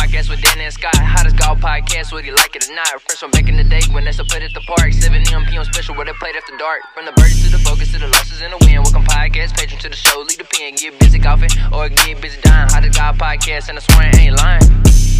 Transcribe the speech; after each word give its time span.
podcast 0.00 0.30
with 0.30 0.40
Dan 0.40 0.58
and 0.60 0.72
Scott. 0.72 0.96
Hottest 0.96 1.36
golf 1.36 1.60
podcast, 1.60 2.12
whether 2.12 2.26
you 2.26 2.34
like 2.34 2.56
it 2.56 2.68
or 2.68 2.74
not. 2.74 2.88
Fresh 3.02 3.18
from 3.18 3.30
back 3.32 3.48
in 3.48 3.56
the 3.56 3.64
day 3.64 3.82
when 3.92 4.04
they 4.04 4.12
still 4.12 4.24
put 4.24 4.42
at 4.42 4.52
the 4.54 4.60
park. 4.60 4.92
7 4.92 5.12
a.m. 5.12 5.44
p.m. 5.44 5.64
special 5.64 5.94
where 5.94 6.06
they 6.06 6.12
played 6.14 6.34
after 6.36 6.56
dark. 6.56 6.80
From 6.94 7.04
the 7.04 7.12
birdies 7.12 7.44
to 7.44 7.50
the 7.50 7.58
focus 7.58 7.92
to 7.92 7.98
the 7.98 8.08
losses 8.08 8.40
and 8.40 8.52
the 8.52 8.58
win. 8.64 8.82
Welcome 8.82 9.04
podcast, 9.04 9.56
patron 9.56 9.78
to 9.80 9.88
the 9.90 9.96
show. 9.96 10.20
Lead 10.20 10.38
the 10.38 10.44
pen, 10.44 10.74
get 10.76 10.98
busy 10.98 11.18
golfing 11.18 11.50
or 11.72 11.88
get 11.90 12.20
busy 12.20 12.40
dying. 12.40 12.70
Hottest 12.70 12.98
golf 12.98 13.18
podcast, 13.18 13.68
and 13.68 13.76
I 13.76 13.82
swear 13.82 14.10
I 14.12 14.18
ain't 14.18 14.36
lying. 14.36 14.62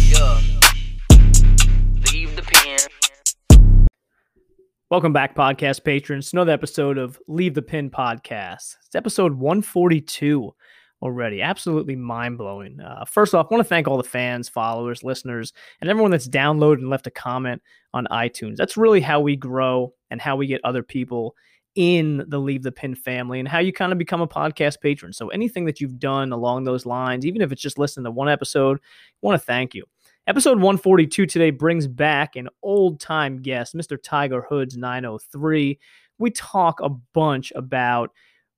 Yeah. 0.09 0.41
Leave 2.11 2.35
the 2.35 2.41
Pin. 2.41 2.79
Welcome 4.89 5.13
back, 5.13 5.35
podcast 5.35 5.83
patrons. 5.83 6.33
Another 6.33 6.51
episode 6.51 6.97
of 6.97 7.19
Leave 7.27 7.53
the 7.53 7.61
Pin 7.61 7.91
podcast. 7.91 8.77
It's 8.85 8.95
episode 8.95 9.35
142 9.35 10.55
already. 11.01 11.41
Absolutely 11.41 11.95
mind 11.95 12.37
blowing. 12.37 12.79
Uh, 12.79 13.05
first 13.05 13.33
off, 13.33 13.47
I 13.49 13.55
want 13.55 13.65
to 13.65 13.69
thank 13.69 13.87
all 13.87 13.97
the 13.97 14.03
fans, 14.03 14.49
followers, 14.49 15.03
listeners, 15.03 15.53
and 15.81 15.89
everyone 15.89 16.11
that's 16.11 16.27
downloaded 16.27 16.79
and 16.79 16.89
left 16.89 17.07
a 17.07 17.11
comment 17.11 17.61
on 17.93 18.05
iTunes. 18.11 18.55
That's 18.55 18.77
really 18.77 19.01
how 19.01 19.19
we 19.19 19.35
grow 19.35 19.93
and 20.09 20.21
how 20.21 20.35
we 20.35 20.47
get 20.47 20.61
other 20.63 20.83
people 20.83 21.35
in 21.75 22.23
the 22.27 22.37
Leave 22.37 22.63
the 22.63 22.71
Pin 22.71 22.95
family 22.95 23.39
and 23.39 23.47
how 23.47 23.59
you 23.59 23.71
kind 23.71 23.91
of 23.91 23.97
become 23.97 24.21
a 24.21 24.27
podcast 24.27 24.81
patron. 24.81 25.13
So 25.13 25.29
anything 25.29 25.65
that 25.65 25.79
you've 25.79 25.99
done 25.99 26.31
along 26.31 26.63
those 26.65 26.85
lines, 26.85 27.25
even 27.25 27.41
if 27.41 27.51
it's 27.51 27.61
just 27.61 27.79
listening 27.79 28.03
to 28.05 28.11
one 28.11 28.29
episode, 28.29 28.77
I 28.77 29.17
want 29.21 29.39
to 29.39 29.45
thank 29.45 29.73
you. 29.73 29.85
Episode 30.27 30.57
142 30.57 31.25
today 31.25 31.49
brings 31.49 31.87
back 31.87 32.35
an 32.35 32.47
old 32.61 32.99
time 32.99 33.41
guest, 33.41 33.75
Mr. 33.75 33.97
Tiger 34.01 34.45
Hoods 34.47 34.77
903. 34.77 35.79
We 36.19 36.29
talk 36.29 36.79
a 36.81 36.89
bunch 36.89 37.51
about 37.55 38.11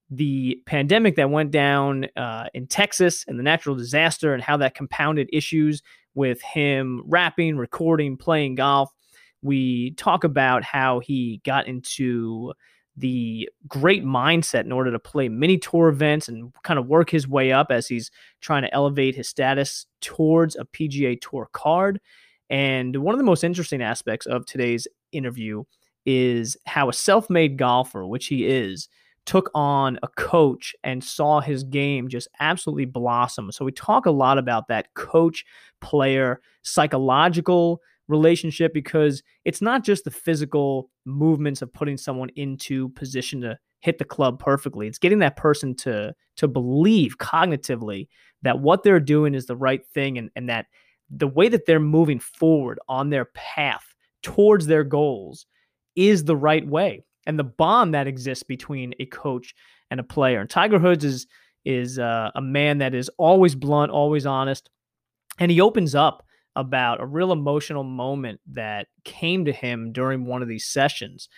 the 0.10 0.62
pandemic 0.66 1.16
that 1.16 1.30
went 1.30 1.52
down 1.52 2.08
uh, 2.16 2.46
in 2.54 2.68
Texas 2.68 3.26
and 3.28 3.40
the 3.40 3.44
natural 3.44 3.76
disaster 3.76 4.34
and 4.34 4.44
how 4.44 4.58
that 4.58 4.76
compounded 4.76 5.30
issues 5.34 5.82
with 6.16 6.42
him 6.42 7.02
rapping, 7.06 7.58
recording, 7.58 8.18
playing 8.18 8.56
golf. 8.56 8.92
We 9.42 9.92
talk 9.92 10.24
about 10.24 10.64
how 10.64 11.00
he 11.00 11.42
got 11.44 11.68
into 11.68 12.54
the 12.96 13.50
great 13.68 14.04
mindset 14.04 14.66
in 14.66 14.72
order 14.72 14.92
to 14.92 15.00
play 15.00 15.28
mini 15.28 15.58
tour 15.58 15.90
events 15.90 16.28
and 16.28 16.54
kind 16.64 16.80
of 16.80 16.88
work 16.88 17.10
his 17.10 17.28
way 17.28 17.52
up 17.52 17.68
as 17.72 17.88
he's 17.88 18.12
trying 18.40 18.62
to 18.62 18.74
elevate 18.74 19.16
his 19.16 19.28
status 19.28 19.86
towards 20.02 20.56
a 20.56 20.66
PGA 20.66 21.20
Tour 21.20 21.50
card. 21.54 22.00
And 22.50 22.96
one 22.98 23.16
of 23.16 23.20
the 23.20 23.26
most 23.26 23.44
interesting 23.44 23.82
aspects 23.82 24.28
of 24.28 24.46
today's 24.46 24.88
interview 25.12 25.64
is 26.06 26.56
how 26.66 26.90
a 26.90 26.94
self 26.94 27.30
made 27.30 27.58
golfer, 27.58 28.06
which 28.06 28.28
he 28.28 28.46
is, 28.46 28.90
took 29.26 29.50
on 29.56 29.98
a 30.04 30.08
coach 30.10 30.76
and 30.84 31.04
saw 31.04 31.40
his 31.40 31.64
game 31.64 32.10
just 32.10 32.28
absolutely 32.40 32.86
blossom. 32.86 33.52
So 33.52 33.66
we 33.66 33.72
talk 33.72 34.06
a 34.06 34.12
lot 34.12 34.38
about 34.38 34.68
that 34.68 34.94
coach 34.96 35.46
player 35.82 36.42
psychological 36.64 37.82
relationship 38.08 38.74
because 38.74 39.24
it's 39.46 39.62
not 39.62 39.84
just 39.84 40.04
the 40.04 40.12
physical 40.12 40.90
movements 41.06 41.62
of 41.62 41.72
putting 41.74 41.98
someone 41.98 42.30
into 42.36 42.90
position 42.90 43.42
to 43.42 43.58
hit 43.80 43.98
the 43.98 44.06
club 44.06 44.40
perfectly. 44.40 44.88
It's 44.88 44.98
getting 44.98 45.20
that 45.20 45.36
person 45.36 45.76
to 45.78 46.14
to 46.38 46.48
believe 46.48 47.18
cognitively 47.18 48.08
that 48.42 48.60
what 48.60 48.84
they're 48.84 49.00
doing 49.00 49.36
is 49.36 49.46
the 49.46 49.56
right 49.56 49.86
thing 49.94 50.18
and, 50.18 50.30
and 50.36 50.50
that 50.50 50.66
the 51.10 51.28
way 51.28 51.48
that 51.48 51.66
they're 51.66 51.80
moving 51.80 52.20
forward 52.20 52.80
on 52.88 53.10
their 53.10 53.26
path 53.26 53.86
towards 54.22 54.66
their 54.68 54.84
goals 54.84 55.46
is 55.96 56.24
the 56.24 56.36
right 56.36 56.68
way 56.68 57.04
and 57.26 57.40
the 57.40 57.44
bond 57.44 57.94
that 57.94 58.08
exists 58.08 58.44
between 58.44 58.94
a 59.00 59.06
coach 59.06 59.56
and 59.92 60.00
a 60.00 60.04
player. 60.04 60.40
And 60.40 60.50
Tiger 60.50 60.80
Hoods 60.80 61.06
is 61.06 61.28
is 61.66 61.98
uh, 61.98 62.30
a 62.36 62.42
man 62.42 62.80
that 62.80 62.94
is 62.94 63.10
always 63.18 63.56
blunt, 63.56 63.92
always 63.92 64.26
honest, 64.26 64.70
and 65.40 65.50
he 65.50 65.62
opens 65.62 65.96
up 65.96 66.26
about 66.56 67.02
a 67.02 67.06
real 67.06 67.32
emotional 67.32 67.84
moment 67.84 68.40
that 68.52 68.88
came 69.06 69.46
to 69.46 69.52
him 69.52 69.92
during 69.92 70.26
one 70.26 70.42
of 70.42 70.48
these 70.48 70.66
sessions. 70.66 71.30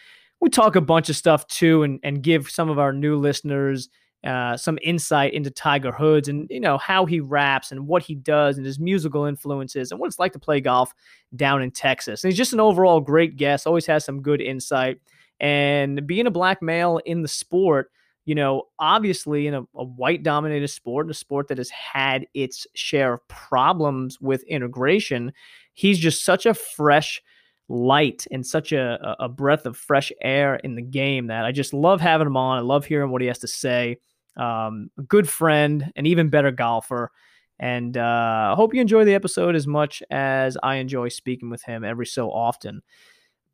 We 0.41 0.49
talk 0.49 0.75
a 0.75 0.81
bunch 0.81 1.09
of 1.09 1.15
stuff 1.15 1.45
too, 1.47 1.83
and 1.83 1.99
and 2.03 2.23
give 2.23 2.49
some 2.49 2.69
of 2.69 2.79
our 2.79 2.93
new 2.93 3.17
listeners. 3.17 3.89
Uh, 4.23 4.57
some 4.57 4.79
insight 4.81 5.35
into 5.35 5.51
Tiger 5.51 5.91
Hoods 5.91 6.29
and 6.29 6.47
you 6.49 6.59
know 6.59 6.79
how 6.79 7.05
he 7.05 7.19
raps 7.19 7.71
and 7.71 7.85
what 7.85 8.01
he 8.01 8.15
does 8.15 8.57
and 8.57 8.65
his 8.65 8.79
musical 8.79 9.25
influences 9.25 9.91
and 9.91 9.99
what 9.99 10.07
it's 10.07 10.17
like 10.17 10.33
to 10.33 10.39
play 10.39 10.59
golf 10.59 10.91
down 11.35 11.61
in 11.61 11.69
Texas. 11.69 12.23
And 12.23 12.31
he's 12.31 12.37
just 12.37 12.51
an 12.51 12.59
overall 12.59 12.99
great 12.99 13.35
guest. 13.35 13.67
Always 13.67 13.85
has 13.85 14.03
some 14.03 14.23
good 14.23 14.41
insight. 14.41 14.97
And 15.39 16.05
being 16.07 16.27
a 16.27 16.31
black 16.31 16.61
male 16.61 16.99
in 17.05 17.21
the 17.21 17.27
sport, 17.27 17.91
you 18.25 18.35
know, 18.35 18.63
obviously 18.79 19.47
in 19.47 19.53
a, 19.53 19.61
a 19.75 19.83
white 19.83 20.23
dominated 20.23 20.67
sport, 20.69 21.09
a 21.09 21.13
sport 21.13 21.47
that 21.49 21.57
has 21.57 21.69
had 21.69 22.27
its 22.33 22.65
share 22.73 23.13
of 23.13 23.27
problems 23.27 24.19
with 24.19 24.43
integration, 24.43 25.31
he's 25.73 25.99
just 25.99 26.25
such 26.25 26.45
a 26.45 26.53
fresh 26.53 27.21
light 27.67 28.25
and 28.31 28.45
such 28.45 28.71
a, 28.71 29.15
a 29.19 29.29
breath 29.29 29.65
of 29.65 29.77
fresh 29.77 30.11
air 30.21 30.55
in 30.55 30.75
the 30.75 30.81
game 30.81 31.27
that 31.27 31.45
I 31.45 31.51
just 31.51 31.73
love 31.73 32.01
having 32.01 32.27
him 32.27 32.37
on. 32.37 32.57
I 32.57 32.61
love 32.61 32.85
hearing 32.85 33.11
what 33.11 33.21
he 33.21 33.27
has 33.27 33.39
to 33.39 33.47
say. 33.47 33.97
Um, 34.37 34.89
a 34.97 35.03
good 35.03 35.29
friend, 35.29 35.91
an 35.95 36.05
even 36.05 36.29
better 36.29 36.51
golfer. 36.51 37.11
And 37.57 37.95
uh, 37.95 38.49
I 38.51 38.53
hope 38.55 38.73
you 38.73 38.81
enjoy 38.81 39.05
the 39.05 39.13
episode 39.13 39.55
as 39.55 39.65
much 39.65 40.03
as 40.11 40.57
I 40.61 40.75
enjoy 40.75 41.07
speaking 41.09 41.49
with 41.49 41.63
him 41.63 41.83
every 41.83 42.05
so 42.05 42.29
often 42.29 42.81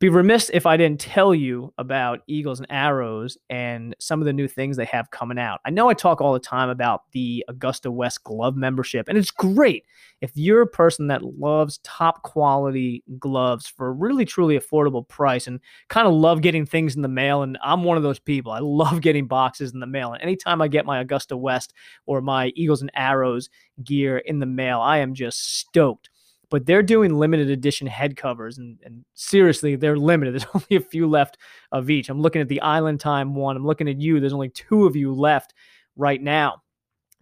be 0.02 0.08
remiss 0.08 0.50
if 0.52 0.66
I 0.66 0.76
didn't 0.76 0.98
tell 0.98 1.32
you 1.32 1.72
about 1.78 2.22
Eagles 2.26 2.58
and 2.58 2.66
Arrows 2.70 3.38
and 3.50 3.94
some 4.00 4.20
of 4.20 4.26
the 4.26 4.32
new 4.32 4.48
things 4.48 4.76
they 4.76 4.84
have 4.86 5.12
coming 5.12 5.38
out. 5.38 5.60
I 5.64 5.70
know 5.70 5.88
I 5.88 5.94
talk 5.94 6.20
all 6.20 6.32
the 6.32 6.40
time 6.40 6.70
about 6.70 7.02
the 7.12 7.44
Augusta 7.46 7.88
West 7.88 8.24
glove 8.24 8.56
membership, 8.56 9.08
and 9.08 9.16
it's 9.16 9.30
great 9.30 9.84
if 10.20 10.32
you're 10.34 10.62
a 10.62 10.66
person 10.66 11.06
that 11.06 11.22
loves 11.22 11.78
top 11.84 12.20
quality 12.22 13.04
gloves 13.20 13.68
for 13.68 13.86
a 13.86 13.92
really 13.92 14.24
truly 14.24 14.58
affordable 14.58 15.06
price 15.06 15.46
and 15.46 15.60
kind 15.88 16.08
of 16.08 16.14
love 16.14 16.40
getting 16.42 16.66
things 16.66 16.96
in 16.96 17.02
the 17.02 17.06
mail. 17.06 17.42
And 17.42 17.56
I'm 17.62 17.84
one 17.84 17.96
of 17.96 18.02
those 18.02 18.18
people. 18.18 18.50
I 18.50 18.58
love 18.58 19.02
getting 19.02 19.28
boxes 19.28 19.72
in 19.72 19.78
the 19.78 19.86
mail. 19.86 20.14
And 20.14 20.22
anytime 20.22 20.60
I 20.60 20.66
get 20.66 20.84
my 20.84 20.98
Augusta 20.98 21.36
West 21.36 21.74
or 22.06 22.20
my 22.20 22.50
Eagles 22.56 22.80
and 22.80 22.90
Arrows 22.96 23.50
gear 23.84 24.18
in 24.18 24.40
the 24.40 24.46
mail, 24.46 24.80
I 24.80 24.98
am 24.98 25.14
just 25.14 25.58
stoked 25.58 26.10
but 26.52 26.66
they're 26.66 26.82
doing 26.82 27.14
limited 27.14 27.48
edition 27.48 27.86
head 27.86 28.14
covers 28.14 28.58
and, 28.58 28.78
and 28.84 29.06
seriously 29.14 29.74
they're 29.74 29.96
limited. 29.96 30.32
There's 30.34 30.46
only 30.54 30.76
a 30.76 30.86
few 30.86 31.08
left 31.08 31.38
of 31.72 31.88
each. 31.88 32.10
I'm 32.10 32.20
looking 32.20 32.42
at 32.42 32.48
the 32.48 32.60
island 32.60 33.00
time 33.00 33.34
one. 33.34 33.56
I'm 33.56 33.66
looking 33.66 33.88
at 33.88 33.98
you. 33.98 34.20
There's 34.20 34.34
only 34.34 34.50
two 34.50 34.84
of 34.84 34.94
you 34.94 35.14
left 35.14 35.54
right 35.96 36.22
now. 36.22 36.60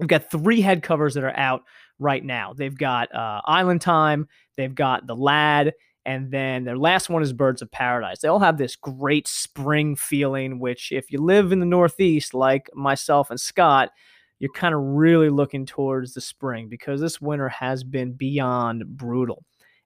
We've 0.00 0.08
got 0.08 0.32
three 0.32 0.60
head 0.60 0.82
covers 0.82 1.14
that 1.14 1.22
are 1.22 1.36
out 1.36 1.62
right 2.00 2.24
now. 2.24 2.54
They've 2.54 2.76
got 2.76 3.14
uh, 3.14 3.40
island 3.46 3.80
time 3.80 4.26
they've 4.56 4.74
got 4.74 5.06
the 5.06 5.14
lad 5.14 5.74
and 6.04 6.32
then 6.32 6.64
their 6.64 6.76
last 6.76 7.08
one 7.08 7.22
is 7.22 7.32
birds 7.32 7.62
of 7.62 7.70
paradise. 7.70 8.18
They 8.20 8.28
all 8.28 8.40
have 8.40 8.58
this 8.58 8.74
great 8.74 9.28
spring 9.28 9.94
feeling 9.94 10.58
which 10.58 10.90
if 10.90 11.12
you 11.12 11.22
live 11.22 11.52
in 11.52 11.60
the 11.60 11.66
northeast 11.66 12.34
like 12.34 12.68
myself 12.74 13.30
and 13.30 13.38
scott 13.38 13.90
you're 14.40 14.52
kind 14.52 14.74
of 14.74 14.80
really 14.80 15.28
looking 15.28 15.66
towards 15.66 16.14
the 16.14 16.20
spring 16.20 16.68
because 16.68 17.00
this 17.00 17.20
winter 17.20 17.48
has 17.48 17.84
been 17.84 18.12
beyond 18.12 18.84
brutal. 18.96 19.44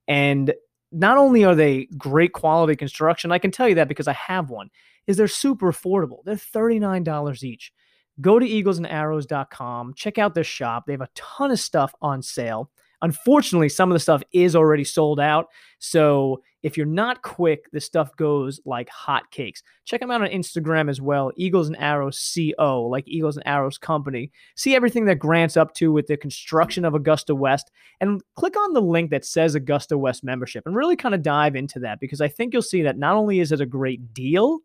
And 0.09 0.55
not 0.93 1.19
only 1.19 1.45
are 1.45 1.57
they 1.57 1.89
great 1.99 2.33
quality 2.33 2.77
construction, 2.77 3.33
I 3.33 3.39
can 3.39 3.51
tell 3.51 3.69
you 3.69 3.75
that 3.75 3.89
because 3.89 4.09
I 4.09 4.13
have 4.13 4.49
one, 4.49 4.71
is 5.07 5.17
they're 5.17 5.29
super 5.29 5.73
affordable. 5.73 6.19
They're 6.25 6.37
$39 6.37 7.43
each. 7.43 7.73
Go 8.21 8.39
to 8.39 8.47
eaglesandarrows.com, 8.47 9.95
check 9.95 10.19
out 10.19 10.35
their 10.35 10.45
shop. 10.45 10.85
They 10.87 10.93
have 10.93 11.01
a 11.01 11.09
ton 11.15 11.51
of 11.51 11.59
stuff 11.59 11.93
on 12.01 12.23
sale. 12.23 12.71
Unfortunately, 13.03 13.69
some 13.69 13.91
of 13.91 13.95
the 13.95 14.01
stuff 14.01 14.23
is 14.33 14.55
already 14.55 14.85
sold 14.85 15.19
out. 15.19 15.49
So 15.81 16.43
if 16.65 16.79
you're 16.79 16.87
not 16.87 17.21
quick, 17.21 17.71
this 17.73 17.85
stuff 17.85 18.17
goes 18.17 18.59
like 18.65 18.89
hotcakes. 18.89 19.63
Check 19.85 20.01
them 20.01 20.11
out 20.11 20.23
on 20.23 20.29
Instagram 20.29 20.89
as 20.89 20.99
well, 20.99 21.31
Eagles 21.37 21.69
and 21.69 21.77
Arrows 21.79 22.35
CO, 22.35 22.85
like 22.85 23.07
Eagles 23.07 23.37
and 23.37 23.47
Arrows 23.47 23.77
Company. 23.77 24.33
See 24.57 24.75
everything 24.75 25.05
that 25.05 25.19
Grant's 25.19 25.59
up 25.59 25.75
to 25.75 25.93
with 25.93 26.07
the 26.07 26.17
construction 26.17 26.87
of 26.87 26.95
Augusta 26.95 27.35
West, 27.35 27.71
and 28.01 28.23
click 28.35 28.57
on 28.57 28.73
the 28.73 28.81
link 28.81 29.11
that 29.11 29.27
says 29.27 29.55
Augusta 29.55 29.99
West 29.99 30.25
membership 30.25 30.65
and 30.65 30.75
really 30.75 30.97
kind 30.97 31.15
of 31.15 31.23
dive 31.23 31.55
into 31.55 31.79
that 31.81 32.01
because 32.01 32.23
I 32.23 32.29
think 32.29 32.55
you'll 32.55 32.63
see 32.63 32.83
that 32.83 32.97
not 32.97 33.15
only 33.15 33.41
is 33.41 33.53
it 33.53 33.61
a 33.61 33.67
great 33.67 34.15
deal, 34.15 34.61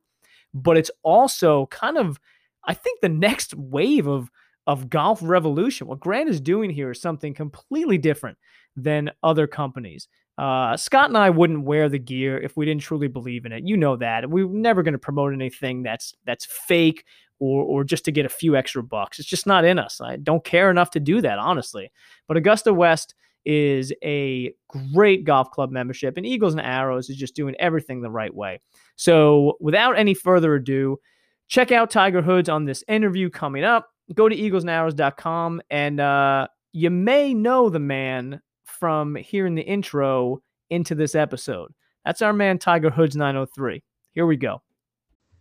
but 0.53 0.77
it's 0.77 0.91
also 1.03 1.65
kind 1.65 1.97
of, 1.97 2.18
I 2.63 2.75
think, 2.75 3.01
the 3.01 3.09
next 3.09 3.53
wave 3.56 4.07
of 4.07 4.31
of 4.68 4.89
golf 4.89 5.19
revolution. 5.21 5.88
What 5.88 6.00
Grant 6.00 6.29
is 6.29 6.39
doing 6.39 6.69
here 6.69 6.91
is 6.91 7.01
something 7.01 7.33
completely 7.33 7.97
different 7.97 8.38
than 8.75 9.09
other 9.23 9.47
companies. 9.47 10.07
Uh, 10.39 10.77
Scott 10.77 11.09
and 11.09 11.18
I 11.18 11.30
wouldn't 11.30 11.65
wear 11.65 11.89
the 11.89 12.00
gear 12.00 12.38
if 12.38 12.56
we 12.56 12.65
didn't 12.65 12.81
truly 12.81 13.09
believe 13.09 13.45
in 13.45 13.51
it. 13.51 13.68
You 13.68 13.75
know 13.75 13.97
that. 13.97 14.30
We're 14.30 14.47
never 14.47 14.83
going 14.83 14.94
to 14.94 14.97
promote 14.97 15.33
anything 15.33 15.83
that's 15.83 16.15
that's 16.25 16.45
fake 16.45 17.03
or 17.39 17.65
or 17.65 17.83
just 17.83 18.06
to 18.06 18.12
get 18.13 18.25
a 18.25 18.30
few 18.30 18.56
extra 18.56 18.81
bucks. 18.81 19.19
It's 19.19 19.27
just 19.27 19.45
not 19.45 19.65
in 19.65 19.77
us. 19.77 20.00
I 20.00 20.15
don't 20.15 20.44
care 20.45 20.71
enough 20.71 20.91
to 20.91 21.01
do 21.01 21.19
that, 21.19 21.39
honestly. 21.39 21.91
But 22.25 22.38
Augusta 22.38 22.74
West 22.74 23.15
is 23.44 23.91
a 24.01 24.53
great 24.69 25.25
golf 25.25 25.51
club 25.51 25.71
membership, 25.71 26.15
and 26.15 26.25
Eagles 26.25 26.53
and 26.53 26.62
Arrows 26.62 27.09
is 27.09 27.18
just 27.18 27.35
doing 27.35 27.56
everything 27.59 28.00
the 28.00 28.09
right 28.09 28.33
way. 28.33 28.62
So, 28.95 29.57
without 29.59 30.00
any 30.00 30.13
further 30.13 30.56
ado, 30.56 31.01
check 31.50 31.74
out 31.74 31.92
Tiger 31.92 32.21
Hoods 32.21 32.47
on 32.47 32.63
this 32.63 32.81
interview 32.88 33.30
coming 33.30 33.65
up. 33.65 33.89
Go 34.13 34.30
to 34.30 34.35
eaglesandarrows.com, 34.38 35.62
and 35.69 36.00
uh, 36.00 36.47
you 36.71 36.89
may 36.92 37.33
know 37.33 37.69
the 37.69 37.80
man 37.80 38.39
from 38.79 39.15
hearing 39.15 39.55
the 39.55 39.61
intro 39.61 40.41
into 40.69 40.95
this 40.95 41.15
episode. 41.15 41.73
That's 42.05 42.21
our 42.21 42.33
man 42.33 42.57
Tiger 42.57 42.89
Hoods 42.89 43.15
903. 43.15 43.83
Here 44.13 44.25
we 44.25 44.37
go. 44.37 44.61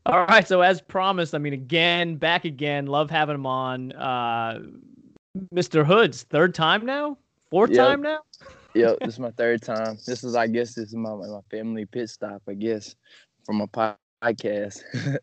All 0.06 0.24
right, 0.26 0.46
so 0.46 0.62
as 0.62 0.80
promised, 0.80 1.34
I 1.34 1.38
mean, 1.38 1.52
again, 1.52 2.16
back 2.16 2.44
again. 2.44 2.86
Love 2.86 3.10
having 3.10 3.34
him 3.34 3.46
on. 3.46 3.92
Uh, 3.92 4.60
Mr. 5.54 5.84
Hoods, 5.84 6.22
third 6.24 6.54
time 6.54 6.84
now, 6.86 7.18
fourth 7.50 7.70
yep. 7.70 7.86
time 7.86 8.02
now. 8.02 8.20
yep, 8.74 8.98
this 9.00 9.14
is 9.14 9.20
my 9.20 9.30
third 9.32 9.62
time. 9.62 9.98
This 10.06 10.24
is, 10.24 10.34
I 10.34 10.46
guess, 10.46 10.74
this 10.74 10.88
is 10.88 10.94
my 10.94 11.14
my 11.14 11.40
family 11.50 11.84
pit 11.84 12.08
stop. 12.08 12.42
I 12.48 12.54
guess 12.54 12.96
from 13.44 13.60
a 13.60 13.66
podcast. 13.66 14.82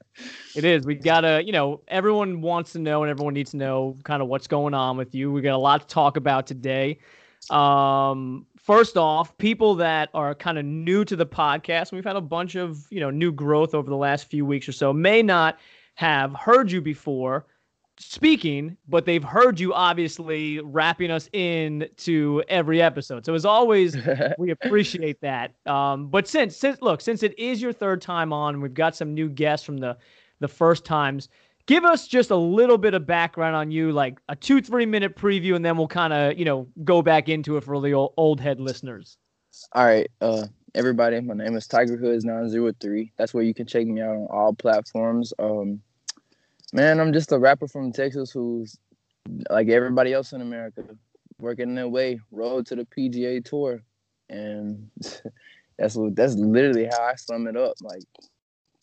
it 0.56 0.66
is. 0.66 0.86
We 0.86 0.96
gotta, 0.96 1.44
you 1.44 1.52
know, 1.52 1.82
everyone 1.88 2.42
wants 2.42 2.72
to 2.74 2.80
know 2.80 3.04
and 3.04 3.10
everyone 3.10 3.34
needs 3.34 3.52
to 3.52 3.58
know 3.58 3.98
kind 4.04 4.22
of 4.22 4.28
what's 4.28 4.48
going 4.48 4.74
on 4.74 4.98
with 4.98 5.14
you. 5.14 5.32
We 5.32 5.42
got 5.42 5.56
a 5.56 5.58
lot 5.58 5.82
to 5.82 5.88
talk 5.88 6.18
about 6.18 6.48
today. 6.48 7.00
Um, 7.52 8.46
first 8.58 8.98
off, 8.98 9.38
people 9.38 9.76
that 9.76 10.10
are 10.14 10.36
kind 10.36 10.58
of 10.58 10.66
new 10.66 11.06
to 11.06 11.16
the 11.16 11.26
podcast, 11.26 11.92
we've 11.92 12.06
had 12.06 12.16
a 12.16 12.22
bunch 12.22 12.56
of, 12.56 12.86
you 12.90 13.00
know, 13.00 13.10
new 13.10 13.32
growth 13.32 13.74
over 13.74 13.90
the 13.90 13.98
last 13.98 14.30
few 14.30 14.46
weeks 14.46 14.68
or 14.68 14.72
so, 14.72 14.92
may 14.94 15.22
not 15.22 15.60
have 15.96 16.34
heard 16.34 16.72
you 16.72 16.82
before 16.82 17.46
speaking, 17.98 18.76
but 18.88 19.06
they've 19.06 19.24
heard 19.24 19.60
you 19.60 19.74
obviously 19.74 20.60
rapping 20.60 21.12
us 21.12 21.30
in 21.34 21.88
to 21.98 22.44
every 22.50 22.82
episode. 22.82 23.26
So 23.26 23.34
as 23.34 23.46
always, 23.46 23.98
we 24.38 24.52
appreciate 24.52 25.22
that. 25.22 25.54
Um, 25.66 26.08
but 26.08 26.28
since 26.28 26.58
since 26.58 26.82
look, 26.82 27.02
since 27.02 27.24
it 27.24 27.38
is 27.40 27.62
your 27.62 27.74
third 27.74 28.02
time 28.02 28.34
on, 28.34 28.62
we've 28.62 28.74
got 28.74 28.96
some 28.96 29.14
new 29.14 29.30
guests 29.30 29.66
from 29.66 29.78
the 29.78 29.98
the 30.40 30.48
first 30.48 30.86
times. 30.86 31.30
Give 31.68 31.84
us 31.84 32.08
just 32.08 32.30
a 32.30 32.36
little 32.36 32.78
bit 32.78 32.94
of 32.94 33.08
background 33.08 33.56
on 33.56 33.72
you, 33.72 33.92
like 33.92 34.20
a 34.30 34.36
two 34.36 34.62
three 34.62 34.86
minute 34.86 35.16
preview, 35.16 35.56
and 35.56 35.66
then 35.66 35.78
we'll 35.78 35.88
kind 35.88 36.14
of 36.14 36.38
you 36.38 36.46
know 36.46 36.68
go 36.84 37.02
back 37.02 37.30
into 37.30 37.58
it 37.58 37.64
for 37.64 37.82
the 37.82 37.94
old, 37.94 38.14
old 38.18 38.40
head 38.40 38.60
listeners. 38.60 39.18
All 39.74 39.86
right, 39.86 40.10
uh, 40.22 40.46
everybody. 40.76 41.20
My 41.22 41.34
name 41.34 41.56
is 41.56 41.68
Tiger 41.68 41.98
zero 42.50 42.72
three. 42.80 43.12
That's 43.18 43.34
where 43.34 43.44
you 43.44 43.54
can 43.54 43.66
check 43.66 43.88
me 43.88 44.02
out 44.02 44.16
on 44.16 44.28
all 44.30 44.54
platforms. 44.54 45.34
Um, 45.40 45.82
Man, 46.76 47.00
I'm 47.00 47.14
just 47.14 47.32
a 47.32 47.40
rapper 47.40 47.70
from 47.70 47.94
Texas 47.94 48.32
who's 48.32 48.78
like 49.50 49.70
everybody 49.70 50.12
else 50.12 50.34
in 50.34 50.42
America, 50.42 50.84
working 51.40 51.74
their 51.74 51.88
way, 51.88 52.20
road 52.32 52.66
to 52.68 52.76
the 52.76 52.86
PGA 52.86 53.44
Tour, 53.46 53.82
and 54.30 54.90
that's 55.78 55.96
what 55.96 56.18
that's 56.18 56.36
literally 56.36 56.86
how 56.86 57.02
I 57.02 57.16
sum 57.16 57.48
it 57.48 57.56
up. 57.56 57.76
Like 57.82 58.04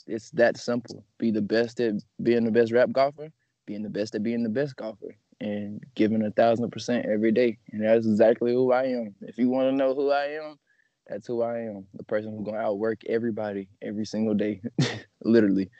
it's 0.07 0.31
that 0.33 0.57
simple. 0.57 1.05
Be 1.19 1.31
the 1.31 1.43
best 1.43 1.81
at 1.81 1.95
being 2.23 2.45
the 2.45 2.51
best 2.51 2.73
rap 2.73 2.93
golfer, 2.93 3.31
being 3.67 3.83
the 3.83 3.91
best 3.91 4.15
at 4.15 4.23
being 4.23 4.43
the 4.43 4.49
best 4.49 4.77
golfer, 4.77 5.17
and 5.41 5.83
giving 5.95 6.23
a 6.23 6.31
thousand 6.31 6.71
percent 6.71 7.07
every 7.07 7.33
day. 7.33 7.59
And 7.73 7.83
that's 7.83 8.07
exactly 8.07 8.53
who 8.53 8.73
I 8.73 8.85
am. 8.85 9.15
If 9.23 9.39
you 9.39 9.49
want 9.49 9.71
to 9.71 9.77
know 9.77 9.95
who 9.95 10.11
I 10.11 10.25
am, 10.27 10.59
that's 11.07 11.27
who 11.27 11.43
I 11.43 11.59
am. 11.61 11.87
The 11.95 12.05
person 12.05 12.33
who's 12.33 12.45
gonna 12.45 12.59
outwork 12.59 13.01
everybody 13.09 13.69
every 13.83 14.07
single 14.07 14.35
day, 14.35 14.63
literally 15.25 15.71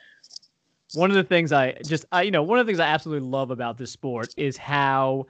one 0.93 1.09
of 1.09 1.15
the 1.15 1.23
things 1.23 1.51
I 1.51 1.73
just 1.85 2.05
I 2.11 2.23
you 2.23 2.31
know 2.31 2.43
one 2.43 2.59
of 2.59 2.65
the 2.65 2.69
things 2.69 2.79
I 2.79 2.87
absolutely 2.87 3.27
love 3.27 3.51
about 3.51 3.77
this 3.77 3.91
sport 3.91 4.33
is 4.37 4.57
how 4.57 5.25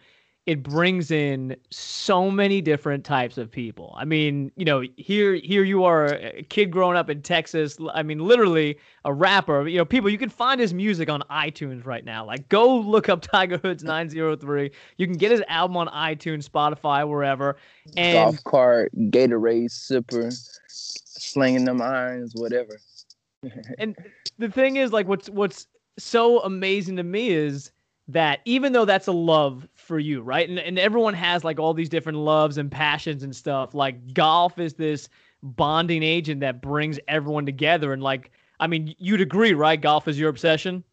it 0.45 0.61
brings 0.61 1.09
in 1.09 1.55
so 1.69 2.29
many 2.29 2.61
different 2.61 3.05
types 3.05 3.37
of 3.37 3.49
people. 3.49 3.93
I 3.97 4.03
mean, 4.03 4.51
you 4.57 4.65
know, 4.65 4.83
here 4.97 5.35
here 5.35 5.63
you 5.63 5.85
are 5.85 6.07
a 6.15 6.43
kid 6.43 6.69
growing 6.69 6.97
up 6.97 7.09
in 7.09 7.21
Texas. 7.21 7.77
I 7.93 8.03
mean, 8.03 8.19
literally 8.19 8.77
a 9.05 9.13
rapper. 9.13 9.67
You 9.67 9.77
know, 9.77 9.85
people 9.85 10.09
you 10.09 10.17
can 10.17 10.29
find 10.29 10.59
his 10.59 10.73
music 10.73 11.09
on 11.09 11.21
iTunes 11.31 11.85
right 11.85 12.03
now. 12.03 12.25
Like 12.25 12.49
go 12.49 12.77
look 12.77 13.07
up 13.07 13.21
Tiger 13.31 13.57
Hoods 13.57 13.83
903. 13.83 14.71
You 14.97 15.07
can 15.07 15.15
get 15.15 15.31
his 15.31 15.41
album 15.47 15.77
on 15.77 15.87
iTunes, 15.87 16.49
Spotify, 16.49 17.07
wherever. 17.07 17.55
And 17.95 18.15
golf 18.15 18.43
cart, 18.43 18.91
Gatorade 18.95 19.71
sipper, 19.71 20.35
slinging 20.67 21.63
them 21.63 21.81
irons, 21.81 22.33
whatever. 22.35 22.79
and 23.77 23.95
the 24.37 24.49
thing 24.49 24.75
is, 24.75 24.91
like, 24.91 25.07
what's 25.07 25.29
what's 25.29 25.67
so 25.97 26.41
amazing 26.41 26.97
to 26.97 27.03
me 27.03 27.29
is 27.29 27.71
that 28.07 28.39
even 28.45 28.73
though 28.73 28.85
that's 28.85 29.07
a 29.07 29.11
love 29.13 29.67
for 29.83 29.99
you, 29.99 30.21
right? 30.21 30.47
And 30.49 30.59
and 30.59 30.79
everyone 30.79 31.13
has 31.13 31.43
like 31.43 31.59
all 31.59 31.73
these 31.73 31.89
different 31.89 32.17
loves 32.17 32.57
and 32.57 32.71
passions 32.71 33.23
and 33.23 33.35
stuff. 33.35 33.73
Like 33.73 34.13
golf 34.13 34.57
is 34.57 34.73
this 34.73 35.09
bonding 35.43 36.03
agent 36.03 36.39
that 36.39 36.61
brings 36.61 36.99
everyone 37.07 37.45
together. 37.45 37.93
And 37.93 38.01
like, 38.01 38.31
I 38.59 38.67
mean, 38.67 38.95
you'd 38.97 39.21
agree, 39.21 39.53
right? 39.53 39.79
Golf 39.79 40.07
is 40.07 40.19
your 40.19 40.29
obsession. 40.29 40.83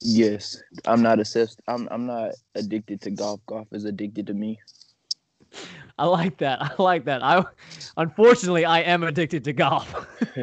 Yes, 0.00 0.60
I'm 0.86 1.02
not 1.02 1.18
obsessed. 1.18 1.60
I'm 1.68 1.88
I'm 1.90 2.06
not 2.06 2.32
addicted 2.54 3.00
to 3.02 3.10
golf. 3.10 3.40
Golf 3.46 3.68
is 3.72 3.84
addicted 3.84 4.26
to 4.28 4.34
me. 4.34 4.60
I 5.98 6.06
like 6.06 6.38
that. 6.38 6.62
I 6.62 6.82
like 6.82 7.04
that. 7.06 7.22
I 7.22 7.44
unfortunately 7.96 8.64
I 8.64 8.80
am 8.80 9.02
addicted 9.02 9.44
to 9.44 9.52
golf. 9.52 9.92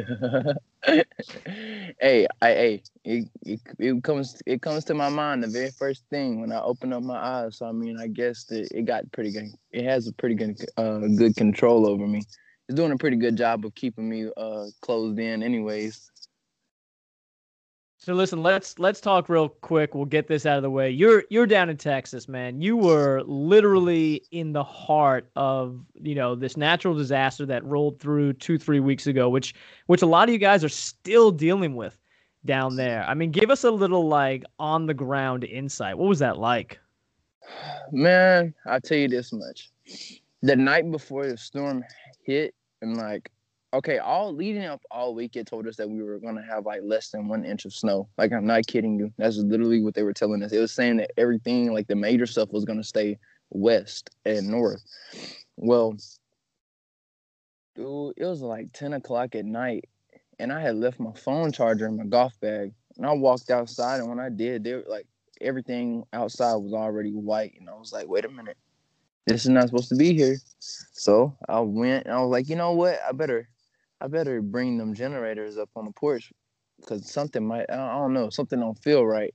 hey, 0.86 2.26
I 2.42 2.46
hey, 2.46 2.82
it, 3.04 3.28
it, 3.44 3.60
it 3.78 4.02
comes 4.04 4.40
it 4.46 4.60
comes 4.62 4.84
to 4.84 4.94
my 4.94 5.08
mind 5.08 5.42
the 5.42 5.48
very 5.48 5.70
first 5.70 6.04
thing 6.10 6.40
when 6.40 6.52
I 6.52 6.60
open 6.60 6.92
up 6.92 7.02
my 7.02 7.16
eyes. 7.16 7.58
So 7.58 7.66
I 7.66 7.72
mean, 7.72 7.98
I 7.98 8.08
guess 8.08 8.44
that 8.44 8.68
it 8.70 8.84
got 8.84 9.10
pretty 9.12 9.32
good. 9.32 9.50
It 9.72 9.84
has 9.84 10.06
a 10.06 10.12
pretty 10.12 10.34
good 10.34 10.58
uh, 10.76 11.00
good 11.16 11.36
control 11.36 11.86
over 11.86 12.06
me. 12.06 12.22
It's 12.68 12.76
doing 12.76 12.92
a 12.92 12.96
pretty 12.96 13.16
good 13.16 13.36
job 13.36 13.64
of 13.64 13.74
keeping 13.74 14.08
me 14.08 14.28
uh, 14.36 14.66
closed 14.82 15.18
in, 15.18 15.42
anyways. 15.42 16.10
So 18.06 18.14
listen, 18.14 18.40
let's 18.40 18.78
let's 18.78 19.00
talk 19.00 19.28
real 19.28 19.48
quick. 19.48 19.92
We'll 19.92 20.04
get 20.04 20.28
this 20.28 20.46
out 20.46 20.56
of 20.56 20.62
the 20.62 20.70
way. 20.70 20.88
You're 20.88 21.24
you're 21.28 21.44
down 21.44 21.68
in 21.68 21.76
Texas, 21.76 22.28
man. 22.28 22.60
You 22.60 22.76
were 22.76 23.24
literally 23.26 24.22
in 24.30 24.52
the 24.52 24.62
heart 24.62 25.28
of 25.34 25.84
you 26.00 26.14
know 26.14 26.36
this 26.36 26.56
natural 26.56 26.94
disaster 26.94 27.44
that 27.46 27.64
rolled 27.64 27.98
through 27.98 28.34
two 28.34 28.58
three 28.58 28.78
weeks 28.78 29.08
ago, 29.08 29.28
which 29.28 29.56
which 29.86 30.02
a 30.02 30.06
lot 30.06 30.28
of 30.28 30.32
you 30.32 30.38
guys 30.38 30.62
are 30.62 30.68
still 30.68 31.32
dealing 31.32 31.74
with 31.74 31.98
down 32.44 32.76
there. 32.76 33.04
I 33.08 33.14
mean, 33.14 33.32
give 33.32 33.50
us 33.50 33.64
a 33.64 33.72
little 33.72 34.06
like 34.06 34.44
on 34.60 34.86
the 34.86 34.94
ground 34.94 35.42
insight. 35.42 35.98
What 35.98 36.08
was 36.08 36.20
that 36.20 36.38
like? 36.38 36.78
Man, 37.90 38.54
I'll 38.66 38.80
tell 38.80 38.98
you 38.98 39.08
this 39.08 39.32
much: 39.32 39.72
the 40.42 40.54
night 40.54 40.88
before 40.92 41.26
the 41.26 41.36
storm 41.36 41.82
hit, 42.22 42.54
and 42.82 42.96
like 42.96 43.32
okay, 43.76 43.98
all 43.98 44.34
leading 44.34 44.64
up 44.64 44.80
all 44.90 45.14
week, 45.14 45.36
it 45.36 45.46
told 45.46 45.66
us 45.66 45.76
that 45.76 45.88
we 45.88 46.02
were 46.02 46.18
gonna 46.18 46.44
have 46.44 46.64
like 46.64 46.80
less 46.82 47.10
than 47.10 47.28
one 47.28 47.44
inch 47.44 47.64
of 47.64 47.74
snow. 47.74 48.08
Like 48.16 48.32
I'm 48.32 48.46
not 48.46 48.66
kidding 48.66 48.98
you. 48.98 49.12
That's 49.18 49.36
literally 49.36 49.82
what 49.82 49.94
they 49.94 50.02
were 50.02 50.14
telling 50.14 50.42
us. 50.42 50.52
It 50.52 50.58
was 50.58 50.72
saying 50.72 50.96
that 50.98 51.12
everything, 51.16 51.72
like 51.72 51.86
the 51.86 51.94
major 51.94 52.26
stuff, 52.26 52.52
was 52.52 52.64
gonna 52.64 52.84
stay 52.84 53.18
west 53.50 54.10
and 54.24 54.48
north. 54.48 54.82
Well, 55.56 55.96
dude, 57.74 58.14
it 58.16 58.24
was 58.24 58.40
like 58.40 58.72
10 58.72 58.94
o'clock 58.94 59.34
at 59.34 59.44
night, 59.44 59.88
and 60.38 60.52
I 60.52 60.60
had 60.60 60.76
left 60.76 60.98
my 60.98 61.12
phone 61.12 61.52
charger 61.52 61.86
in 61.86 61.98
my 61.98 62.04
golf 62.04 62.38
bag. 62.40 62.72
And 62.96 63.04
I 63.04 63.12
walked 63.12 63.50
outside, 63.50 64.00
and 64.00 64.08
when 64.08 64.20
I 64.20 64.30
did, 64.30 64.64
there 64.64 64.82
like 64.88 65.06
everything 65.42 66.04
outside 66.14 66.54
was 66.56 66.72
already 66.72 67.12
white, 67.12 67.54
and 67.60 67.68
I 67.68 67.74
was 67.74 67.92
like, 67.92 68.08
wait 68.08 68.24
a 68.24 68.30
minute. 68.30 68.56
This 69.26 69.42
is 69.42 69.50
not 69.50 69.66
supposed 69.66 69.88
to 69.88 69.96
be 69.96 70.14
here. 70.14 70.36
So 70.60 71.36
I 71.48 71.58
went 71.58 72.06
and 72.06 72.14
I 72.14 72.20
was 72.20 72.30
like, 72.30 72.48
you 72.48 72.54
know 72.54 72.72
what? 72.72 73.00
I 73.06 73.10
better 73.10 73.48
I 74.00 74.08
better 74.08 74.42
bring 74.42 74.78
them 74.78 74.94
generators 74.94 75.56
up 75.58 75.70
on 75.76 75.86
the 75.86 75.92
porch 75.92 76.32
because 76.80 77.10
something 77.10 77.46
might, 77.46 77.70
I 77.70 77.98
don't 77.98 78.12
know, 78.12 78.30
something 78.30 78.60
don't 78.60 78.78
feel 78.82 79.04
right. 79.04 79.34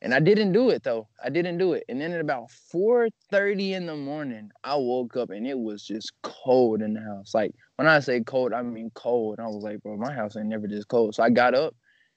And 0.00 0.14
I 0.14 0.20
didn't 0.20 0.52
do 0.52 0.70
it 0.70 0.84
though. 0.84 1.08
I 1.22 1.28
didn't 1.28 1.58
do 1.58 1.72
it. 1.72 1.84
And 1.88 2.00
then 2.00 2.12
at 2.12 2.20
about 2.20 2.50
4:30 2.72 3.72
in 3.72 3.86
the 3.86 3.96
morning, 3.96 4.50
I 4.62 4.76
woke 4.76 5.16
up 5.16 5.30
and 5.30 5.46
it 5.46 5.58
was 5.58 5.84
just 5.84 6.12
cold 6.22 6.82
in 6.82 6.94
the 6.94 7.00
house. 7.00 7.34
Like 7.34 7.52
when 7.76 7.88
I 7.88 7.98
say 7.98 8.20
cold, 8.20 8.52
I 8.52 8.62
mean 8.62 8.90
cold. 8.94 9.38
And 9.38 9.46
I 9.46 9.50
was 9.50 9.64
like, 9.64 9.82
bro, 9.82 9.96
my 9.96 10.12
house 10.12 10.36
ain't 10.36 10.46
never 10.46 10.68
this 10.68 10.84
cold. 10.84 11.16
So 11.16 11.24
I 11.24 11.30
got 11.30 11.54
up 11.54 11.74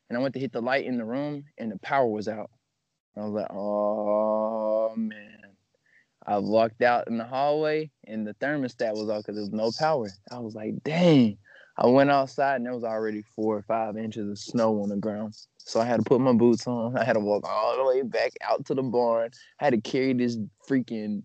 and 0.09 0.17
I 0.17 0.21
went 0.21 0.35
to 0.35 0.39
hit 0.39 0.51
the 0.51 0.61
light 0.61 0.85
in 0.85 0.97
the 0.97 1.05
room 1.05 1.43
and 1.57 1.71
the 1.71 1.79
power 1.79 2.07
was 2.07 2.27
out. 2.27 2.51
I 3.17 3.21
was 3.21 3.33
like, 3.33 3.51
oh 3.51 4.93
man. 4.95 5.39
I 6.25 6.37
walked 6.37 6.83
out 6.83 7.07
in 7.07 7.17
the 7.17 7.25
hallway 7.25 7.89
and 8.05 8.27
the 8.27 8.35
thermostat 8.35 8.93
was 8.93 9.09
off 9.09 9.23
because 9.23 9.35
there 9.35 9.43
was 9.43 9.51
no 9.51 9.71
power. 9.79 10.07
I 10.31 10.37
was 10.37 10.53
like, 10.53 10.83
dang. 10.83 11.39
I 11.81 11.87
went 11.87 12.11
outside 12.11 12.57
and 12.57 12.65
there 12.65 12.75
was 12.75 12.83
already 12.83 13.23
four 13.35 13.57
or 13.57 13.63
five 13.63 13.97
inches 13.97 14.29
of 14.29 14.37
snow 14.37 14.83
on 14.83 14.89
the 14.89 14.97
ground. 14.97 15.35
So 15.57 15.81
I 15.81 15.85
had 15.85 15.97
to 15.97 16.03
put 16.03 16.21
my 16.21 16.31
boots 16.31 16.67
on. 16.67 16.95
I 16.95 17.03
had 17.03 17.13
to 17.13 17.19
walk 17.19 17.43
all 17.43 17.75
the 17.75 17.83
way 17.83 18.03
back 18.03 18.33
out 18.47 18.63
to 18.67 18.75
the 18.75 18.83
barn. 18.83 19.31
I 19.59 19.65
had 19.65 19.73
to 19.73 19.81
carry 19.81 20.13
this 20.13 20.37
freaking 20.69 21.23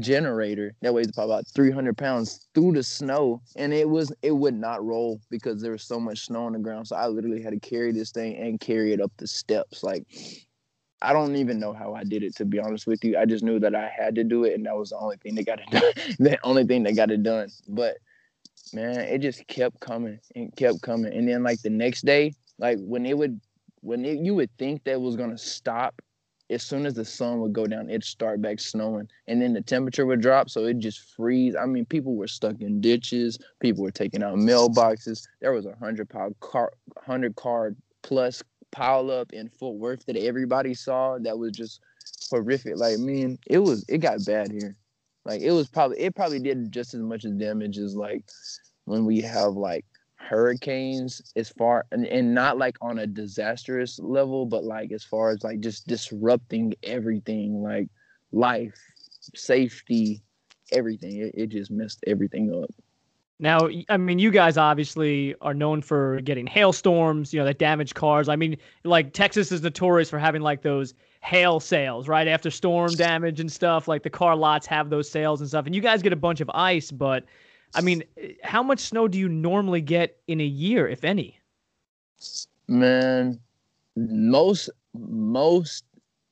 generator 0.00 0.74
that 0.80 0.94
weighs 0.94 1.12
probably 1.12 1.34
about 1.34 1.46
300 1.48 1.96
pounds 1.96 2.48
through 2.54 2.72
the 2.72 2.82
snow 2.82 3.40
and 3.56 3.72
it 3.72 3.88
was 3.88 4.12
it 4.22 4.32
would 4.32 4.54
not 4.54 4.84
roll 4.84 5.18
because 5.30 5.62
there 5.62 5.72
was 5.72 5.82
so 5.82 5.98
much 5.98 6.26
snow 6.26 6.44
on 6.44 6.52
the 6.52 6.58
ground 6.58 6.86
so 6.86 6.94
i 6.94 7.06
literally 7.06 7.42
had 7.42 7.54
to 7.54 7.58
carry 7.58 7.90
this 7.90 8.10
thing 8.10 8.36
and 8.36 8.60
carry 8.60 8.92
it 8.92 9.00
up 9.00 9.10
the 9.16 9.26
steps 9.26 9.82
like 9.82 10.04
i 11.00 11.10
don't 11.10 11.36
even 11.36 11.58
know 11.58 11.72
how 11.72 11.94
i 11.94 12.04
did 12.04 12.22
it 12.22 12.36
to 12.36 12.44
be 12.44 12.58
honest 12.58 12.86
with 12.86 13.02
you 13.02 13.16
i 13.16 13.24
just 13.24 13.42
knew 13.42 13.58
that 13.58 13.74
i 13.74 13.88
had 13.88 14.14
to 14.14 14.24
do 14.24 14.44
it 14.44 14.52
and 14.52 14.66
that 14.66 14.76
was 14.76 14.90
the 14.90 14.98
only 14.98 15.16
thing 15.16 15.34
that 15.34 15.46
got 15.46 15.58
it 15.58 15.70
done 15.70 16.16
the 16.18 16.38
only 16.44 16.64
thing 16.66 16.82
that 16.82 16.94
got 16.94 17.10
it 17.10 17.22
done 17.22 17.48
but 17.66 17.96
man, 18.72 19.00
it 19.00 19.18
just 19.18 19.46
kept 19.46 19.80
coming 19.80 20.18
and 20.34 20.54
kept 20.56 20.82
coming. 20.82 21.12
And 21.12 21.28
then 21.28 21.42
like 21.42 21.60
the 21.62 21.70
next 21.70 22.04
day, 22.04 22.32
like 22.58 22.78
when 22.80 23.06
it 23.06 23.16
would 23.16 23.40
when 23.80 24.04
it, 24.04 24.18
you 24.18 24.34
would 24.34 24.50
think 24.58 24.84
that 24.84 25.00
was 25.00 25.16
gonna 25.16 25.38
stop 25.38 26.00
as 26.50 26.62
soon 26.62 26.86
as 26.86 26.94
the 26.94 27.04
sun 27.04 27.40
would 27.40 27.52
go 27.52 27.66
down, 27.66 27.90
it'd 27.90 28.04
start 28.04 28.40
back 28.40 28.58
snowing, 28.58 29.08
and 29.26 29.42
then 29.42 29.52
the 29.52 29.60
temperature 29.60 30.06
would 30.06 30.20
drop, 30.20 30.48
so 30.48 30.64
it 30.64 30.78
just 30.78 31.14
freeze. 31.14 31.54
I 31.54 31.66
mean, 31.66 31.84
people 31.84 32.16
were 32.16 32.28
stuck 32.28 32.60
in 32.60 32.80
ditches. 32.80 33.38
People 33.60 33.84
were 33.84 33.90
taking 33.90 34.22
out 34.22 34.36
mailboxes. 34.36 35.26
There 35.40 35.52
was 35.52 35.66
a 35.66 35.76
hundred 35.76 36.08
pound 36.08 36.38
car, 36.40 36.72
hundred 36.96 37.36
car 37.36 37.74
plus 38.02 38.42
pile 38.70 39.10
up 39.10 39.32
in 39.32 39.48
Fort 39.48 39.76
Worth 39.76 40.06
that 40.06 40.16
everybody 40.16 40.74
saw. 40.74 41.18
That 41.18 41.38
was 41.38 41.52
just 41.52 41.80
horrific. 42.30 42.76
Like, 42.76 42.98
man, 42.98 43.38
it 43.46 43.58
was 43.58 43.84
it 43.88 43.98
got 43.98 44.24
bad 44.24 44.50
here. 44.50 44.74
Like, 45.28 45.42
it 45.42 45.52
was 45.52 45.68
probably 45.68 45.98
it 45.98 46.16
probably 46.16 46.38
did 46.38 46.72
just 46.72 46.94
as 46.94 47.00
much 47.00 47.26
as 47.26 47.32
damage 47.32 47.76
as 47.76 47.94
like 47.94 48.24
when 48.86 49.04
we 49.04 49.20
have 49.20 49.52
like 49.52 49.84
hurricanes 50.16 51.32
as 51.36 51.50
far 51.50 51.84
and, 51.92 52.06
and 52.06 52.34
not 52.34 52.56
like 52.56 52.76
on 52.80 52.98
a 52.98 53.06
disastrous 53.06 53.98
level 53.98 54.46
but 54.46 54.64
like 54.64 54.90
as 54.90 55.04
far 55.04 55.30
as 55.30 55.44
like 55.44 55.60
just 55.60 55.86
disrupting 55.86 56.74
everything 56.82 57.62
like 57.62 57.88
life 58.32 58.74
safety 59.34 60.22
everything 60.72 61.18
it, 61.18 61.34
it 61.34 61.46
just 61.50 61.70
messed 61.70 62.02
everything 62.06 62.52
up 62.62 62.70
now, 63.40 63.68
I 63.88 63.96
mean, 63.96 64.18
you 64.18 64.32
guys 64.32 64.56
obviously 64.56 65.36
are 65.40 65.54
known 65.54 65.80
for 65.80 66.20
getting 66.22 66.44
hailstorms, 66.44 67.32
you 67.32 67.38
know, 67.38 67.44
that 67.44 67.60
damage 67.60 67.94
cars. 67.94 68.28
I 68.28 68.34
mean, 68.34 68.56
like 68.82 69.12
Texas 69.12 69.52
is 69.52 69.62
notorious 69.62 70.10
for 70.10 70.18
having 70.18 70.42
like 70.42 70.62
those 70.62 70.92
hail 71.20 71.60
sales 71.60 72.08
right 72.08 72.28
after 72.28 72.50
storm 72.50 72.92
damage 72.94 73.40
and 73.40 73.50
stuff. 73.50 73.88
Like 73.88 74.02
the 74.02 74.10
car 74.10 74.36
lots 74.36 74.66
have 74.66 74.90
those 74.90 75.10
sales 75.10 75.40
and 75.40 75.48
stuff. 75.48 75.66
And 75.66 75.74
you 75.74 75.80
guys 75.80 76.02
get 76.02 76.12
a 76.12 76.16
bunch 76.16 76.40
of 76.40 76.50
ice, 76.54 76.90
but 76.90 77.24
I 77.74 77.80
mean, 77.80 78.02
how 78.42 78.62
much 78.62 78.80
snow 78.80 79.08
do 79.08 79.18
you 79.18 79.28
normally 79.28 79.80
get 79.80 80.18
in 80.26 80.40
a 80.40 80.44
year, 80.44 80.88
if 80.88 81.04
any? 81.04 81.38
Man, 82.66 83.38
most 83.96 84.70
most 84.94 85.84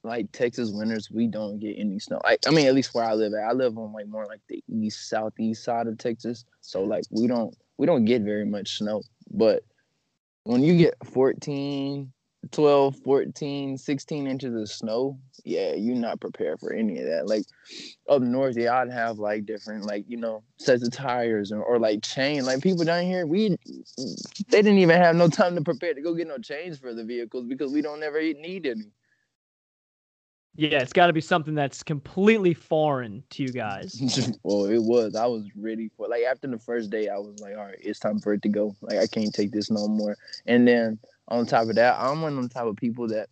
like 0.02 0.30
Texas 0.32 0.70
winters, 0.72 1.10
we 1.10 1.26
don't 1.26 1.58
get 1.58 1.76
any 1.78 1.98
snow. 1.98 2.20
Like 2.24 2.40
I 2.46 2.50
mean, 2.50 2.66
at 2.66 2.74
least 2.74 2.94
where 2.94 3.04
I 3.04 3.14
live 3.14 3.34
at, 3.34 3.48
I 3.48 3.52
live 3.52 3.76
on 3.76 3.92
like 3.92 4.06
more 4.06 4.26
like 4.26 4.40
the 4.48 4.62
east 4.68 5.08
southeast 5.08 5.64
side 5.64 5.86
of 5.86 5.98
Texas, 5.98 6.44
so 6.60 6.82
like 6.82 7.04
we 7.10 7.26
don't 7.26 7.54
we 7.76 7.86
don't 7.86 8.04
get 8.04 8.22
very 8.22 8.46
much 8.46 8.78
snow. 8.78 9.02
But 9.30 9.64
when 10.44 10.62
you 10.62 10.78
get 10.78 10.94
14, 11.04 12.12
12, 12.52 12.96
14, 12.96 13.78
16 13.78 14.26
inches 14.26 14.54
of 14.54 14.68
snow, 14.68 15.18
yeah, 15.44 15.74
you're 15.74 15.96
not 15.96 16.20
prepared 16.20 16.60
for 16.60 16.72
any 16.72 16.98
of 16.98 17.06
that. 17.06 17.26
Like 17.26 17.44
up 18.08 18.22
north, 18.22 18.56
yeah, 18.56 18.78
I'd 18.78 18.90
have 18.90 19.18
like 19.18 19.46
different, 19.46 19.84
like, 19.84 20.04
you 20.08 20.16
know, 20.16 20.42
sets 20.58 20.86
of 20.86 20.92
tires 20.92 21.52
or, 21.52 21.62
or 21.62 21.78
like 21.78 22.02
chain. 22.02 22.44
Like 22.44 22.62
people 22.62 22.84
down 22.84 23.04
here, 23.04 23.26
we 23.26 23.56
they 24.48 24.62
didn't 24.62 24.78
even 24.78 24.96
have 24.96 25.16
no 25.16 25.28
time 25.28 25.54
to 25.56 25.62
prepare 25.62 25.94
to 25.94 26.02
go 26.02 26.14
get 26.14 26.28
no 26.28 26.38
chains 26.38 26.78
for 26.78 26.94
the 26.94 27.04
vehicles 27.04 27.46
because 27.46 27.72
we 27.72 27.82
don't 27.82 28.02
ever 28.02 28.20
need 28.20 28.66
any. 28.66 28.90
Yeah, 30.58 30.80
it's 30.80 30.94
got 30.94 31.08
to 31.08 31.12
be 31.12 31.20
something 31.20 31.54
that's 31.54 31.82
completely 31.82 32.54
foreign 32.54 33.22
to 33.30 33.42
you 33.42 33.50
guys. 33.50 34.00
well, 34.42 34.64
it 34.64 34.82
was. 34.82 35.14
I 35.14 35.26
was 35.26 35.44
ready 35.54 35.90
for 35.96 36.08
like 36.08 36.22
after 36.22 36.46
the 36.46 36.58
first 36.58 36.88
day, 36.88 37.08
I 37.08 37.18
was 37.18 37.38
like, 37.40 37.56
all 37.56 37.66
right, 37.66 37.76
it's 37.78 37.98
time 37.98 38.20
for 38.20 38.32
it 38.32 38.40
to 38.42 38.48
go. 38.48 38.74
Like 38.80 38.98
I 38.98 39.06
can't 39.06 39.34
take 39.34 39.52
this 39.52 39.70
no 39.70 39.86
more. 39.86 40.16
And 40.46 40.66
then 40.66 40.98
on 41.28 41.46
top 41.46 41.68
of 41.68 41.74
that, 41.76 41.98
I'm 41.98 42.22
one 42.22 42.38
of 42.38 42.42
the 42.42 42.54
type 42.54 42.66
of 42.66 42.76
people 42.76 43.08
that 43.08 43.28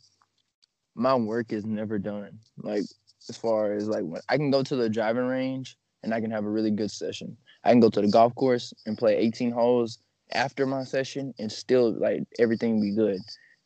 my 0.94 1.14
work 1.14 1.52
is 1.52 1.64
never 1.64 1.98
done. 1.98 2.38
Like 2.58 2.84
as 3.28 3.36
far 3.36 3.72
as 3.72 3.88
like 3.88 4.04
when 4.04 4.20
I 4.28 4.36
can 4.36 4.50
go 4.50 4.62
to 4.62 4.76
the 4.76 4.88
driving 4.88 5.26
range 5.26 5.76
and 6.02 6.12
I 6.12 6.20
can 6.20 6.30
have 6.30 6.44
a 6.44 6.50
really 6.50 6.70
good 6.70 6.90
session. 6.90 7.36
I 7.64 7.70
can 7.70 7.80
go 7.80 7.90
to 7.90 8.00
the 8.00 8.08
golf 8.08 8.34
course 8.34 8.72
and 8.86 8.98
play 8.98 9.16
18 9.16 9.50
holes 9.50 9.98
after 10.32 10.66
my 10.66 10.84
session 10.84 11.32
and 11.38 11.50
still 11.50 11.92
like 11.98 12.22
everything 12.38 12.80
be 12.80 12.94
good. 12.94 13.20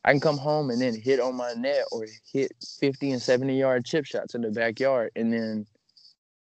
I 0.05 0.13
can 0.13 0.21
come 0.21 0.39
home 0.39 0.71
and 0.71 0.81
then 0.81 0.95
hit 0.95 1.21
on 1.21 1.35
my 1.35 1.53
net 1.55 1.85
or 1.91 2.07
hit 2.33 2.53
50 2.81 3.13
and 3.13 3.23
70 3.23 3.59
yard 3.59 3.85
chip 3.85 4.05
shots 4.05 4.35
in 4.35 4.43
the 4.43 4.51
backyard 4.51 5.11
and 5.17 5.33
then 5.33 5.67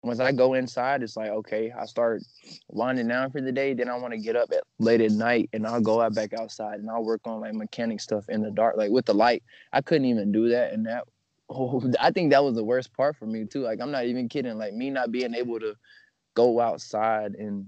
once 0.04 0.20
I 0.20 0.32
go 0.32 0.52
inside, 0.52 1.02
it's 1.02 1.16
like 1.16 1.30
okay, 1.30 1.72
I 1.72 1.86
start 1.86 2.22
winding 2.68 3.08
down 3.08 3.30
for 3.30 3.40
the 3.40 3.50
day. 3.50 3.72
Then 3.72 3.88
I 3.88 3.96
want 3.96 4.12
to 4.12 4.18
get 4.18 4.36
up 4.36 4.50
at 4.52 4.62
late 4.78 5.00
at 5.00 5.12
night 5.12 5.48
and 5.52 5.66
I'll 5.66 5.80
go 5.80 6.00
out 6.02 6.14
back 6.14 6.34
outside 6.34 6.78
and 6.78 6.90
I'll 6.90 7.04
work 7.04 7.22
on 7.24 7.40
like 7.40 7.54
mechanic 7.54 8.00
stuff 8.00 8.28
in 8.28 8.42
the 8.42 8.50
dark, 8.50 8.76
like 8.76 8.90
with 8.90 9.06
the 9.06 9.14
light. 9.14 9.42
I 9.72 9.80
couldn't 9.80 10.04
even 10.04 10.30
do 10.30 10.50
that, 10.50 10.72
and 10.74 10.86
that 10.86 11.04
oh, 11.50 11.82
I 12.00 12.10
think 12.10 12.30
that 12.30 12.44
was 12.44 12.54
the 12.54 12.64
worst 12.64 12.92
part 12.92 13.16
for 13.16 13.26
me 13.26 13.46
too. 13.46 13.62
Like 13.62 13.80
I'm 13.80 13.90
not 13.90 14.04
even 14.04 14.28
kidding. 14.28 14.58
Like 14.58 14.74
me 14.74 14.90
not 14.90 15.10
being 15.10 15.34
able 15.34 15.58
to 15.60 15.74
go 16.34 16.60
outside 16.60 17.34
and 17.34 17.66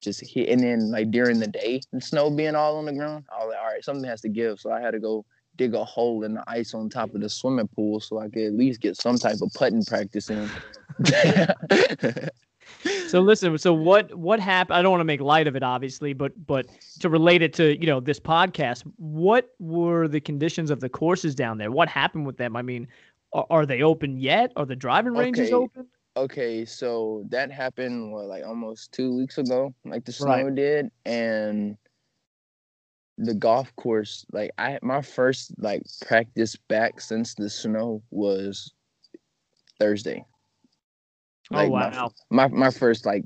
just 0.00 0.26
hit, 0.26 0.48
and 0.48 0.60
then 0.60 0.90
like 0.90 1.10
during 1.10 1.40
the 1.40 1.46
day, 1.46 1.82
the 1.92 2.00
snow 2.00 2.30
being 2.30 2.54
all 2.54 2.78
on 2.78 2.86
the 2.86 2.92
ground, 2.94 3.24
I 3.30 3.44
was 3.44 3.52
like, 3.52 3.60
all 3.62 3.72
right, 3.72 3.84
something 3.84 4.08
has 4.08 4.22
to 4.22 4.30
give. 4.30 4.60
So 4.60 4.72
I 4.72 4.80
had 4.80 4.92
to 4.92 5.00
go 5.00 5.26
dig 5.56 5.74
a 5.74 5.84
hole 5.84 6.22
in 6.22 6.34
the 6.34 6.44
ice 6.46 6.74
on 6.74 6.88
top 6.88 7.14
of 7.14 7.20
the 7.20 7.28
swimming 7.28 7.68
pool 7.68 8.00
so 8.00 8.18
I 8.18 8.28
could 8.28 8.44
at 8.44 8.54
least 8.54 8.80
get 8.80 8.96
some 8.96 9.18
type 9.18 9.38
of 9.42 9.50
putting 9.54 9.84
practice 9.84 10.30
in. 10.30 10.48
so 13.08 13.20
listen, 13.20 13.56
so 13.58 13.72
what 13.72 14.14
what 14.14 14.40
happened? 14.40 14.76
I 14.76 14.82
don't 14.82 14.90
want 14.90 15.00
to 15.00 15.06
make 15.06 15.20
light 15.20 15.46
of 15.46 15.56
it, 15.56 15.62
obviously, 15.62 16.12
but 16.12 16.32
but 16.46 16.66
to 17.00 17.08
relate 17.08 17.42
it 17.42 17.52
to 17.54 17.78
you 17.78 17.86
know 17.86 18.00
this 18.00 18.20
podcast, 18.20 18.82
what 18.96 19.50
were 19.58 20.08
the 20.08 20.20
conditions 20.20 20.70
of 20.70 20.80
the 20.80 20.88
courses 20.88 21.34
down 21.34 21.58
there? 21.58 21.70
What 21.70 21.88
happened 21.88 22.26
with 22.26 22.36
them? 22.36 22.56
I 22.56 22.62
mean, 22.62 22.88
are, 23.32 23.46
are 23.50 23.66
they 23.66 23.82
open 23.82 24.18
yet? 24.18 24.52
Are 24.56 24.66
the 24.66 24.76
driving 24.76 25.14
ranges 25.14 25.52
okay. 25.52 25.54
open? 25.54 25.86
Okay, 26.16 26.64
so 26.64 27.24
that 27.28 27.50
happened 27.50 28.10
what, 28.12 28.24
like 28.24 28.44
almost 28.44 28.92
two 28.92 29.14
weeks 29.14 29.36
ago, 29.36 29.74
like 29.84 30.06
the 30.06 30.12
snow 30.12 30.44
right. 30.44 30.54
did, 30.54 30.90
and 31.04 31.76
the 33.18 33.34
golf 33.34 33.74
course 33.76 34.26
like 34.32 34.50
i 34.58 34.78
my 34.82 35.00
first 35.00 35.52
like 35.58 35.82
practice 36.06 36.54
back 36.54 37.00
since 37.00 37.34
the 37.34 37.48
snow 37.48 38.02
was 38.10 38.74
thursday 39.80 40.22
like, 41.50 41.68
oh 41.68 41.70
wow. 41.70 42.12
my, 42.30 42.48
my, 42.48 42.56
my 42.56 42.70
first 42.70 43.06
like 43.06 43.24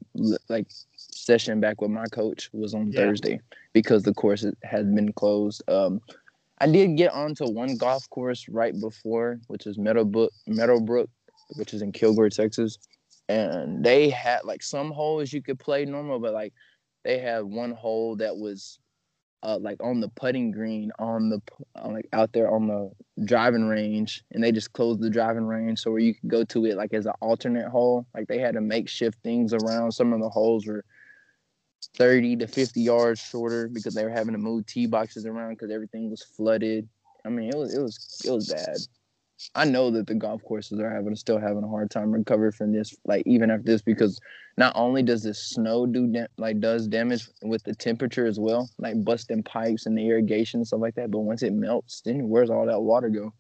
like 0.49 0.67
session 0.97 1.61
back 1.61 1.81
with 1.81 1.91
my 1.91 2.05
coach 2.07 2.50
was 2.53 2.75
on 2.75 2.91
yeah. 2.91 3.00
thursday 3.00 3.41
because 3.73 4.03
the 4.03 4.15
course 4.15 4.45
had 4.62 4.95
been 4.95 5.12
closed. 5.12 5.62
Um 5.69 6.00
i 6.59 6.67
did 6.67 6.97
get 6.97 7.12
onto 7.12 7.49
one 7.49 7.77
golf 7.77 8.09
course 8.11 8.49
right 8.49 8.79
before 8.79 9.41
which 9.47 9.67
is 9.67 9.79
meadowbrook 9.79 10.33
meadowbrook 10.47 11.09
which 11.57 11.73
is 11.75 11.83
in 11.83 11.93
kilgore 11.93 12.31
texas. 12.31 12.79
And 13.29 13.85
they 13.85 14.11
had 14.11 14.41
like 14.45 14.62
some 14.62 14.91
holes 14.91 15.33
you 15.33 15.41
could 15.41 15.59
play 15.59 15.85
normal 15.85 16.19
but 16.19 16.35
like 16.35 16.53
they 17.05 17.19
had 17.19 17.45
one 17.45 17.71
hole 17.71 18.17
that 18.17 18.37
was 18.37 18.79
uh, 19.43 19.59
like 19.59 19.83
on 19.83 20.01
the 20.01 20.09
putting 20.09 20.51
green 20.51 20.91
on 20.99 21.31
the 21.31 21.41
uh, 21.77 21.89
like 21.89 22.07
out 22.13 22.33
there 22.33 22.51
on 22.53 22.67
the 22.67 22.91
driving 23.25 23.65
range 23.65 24.23
and 24.33 24.43
they 24.43 24.53
just 24.53 24.73
closed 24.73 25.01
the 25.01 25.11
driving 25.11 25.47
range 25.47 25.79
so 25.79 25.91
where 25.91 26.01
you 26.01 26.15
could 26.15 26.29
go 26.29 26.45
to 26.45 26.67
it 26.67 26.77
like 26.77 26.93
as 26.93 27.07
an 27.07 27.13
alternate 27.21 27.69
hole 27.69 28.07
like 28.15 28.29
they 28.29 28.39
had 28.39 28.55
to 28.55 28.61
makeshift 28.61 29.19
things 29.23 29.55
around. 29.55 29.93
Some 29.93 30.13
of 30.13 30.21
the 30.21 30.29
holes 30.29 30.67
were 30.67 30.85
30 31.97 32.37
to 32.37 32.47
50 32.47 32.81
yards 32.81 33.21
shorter 33.21 33.69
because 33.69 33.95
they 33.95 34.05
were 34.05 34.11
having 34.11 34.33
to 34.33 34.39
move 34.39 34.67
tee 34.67 34.87
boxes 34.87 35.25
around 35.25 35.51
because 35.51 35.71
everything 35.71 36.11
was 36.11 36.23
flooded. 36.23 36.89
I 37.25 37.31
mean 37.31 37.49
it 37.49 37.57
was 37.57 37.75
it 37.75 37.81
was 37.81 38.23
it 38.25 38.31
was 38.31 38.53
bad. 38.53 38.77
I 39.55 39.65
know 39.65 39.91
that 39.93 40.07
the 40.07 40.15
golf 40.15 40.43
courses 40.45 40.79
are 40.81 40.91
having 40.91 41.17
still 41.17 41.39
having 41.39 41.65
a 41.65 41.69
hard 41.69 41.91
time 41.91 42.13
recovering 42.13 42.53
from 42.53 42.73
this, 42.73 42.95
like 43.07 43.23
even 43.27 43.51
after 43.51 43.63
this, 43.63 43.81
because 43.81 44.21
not 44.61 44.73
only 44.76 45.02
does 45.02 45.23
the 45.23 45.33
snow 45.33 45.87
do 45.87 46.26
like 46.37 46.61
does 46.61 46.87
damage 46.87 47.26
with 47.43 47.64
the 47.64 47.75
temperature 47.75 48.26
as 48.26 48.38
well, 48.38 48.69
like 48.79 49.02
busting 49.02 49.43
pipes 49.43 49.87
and 49.87 49.97
the 49.97 50.07
irrigation 50.07 50.61
and 50.61 50.67
stuff 50.67 50.81
like 50.81 50.95
that. 50.97 51.11
But 51.11 51.21
once 51.21 51.43
it 51.43 51.55
melts, 51.55 52.02
then 52.02 52.29
where's 52.29 52.50
all 52.50 52.67
that 52.67 52.79
water 52.79 53.09
go? 53.09 53.33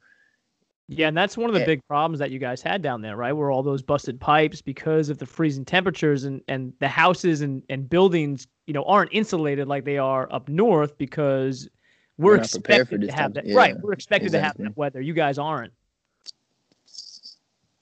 Yeah, 0.88 1.08
and 1.08 1.16
that's 1.16 1.36
one 1.36 1.50
of 1.50 1.54
the 1.54 1.60
eh. 1.60 1.66
big 1.66 1.86
problems 1.86 2.18
that 2.20 2.30
you 2.30 2.38
guys 2.38 2.62
had 2.62 2.80
down 2.80 3.02
there, 3.02 3.18
right? 3.18 3.32
Where 3.32 3.50
all 3.50 3.62
those 3.62 3.82
busted 3.82 4.18
pipes 4.18 4.62
because 4.62 5.10
of 5.10 5.18
the 5.18 5.26
freezing 5.26 5.66
temperatures 5.66 6.24
and, 6.24 6.40
and 6.48 6.72
the 6.80 6.88
houses 6.88 7.42
and, 7.42 7.62
and 7.68 7.88
buildings, 7.88 8.46
you 8.66 8.72
know, 8.72 8.82
aren't 8.84 9.12
insulated 9.12 9.68
like 9.68 9.84
they 9.84 9.98
are 9.98 10.26
up 10.32 10.48
north 10.48 10.96
because 10.96 11.68
we're, 12.16 12.32
we're 12.32 12.36
expected 12.38 13.02
to 13.02 13.12
have 13.12 13.34
that. 13.34 13.46
Yeah, 13.46 13.56
right. 13.56 13.76
We're 13.78 13.92
expected 13.92 14.28
exactly. 14.28 14.62
to 14.62 14.64
have 14.64 14.74
that 14.74 14.76
weather. 14.78 15.02
You 15.02 15.12
guys 15.12 15.38
aren't 15.38 15.74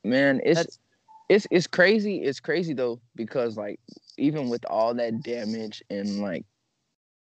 man 0.05 0.41
it's 0.45 0.61
That's... 0.61 0.79
it's 1.29 1.47
it's 1.51 1.67
crazy 1.67 2.19
it's 2.23 2.41
crazy 2.41 2.73
though 2.75 3.01
because 3.15 3.57
like 3.57 3.81
even 4.17 4.49
with 4.49 4.65
all 4.67 4.95
that 4.95 5.23
damage 5.23 5.83
and 5.91 6.21
like 6.21 6.45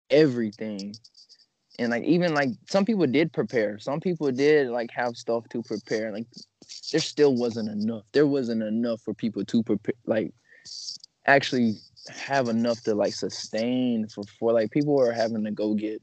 everything 0.09 0.93
and 1.79 1.91
like 1.91 2.03
even 2.03 2.33
like 2.33 2.49
some 2.69 2.85
people 2.85 3.07
did 3.07 3.33
prepare 3.33 3.77
some 3.79 3.99
people 3.99 4.31
did 4.31 4.69
like 4.69 4.89
have 4.91 5.15
stuff 5.15 5.47
to 5.49 5.61
prepare 5.63 6.11
like 6.11 6.27
there 6.91 7.01
still 7.01 7.35
wasn't 7.35 7.67
enough 7.69 8.03
there 8.13 8.27
wasn't 8.27 8.61
enough 8.61 9.01
for 9.01 9.13
people 9.13 9.43
to 9.45 9.63
prepare 9.63 9.95
like 10.05 10.31
actually 11.25 11.75
have 12.09 12.47
enough 12.47 12.81
to 12.81 12.95
like 12.95 13.13
sustain 13.13 14.07
for 14.07 14.23
for 14.39 14.53
like 14.53 14.71
people 14.71 14.95
were 14.95 15.11
having 15.11 15.43
to 15.43 15.51
go 15.51 15.73
get 15.73 16.01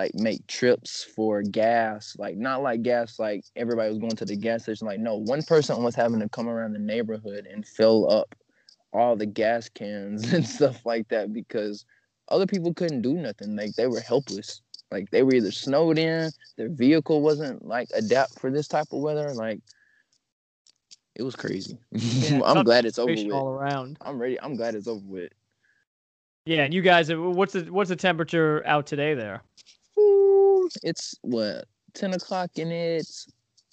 like 0.00 0.14
make 0.14 0.46
trips 0.46 1.04
for 1.04 1.42
gas, 1.42 2.16
like 2.18 2.34
not 2.34 2.62
like 2.62 2.80
gas 2.80 3.18
like 3.18 3.44
everybody 3.54 3.90
was 3.90 3.98
going 3.98 4.16
to 4.16 4.24
the 4.24 4.34
gas 4.34 4.62
station. 4.62 4.86
Like 4.86 4.98
no, 4.98 5.16
one 5.16 5.42
person 5.42 5.82
was 5.82 5.94
having 5.94 6.20
to 6.20 6.28
come 6.30 6.48
around 6.48 6.72
the 6.72 6.78
neighborhood 6.78 7.46
and 7.46 7.66
fill 7.66 8.10
up 8.10 8.34
all 8.94 9.14
the 9.14 9.26
gas 9.26 9.68
cans 9.68 10.32
and 10.32 10.46
stuff 10.46 10.86
like 10.86 11.06
that 11.08 11.34
because 11.34 11.84
other 12.30 12.46
people 12.46 12.72
couldn't 12.72 13.02
do 13.02 13.12
nothing. 13.12 13.54
Like 13.54 13.74
they 13.74 13.88
were 13.88 14.00
helpless. 14.00 14.62
Like 14.90 15.10
they 15.10 15.22
were 15.22 15.34
either 15.34 15.52
snowed 15.52 15.98
in, 15.98 16.30
their 16.56 16.70
vehicle 16.70 17.20
wasn't 17.20 17.66
like 17.66 17.88
adapt 17.94 18.40
for 18.40 18.50
this 18.50 18.68
type 18.68 18.86
of 18.92 19.00
weather. 19.00 19.34
Like 19.34 19.60
it 21.14 21.22
was 21.22 21.36
crazy. 21.36 21.76
Yeah, 21.92 22.40
I'm 22.46 22.64
glad 22.64 22.86
it's 22.86 22.98
over 22.98 23.12
with. 23.12 23.32
all 23.32 23.50
around. 23.50 23.98
I'm 24.00 24.18
ready. 24.18 24.40
I'm 24.40 24.56
glad 24.56 24.74
it's 24.74 24.88
over 24.88 25.04
with. 25.04 25.32
Yeah, 26.46 26.64
and 26.64 26.72
you 26.72 26.80
guys, 26.80 27.12
what's 27.12 27.52
the 27.52 27.64
what's 27.64 27.90
the 27.90 27.96
temperature 27.96 28.66
out 28.66 28.86
today 28.86 29.12
there? 29.12 29.42
It's 30.82 31.14
what 31.22 31.64
ten 31.94 32.14
o'clock 32.14 32.50
and 32.56 32.72
it's 32.72 33.28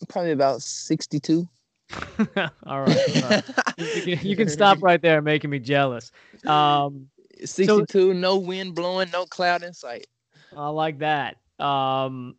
probably 0.08 0.32
about 0.32 0.62
sixty-two. 0.62 1.48
all 2.66 2.82
right, 2.82 3.24
all 3.24 3.30
right. 3.30 3.44
You, 3.78 4.18
can, 4.18 4.28
you 4.28 4.36
can 4.36 4.50
stop 4.50 4.82
right 4.82 5.02
there, 5.02 5.22
making 5.22 5.50
me 5.50 5.60
jealous. 5.60 6.12
Um, 6.46 7.08
Sixty-two, 7.44 8.14
no 8.14 8.38
wind 8.38 8.76
blowing, 8.76 9.10
no 9.12 9.26
cloud 9.26 9.64
in 9.64 9.74
sight. 9.74 10.08
I 10.56 10.70
like 10.70 11.00
that. 11.00 11.38
Um, 11.60 12.36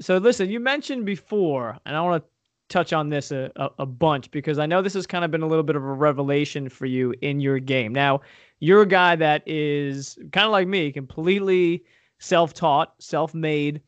so 0.00 0.18
listen, 0.18 0.50
you 0.50 0.60
mentioned 0.60 1.06
before, 1.06 1.78
and 1.86 1.96
I 1.96 2.00
want 2.02 2.22
to 2.22 2.28
touch 2.68 2.92
on 2.92 3.08
this 3.08 3.30
a, 3.30 3.50
a, 3.56 3.70
a 3.80 3.86
bunch 3.86 4.30
because 4.30 4.58
I 4.58 4.66
know 4.66 4.82
this 4.82 4.94
has 4.94 5.06
kind 5.06 5.24
of 5.24 5.30
been 5.30 5.42
a 5.42 5.46
little 5.46 5.62
bit 5.62 5.76
of 5.76 5.84
a 5.84 5.92
revelation 5.92 6.68
for 6.68 6.86
you 6.86 7.14
in 7.20 7.40
your 7.40 7.58
game. 7.58 7.92
Now, 7.92 8.20
you're 8.60 8.82
a 8.82 8.86
guy 8.86 9.16
that 9.16 9.42
is 9.46 10.18
kind 10.32 10.46
of 10.46 10.52
like 10.52 10.68
me, 10.68 10.92
completely 10.92 11.84
self-taught, 12.22 12.94
self-made 13.00 13.80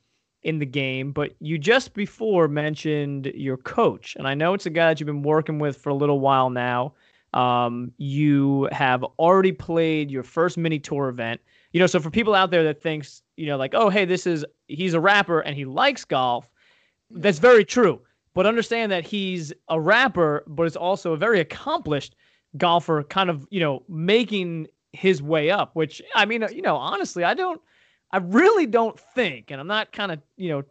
in 0.42 0.58
the 0.58 0.66
game, 0.66 1.12
but 1.12 1.34
you 1.40 1.56
just 1.56 1.94
before 1.94 2.48
mentioned 2.48 3.26
your 3.26 3.56
coach, 3.56 4.16
and 4.16 4.26
I 4.26 4.34
know 4.34 4.52
it's 4.54 4.66
a 4.66 4.70
guy 4.70 4.88
that 4.88 5.00
you've 5.00 5.06
been 5.06 5.22
working 5.22 5.58
with 5.58 5.76
for 5.76 5.88
a 5.90 5.94
little 5.94 6.18
while 6.20 6.50
now. 6.50 6.94
Um, 7.32 7.92
you 7.96 8.68
have 8.70 9.02
already 9.18 9.52
played 9.52 10.10
your 10.10 10.22
first 10.22 10.58
mini 10.58 10.78
tour 10.78 11.08
event. 11.08 11.40
You 11.72 11.80
know, 11.80 11.86
so 11.86 11.98
for 11.98 12.10
people 12.10 12.34
out 12.34 12.50
there 12.50 12.62
that 12.64 12.82
thinks, 12.82 13.22
you 13.36 13.46
know, 13.46 13.56
like, 13.56 13.74
oh, 13.74 13.88
hey, 13.88 14.04
this 14.04 14.26
is 14.26 14.44
he's 14.68 14.94
a 14.94 15.00
rapper 15.00 15.40
and 15.40 15.56
he 15.56 15.64
likes 15.64 16.04
golf, 16.04 16.50
that's 17.10 17.38
very 17.38 17.64
true. 17.64 18.00
But 18.34 18.46
understand 18.46 18.92
that 18.92 19.04
he's 19.04 19.52
a 19.68 19.80
rapper, 19.80 20.44
but 20.46 20.66
is 20.66 20.76
also 20.76 21.12
a 21.12 21.16
very 21.16 21.40
accomplished 21.40 22.16
golfer, 22.56 23.02
kind 23.04 23.30
of, 23.30 23.46
you 23.50 23.60
know, 23.60 23.82
making 23.88 24.66
his 24.92 25.22
way 25.22 25.50
up. 25.50 25.70
Which 25.74 26.02
I 26.14 26.24
mean, 26.26 26.44
you 26.52 26.62
know, 26.62 26.76
honestly, 26.76 27.24
I 27.24 27.34
don't, 27.34 27.60
I 28.14 28.18
really 28.18 28.66
don't 28.66 28.96
think, 28.96 29.50
and 29.50 29.60
I'm 29.60 29.66
not 29.66 29.90
kind 29.90 30.12
of, 30.12 30.20
you 30.36 30.48
know, 30.50 30.62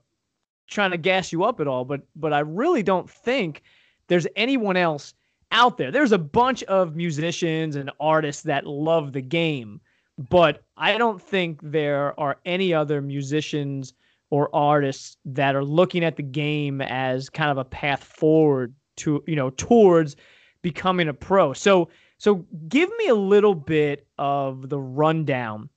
trying 0.70 0.92
to 0.92 0.98
gas 0.98 1.34
you 1.34 1.44
up 1.44 1.60
at 1.60 1.68
all, 1.68 1.84
but 1.84 2.00
but 2.16 2.32
I 2.32 2.40
really 2.40 2.84
don't 2.84 3.10
think 3.10 3.64
there's 4.08 4.26
anyone 4.38 4.78
else 4.78 5.14
out 5.52 5.78
there. 5.78 5.92
There's 5.92 6.14
a 6.14 6.18
bunch 6.18 6.64
of 6.64 6.96
musicians 6.96 7.76
and 7.76 7.92
artists 8.00 8.44
that 8.44 8.66
love 8.66 9.12
the 9.12 9.20
game, 9.20 9.82
but 10.30 10.64
I 10.78 10.98
don't 10.98 11.22
think 11.22 11.60
there 11.62 12.18
are 12.18 12.38
any 12.46 12.74
other 12.74 13.02
musicians 13.02 13.94
or 14.30 14.50
artists 14.56 15.18
that 15.26 15.54
are 15.54 15.66
looking 15.66 16.06
at 16.06 16.16
the 16.16 16.24
game 16.24 16.80
as 16.80 17.30
kind 17.30 17.52
of 17.52 17.58
a 17.58 17.66
path 17.66 18.06
forward 18.06 18.74
to, 18.96 19.22
you 19.28 19.36
know, 19.36 19.50
towards 19.58 20.16
becoming 20.62 21.10
a 21.10 21.14
pro. 21.14 21.52
So 21.52 21.90
so 22.20 22.46
give 22.70 22.90
me 23.00 23.10
a 23.10 23.16
little 23.16 23.54
bit 23.54 24.08
of 24.18 24.70
the 24.70 24.80
rundown 24.80 25.68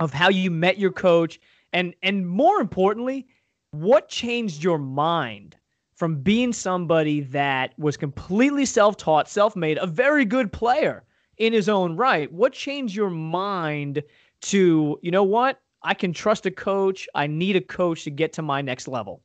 of 0.00 0.12
how 0.12 0.28
you 0.28 0.50
met 0.50 0.78
your 0.78 0.90
coach 0.90 1.38
and 1.72 1.94
and 2.02 2.28
more 2.28 2.60
importantly, 2.60 3.26
what 3.70 4.08
changed 4.08 4.64
your 4.64 4.78
mind 4.78 5.56
from 5.94 6.16
being 6.16 6.52
somebody 6.52 7.20
that 7.20 7.78
was 7.78 7.96
completely 7.96 8.64
self-taught, 8.64 9.28
self-made, 9.28 9.78
a 9.78 9.86
very 9.86 10.24
good 10.24 10.50
player 10.50 11.04
in 11.36 11.52
his 11.52 11.68
own 11.68 11.94
right. 11.94 12.32
What 12.32 12.54
changed 12.54 12.96
your 12.96 13.10
mind 13.10 14.02
to, 14.42 14.98
you 15.02 15.10
know 15.10 15.22
what? 15.22 15.60
I 15.82 15.92
can 15.92 16.12
trust 16.12 16.46
a 16.46 16.50
coach. 16.50 17.06
I 17.14 17.26
need 17.26 17.54
a 17.54 17.60
coach 17.60 18.04
to 18.04 18.10
get 18.10 18.32
to 18.34 18.42
my 18.42 18.62
next 18.62 18.88
level. 18.88 19.22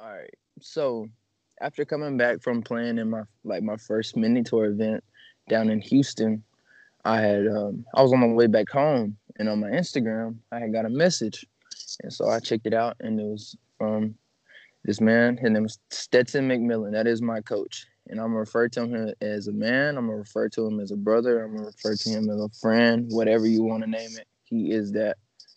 All 0.00 0.10
right. 0.10 0.34
So 0.60 1.08
after 1.60 1.84
coming 1.84 2.16
back 2.16 2.42
from 2.42 2.62
playing 2.62 2.98
in 2.98 3.10
my 3.10 3.22
like 3.44 3.62
my 3.62 3.76
first 3.76 4.16
mini 4.16 4.42
tour 4.42 4.66
event 4.66 5.04
down 5.48 5.70
in 5.70 5.80
Houston, 5.80 6.42
I 7.04 7.20
had 7.20 7.46
um, 7.46 7.84
I 7.94 8.02
was 8.02 8.12
on 8.12 8.20
my 8.20 8.26
way 8.26 8.48
back 8.48 8.68
home 8.68 9.16
and 9.40 9.48
on 9.48 9.58
my 9.58 9.70
Instagram 9.70 10.36
I 10.52 10.60
had 10.60 10.72
got 10.72 10.84
a 10.84 10.90
message. 10.90 11.46
And 12.02 12.12
so 12.12 12.28
I 12.28 12.38
checked 12.38 12.66
it 12.66 12.74
out 12.74 12.96
and 13.00 13.18
it 13.18 13.24
was 13.24 13.56
from 13.78 14.14
this 14.84 15.00
man. 15.00 15.38
His 15.38 15.50
name 15.50 15.64
is 15.64 15.78
Stetson 15.90 16.46
McMillan. 16.46 16.92
That 16.92 17.06
is 17.06 17.22
my 17.22 17.40
coach. 17.40 17.86
And 18.08 18.20
I'm 18.20 18.28
gonna 18.28 18.40
refer 18.40 18.68
to 18.68 18.82
him 18.82 19.14
as 19.22 19.48
a 19.48 19.52
man. 19.52 19.96
I'm 19.96 20.06
gonna 20.06 20.18
refer 20.18 20.48
to 20.50 20.66
him 20.66 20.78
as 20.78 20.90
a 20.90 20.96
brother. 20.96 21.42
I'm 21.42 21.56
gonna 21.56 21.66
refer 21.66 21.96
to 21.96 22.08
him 22.10 22.28
as 22.28 22.38
a 22.40 22.48
friend, 22.60 23.06
whatever 23.08 23.46
you 23.46 23.62
want 23.62 23.82
to 23.82 23.90
name 23.90 24.10
it. 24.18 24.26
He 24.44 24.72
is 24.72 24.92
that. 24.92 25.16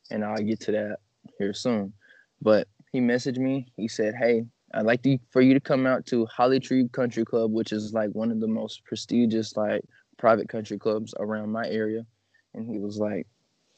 And 0.10 0.24
I'll 0.24 0.38
get 0.38 0.62
to 0.62 0.72
that 0.72 1.00
here 1.38 1.54
soon. 1.54 1.94
But 2.42 2.68
he 2.92 3.02
messaged 3.02 3.38
me. 3.38 3.68
He 3.76 3.88
said, 3.90 4.14
Hey, 4.16 4.46
I'd 4.74 4.86
like 4.86 5.04
to, 5.04 5.18
for 5.30 5.42
you 5.42 5.54
to 5.54 5.60
come 5.60 5.86
out 5.86 6.06
to 6.08 6.26
Hollytree 6.38 6.92
Country 6.94 7.26
Club, 7.26 7.52
which 7.52 7.74
is 7.74 7.94
like 7.94 8.12
one 8.12 8.32
of 8.32 8.40
the 8.40 8.48
most 8.48 8.86
prestigious 8.86 9.58
like 9.58 9.84
private 10.18 10.48
country 10.48 10.78
clubs 10.78 11.14
around 11.20 11.52
my 11.52 11.68
area. 11.68 12.06
And 12.54 12.68
he 12.68 12.80
was 12.80 12.98
like, 12.98 13.28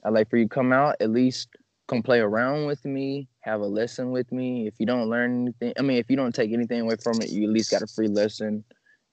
I'd 0.05 0.13
like 0.13 0.29
for 0.29 0.37
you 0.37 0.45
to 0.45 0.49
come 0.49 0.71
out, 0.71 0.95
at 0.99 1.09
least 1.09 1.49
come 1.87 2.03
play 2.03 2.19
around 2.19 2.65
with 2.65 2.85
me, 2.85 3.27
have 3.41 3.61
a 3.61 3.65
lesson 3.65 4.11
with 4.11 4.31
me. 4.31 4.67
If 4.67 4.75
you 4.79 4.85
don't 4.85 5.09
learn 5.09 5.41
anything, 5.41 5.73
I 5.77 5.81
mean, 5.81 5.97
if 5.97 6.09
you 6.09 6.15
don't 6.15 6.33
take 6.33 6.51
anything 6.51 6.81
away 6.81 6.95
from 7.01 7.21
it, 7.21 7.29
you 7.29 7.43
at 7.43 7.49
least 7.53 7.71
got 7.71 7.81
a 7.81 7.87
free 7.87 8.07
lesson. 8.07 8.63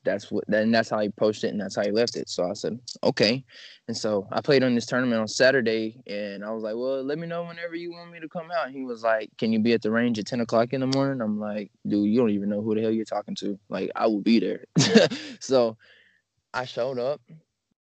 That's 0.04 0.30
what, 0.32 0.44
then 0.48 0.70
that's 0.72 0.90
how 0.90 0.98
he 0.98 1.10
posted 1.10 1.48
it 1.48 1.52
and 1.52 1.60
that's 1.60 1.76
how 1.76 1.82
he 1.82 1.92
left 1.92 2.16
it. 2.16 2.28
So 2.28 2.50
I 2.50 2.54
said, 2.54 2.78
okay. 3.04 3.44
And 3.86 3.96
so 3.96 4.26
I 4.32 4.40
played 4.40 4.64
on 4.64 4.74
this 4.74 4.86
tournament 4.86 5.20
on 5.20 5.28
Saturday 5.28 6.02
and 6.06 6.44
I 6.44 6.50
was 6.50 6.62
like, 6.62 6.74
well, 6.74 7.02
let 7.04 7.18
me 7.18 7.26
know 7.26 7.44
whenever 7.44 7.76
you 7.76 7.92
want 7.92 8.10
me 8.10 8.18
to 8.18 8.28
come 8.28 8.50
out. 8.50 8.66
And 8.66 8.74
he 8.74 8.84
was 8.84 9.02
like, 9.02 9.30
can 9.38 9.52
you 9.52 9.60
be 9.60 9.74
at 9.74 9.82
the 9.82 9.92
range 9.92 10.18
at 10.18 10.26
10 10.26 10.40
o'clock 10.40 10.72
in 10.72 10.80
the 10.80 10.88
morning? 10.88 11.20
I'm 11.20 11.38
like, 11.38 11.70
dude, 11.86 12.08
you 12.08 12.18
don't 12.18 12.30
even 12.30 12.48
know 12.48 12.62
who 12.62 12.74
the 12.74 12.82
hell 12.82 12.90
you're 12.90 13.04
talking 13.04 13.36
to. 13.36 13.58
Like, 13.68 13.90
I 13.94 14.06
will 14.08 14.22
be 14.22 14.40
there. 14.40 14.64
so 15.40 15.76
I 16.52 16.64
showed 16.64 16.98
up 16.98 17.20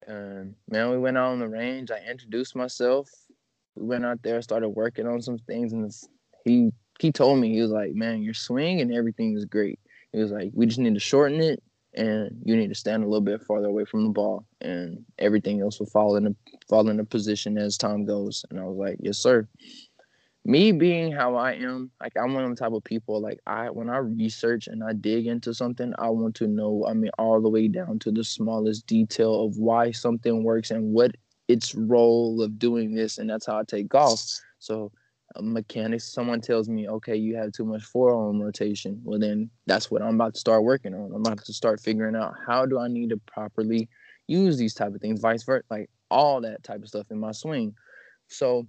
and 0.09 0.55
man, 0.69 0.91
we 0.91 0.99
went 0.99 1.19
out 1.19 1.33
on 1.33 1.39
the 1.39 1.49
range. 1.49 1.91
I 1.91 2.01
introduced 2.11 2.57
myself. 2.57 3.11
We 3.77 3.87
went 3.87 4.07
out 4.07 4.23
there, 4.23 4.43
started 4.43 4.71
working 4.71 5.07
on 5.07 5.23
some 5.23 5.39
things, 5.39 5.73
and 5.73 5.93
he 6.45 6.73
he 6.99 7.13
told 7.13 7.39
me 7.39 7.55
he 7.55 7.63
was 7.63 7.71
like, 7.71 7.95
"Man, 7.95 8.23
your 8.23 8.35
swing 8.35 8.81
and 8.81 8.93
everything 8.93 9.37
is 9.37 9.45
great." 9.45 9.79
He 10.13 10.19
was 10.19 10.33
like, 10.33 10.51
"We 10.55 10.67
just 10.67 10.81
need 10.81 10.95
to 10.95 11.01
shorten 11.01 11.41
it, 11.41 11.63
and 11.95 12.43
you 12.45 12.57
need 12.57 12.69
to 12.69 12.75
stand 12.75 13.05
a 13.05 13.07
little 13.07 13.21
bit 13.21 13.43
farther 13.43 13.69
away 13.69 13.85
from 13.85 14.05
the 14.05 14.11
ball, 14.11 14.47
and 14.63 15.05
everything 15.19 15.61
else 15.61 15.79
will 15.79 15.87
fall 15.87 16.17
into 16.17 16.35
fall 16.69 16.89
into 16.89 17.05
position 17.05 17.59
as 17.59 17.77
time 17.77 18.05
goes." 18.05 18.45
And 18.51 18.59
I 18.59 18.65
was 18.65 18.79
like, 18.79 18.99
"Yes, 19.01 19.19
sir." 19.19 19.47
Me 20.45 20.73
being 20.73 21.13
how 21.13 21.37
I 21.37 21.53
am, 21.53 21.91
like 22.01 22.13
I'm 22.17 22.33
one 22.33 22.45
of 22.45 22.51
the 22.51 22.57
type 22.57 22.73
of 22.73 22.83
people 22.85 23.21
like 23.21 23.39
I 23.47 23.69
when 23.71 23.91
I 23.91 23.99
research 23.99 24.67
and 24.67 24.83
I 24.83 24.93
dig 24.95 25.27
into 25.27 25.53
something, 25.53 25.93
I 25.99 26.09
want 26.09 26.37
to 26.37 26.47
know. 26.47 26.87
I 26.89 26.95
mean, 26.95 27.11
all 27.19 27.41
the 27.41 27.51
way 27.51 27.69
down 27.69 27.99
to 28.01 28.11
the 28.11 28.25
smallest 28.25 28.87
detail 28.87 29.45
of 29.45 29.59
why 29.59 29.91
something 29.91 30.43
works 30.45 30.71
and 30.71 30.93
what 30.93 31.13
its 31.49 31.75
role 31.75 32.43
of 32.43 32.59
doing 32.59 32.95
this, 32.95 33.19
and 33.19 33.29
that's 33.29 33.47
how 33.47 33.59
I 33.59 33.65
take 33.65 33.89
golf. 33.89 34.23
So 34.59 34.91
a 35.37 35.43
mechanic, 35.43 36.01
someone 36.01 36.41
tells 36.41 36.69
me, 36.69 36.89
okay, 36.89 37.17
you 37.17 37.37
have 37.37 37.53
too 37.53 37.65
much 37.65 37.83
forearm 37.83 38.41
rotation. 38.41 39.01
Well, 39.05 39.19
then 39.19 39.51
that's 39.67 39.91
what 39.91 40.03
I'm 40.03 40.15
about 40.15 40.35
to 40.35 40.41
start 40.41 40.65
working 40.65 40.95
on. 40.95 41.13
I'm 41.15 41.21
about 41.21 41.45
to 41.45 41.53
start 41.53 41.81
figuring 41.81 42.17
out 42.17 42.35
how 42.47 42.65
do 42.65 42.79
I 42.79 42.89
need 42.89 43.11
to 43.11 43.19
properly 43.19 43.89
use 44.27 44.57
these 44.57 44.75
type 44.75 44.95
of 44.95 45.01
things, 45.01 45.21
vice 45.21 45.43
versa, 45.43 45.65
like 45.71 45.91
all 46.11 46.41
that 46.43 46.63
type 46.63 46.83
of 46.83 46.89
stuff 46.89 47.11
in 47.11 47.19
my 47.19 47.33
swing. 47.33 47.75
So 48.29 48.67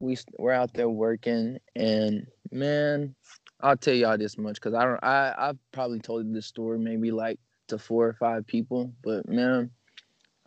we 0.00 0.16
we're 0.38 0.52
out 0.52 0.74
there 0.74 0.88
working, 0.88 1.58
and 1.76 2.26
man, 2.50 3.14
I'll 3.60 3.76
tell 3.76 3.94
y'all 3.94 4.18
this 4.18 4.38
much 4.38 4.54
because 4.54 4.74
I 4.74 4.84
don't. 4.84 5.04
I 5.04 5.34
I've 5.36 5.58
probably 5.72 6.00
told 6.00 6.32
this 6.34 6.46
story 6.46 6.78
maybe 6.78 7.10
like 7.10 7.38
to 7.68 7.78
four 7.78 8.06
or 8.08 8.14
five 8.14 8.46
people, 8.46 8.92
but 9.04 9.28
man, 9.28 9.70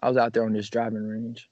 I 0.01 0.09
was 0.09 0.17
out 0.17 0.33
there 0.33 0.43
on 0.43 0.53
this 0.53 0.69
driving 0.69 1.07
range. 1.07 1.49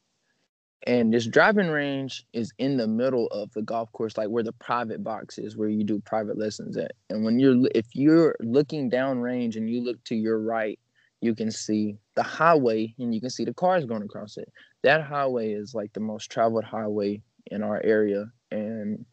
And 0.88 1.14
this 1.14 1.28
driving 1.28 1.68
range 1.68 2.26
is 2.34 2.52
in 2.58 2.78
the 2.78 2.88
middle 2.88 3.28
of 3.28 3.52
the 3.54 3.62
golf 3.62 3.92
course, 3.92 4.18
like 4.18 4.30
where 4.30 4.42
the 4.42 4.52
private 4.54 5.04
box 5.04 5.38
is, 5.38 5.56
where 5.56 5.70
you 5.70 5.84
do 5.84 6.02
private 6.04 6.40
lessons 6.40 6.76
at. 6.76 6.94
And 7.10 7.24
when 7.24 7.38
you're, 7.38 7.70
if 7.76 7.86
you're 7.94 8.36
looking 8.40 8.90
down 8.90 9.20
range 9.20 9.56
and 9.56 9.70
you 9.70 9.84
look 9.84 10.04
to 10.06 10.16
your 10.16 10.40
right, 10.40 10.80
you 11.22 11.36
can 11.36 11.52
see 11.52 11.98
the 12.16 12.24
highway 12.24 12.96
and 12.98 13.14
you 13.14 13.22
can 13.22 13.30
see 13.30 13.46
the 13.46 13.54
cars 13.54 13.86
going 13.86 14.02
across 14.02 14.38
it. 14.38 14.52
That 14.82 15.04
highway 15.04 15.52
is 15.52 15.76
like 15.76 15.94
the 15.94 16.00
most 16.00 16.32
traveled 16.32 16.64
highway 16.64 17.22
in 17.52 17.62
our 17.62 17.82
area 17.84 18.32
and 18.50 19.06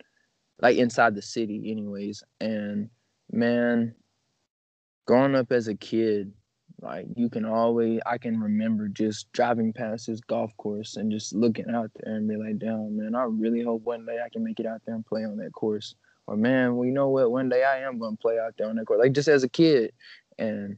like 0.60 0.76
inside 0.76 1.14
the 1.14 1.22
city, 1.22 1.70
anyways. 1.70 2.22
And 2.40 2.88
man, 3.30 3.94
growing 5.06 5.34
up 5.34 5.52
as 5.52 5.68
a 5.68 5.74
kid, 5.74 6.32
like 6.80 7.06
you 7.16 7.28
can 7.28 7.44
always, 7.44 8.00
I 8.06 8.18
can 8.18 8.40
remember 8.40 8.88
just 8.88 9.30
driving 9.32 9.72
past 9.72 10.06
this 10.06 10.20
golf 10.20 10.56
course 10.56 10.96
and 10.96 11.10
just 11.10 11.34
looking 11.34 11.70
out 11.74 11.90
there 11.96 12.14
and 12.14 12.28
be 12.28 12.36
like, 12.36 12.58
damn, 12.58 12.96
man, 12.96 13.14
I 13.14 13.24
really 13.24 13.62
hope 13.62 13.82
one 13.82 14.06
day 14.06 14.18
I 14.24 14.28
can 14.28 14.44
make 14.44 14.60
it 14.60 14.66
out 14.66 14.80
there 14.86 14.94
and 14.94 15.04
play 15.04 15.24
on 15.24 15.36
that 15.38 15.52
course. 15.52 15.94
Or 16.26 16.36
man, 16.36 16.76
well, 16.76 16.86
you 16.86 16.92
know 16.92 17.08
what? 17.08 17.30
One 17.30 17.48
day 17.48 17.64
I 17.64 17.78
am 17.80 17.98
gonna 17.98 18.16
play 18.16 18.38
out 18.38 18.54
there 18.56 18.68
on 18.68 18.76
that 18.76 18.86
course, 18.86 19.00
like 19.00 19.12
just 19.12 19.28
as 19.28 19.42
a 19.42 19.48
kid. 19.48 19.92
And 20.38 20.76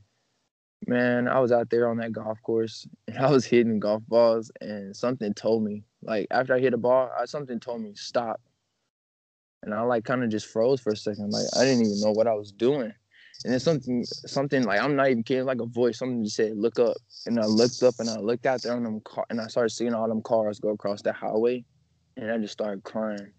man, 0.87 1.29
I 1.29 1.38
was 1.40 1.53
out 1.53 1.71
there 1.71 1.88
on 1.88 1.99
that 1.99 2.12
golf 2.12 2.40
course 2.43 2.87
and 3.07 3.19
I 3.19 3.31
was 3.31 3.45
hitting 3.45 3.79
golf 3.81 4.03
balls, 4.09 4.51
and 4.61 4.97
something 4.97 5.35
told 5.35 5.62
me, 5.64 5.85
like 6.03 6.27
after 6.31 6.55
I 6.55 6.61
hit 6.61 6.75
a 6.75 6.79
ball, 6.79 7.11
I, 7.19 7.25
something 7.27 7.61
told 7.61 7.83
me 7.83 7.93
stop. 7.95 8.40
And 9.62 9.75
I 9.75 9.83
like 9.83 10.05
kind 10.05 10.25
of 10.25 10.31
just 10.31 10.47
froze 10.47 10.81
for 10.81 10.90
a 10.90 10.97
second, 10.97 11.31
like 11.31 11.45
I 11.57 11.64
didn't 11.64 11.85
even 11.85 12.01
know 12.01 12.12
what 12.12 12.27
I 12.27 12.35
was 12.35 12.51
doing. 12.51 12.93
And 13.45 13.53
then 13.53 13.61
something, 13.61 14.05
something 14.05 14.64
like 14.64 14.81
I'm 14.81 14.97
not 14.97 15.11
even 15.11 15.23
kidding, 15.23 15.45
like 15.45 15.61
a 15.61 15.66
voice. 15.66 15.99
Something 15.99 16.25
just 16.25 16.37
said, 16.37 16.57
"Look 16.57 16.79
up," 16.79 16.97
and 17.27 17.38
I 17.40 17.47
looked 17.47 17.83
up 17.83 17.95
and 17.99 18.09
I 18.09 18.19
looked 18.19 18.47
out 18.47 18.62
there 18.62 18.75
on 18.75 18.83
them 18.83 19.01
car, 19.01 19.25
and 19.31 19.40
I 19.40 19.47
started 19.47 19.71
seeing 19.71 19.95
all 19.95 20.09
them 20.09 20.23
cars 20.23 20.61
go 20.61 20.71
across 20.71 21.03
the 21.03 21.12
highway, 21.12 21.64
and 22.16 22.31
I 22.31 22.38
just 22.38 22.53
started 22.53 22.85
crying. 22.85 23.33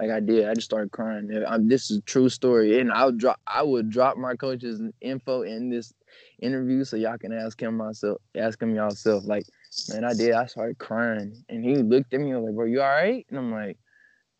Like 0.00 0.10
I 0.10 0.20
did, 0.20 0.48
I 0.48 0.54
just 0.54 0.66
started 0.66 0.92
crying. 0.92 1.30
I'm, 1.46 1.68
this 1.68 1.90
is 1.90 1.98
a 1.98 2.02
true 2.02 2.28
story, 2.28 2.80
and 2.80 2.90
I'll 2.90 3.12
drop. 3.12 3.38
I 3.46 3.62
would 3.62 3.90
drop 3.90 4.16
my 4.16 4.34
coach's 4.34 4.80
info 5.00 5.42
in 5.42 5.68
this 5.68 5.92
interview 6.40 6.84
so 6.84 6.96
y'all 6.96 7.18
can 7.18 7.32
ask 7.32 7.60
him 7.60 7.76
myself, 7.76 8.18
ask 8.34 8.62
him 8.62 8.74
yourself. 8.74 9.24
Like, 9.26 9.44
man, 9.90 10.04
I 10.04 10.14
did. 10.14 10.32
I 10.32 10.46
started 10.46 10.78
crying, 10.78 11.44
and 11.50 11.62
he 11.62 11.76
looked 11.76 12.14
at 12.14 12.20
me 12.20 12.34
like, 12.34 12.54
"Bro, 12.54 12.66
you 12.66 12.80
all 12.80 12.88
right?" 12.88 13.26
And 13.28 13.38
I'm 13.38 13.52
like, 13.52 13.76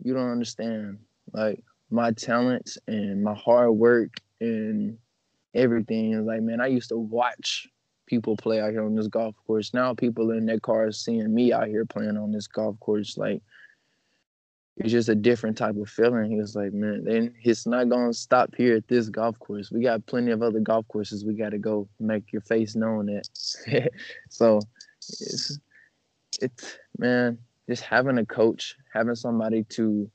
"You 0.02 0.14
don't 0.14 0.30
understand. 0.30 1.00
Like, 1.32 1.62
my 1.90 2.12
talents 2.12 2.78
and 2.86 3.22
my 3.22 3.34
hard 3.34 3.72
work 3.72 4.10
and 4.40 4.96
everything 5.54 6.12
is 6.14 6.24
like, 6.24 6.40
man, 6.40 6.60
I 6.60 6.68
used 6.68 6.88
to 6.90 6.98
watch 6.98 7.68
people 8.06 8.36
play 8.36 8.60
out 8.60 8.70
here 8.70 8.84
on 8.84 8.94
this 8.94 9.08
golf 9.08 9.34
course. 9.46 9.74
Now 9.74 9.94
people 9.94 10.30
in 10.30 10.46
their 10.46 10.60
cars 10.60 11.04
seeing 11.04 11.32
me 11.34 11.52
out 11.52 11.68
here 11.68 11.84
playing 11.84 12.16
on 12.16 12.32
this 12.32 12.46
golf 12.46 12.78
course, 12.80 13.18
like 13.18 13.42
it's 14.80 14.92
just 14.92 15.10
a 15.10 15.14
different 15.14 15.58
type 15.58 15.76
of 15.76 15.90
feeling. 15.90 16.30
He 16.30 16.38
was 16.38 16.56
like, 16.56 16.72
man, 16.72 17.04
then 17.04 17.34
it's 17.44 17.66
not 17.66 17.90
gonna 17.90 18.14
stop 18.14 18.54
here 18.56 18.76
at 18.76 18.88
this 18.88 19.10
golf 19.10 19.38
course. 19.38 19.70
We 19.70 19.82
got 19.82 20.06
plenty 20.06 20.30
of 20.30 20.42
other 20.42 20.60
golf 20.60 20.88
courses 20.88 21.24
we 21.24 21.34
gotta 21.34 21.58
go 21.58 21.86
make 21.98 22.32
your 22.32 22.40
face 22.42 22.74
known 22.74 23.10
at. 23.10 23.28
so 24.30 24.58
it's 25.20 25.58
it's 26.40 26.78
man, 26.96 27.38
just 27.68 27.82
having 27.82 28.16
a 28.16 28.24
coach, 28.24 28.74
having 28.90 29.14
somebody 29.14 29.64
to 29.64 30.10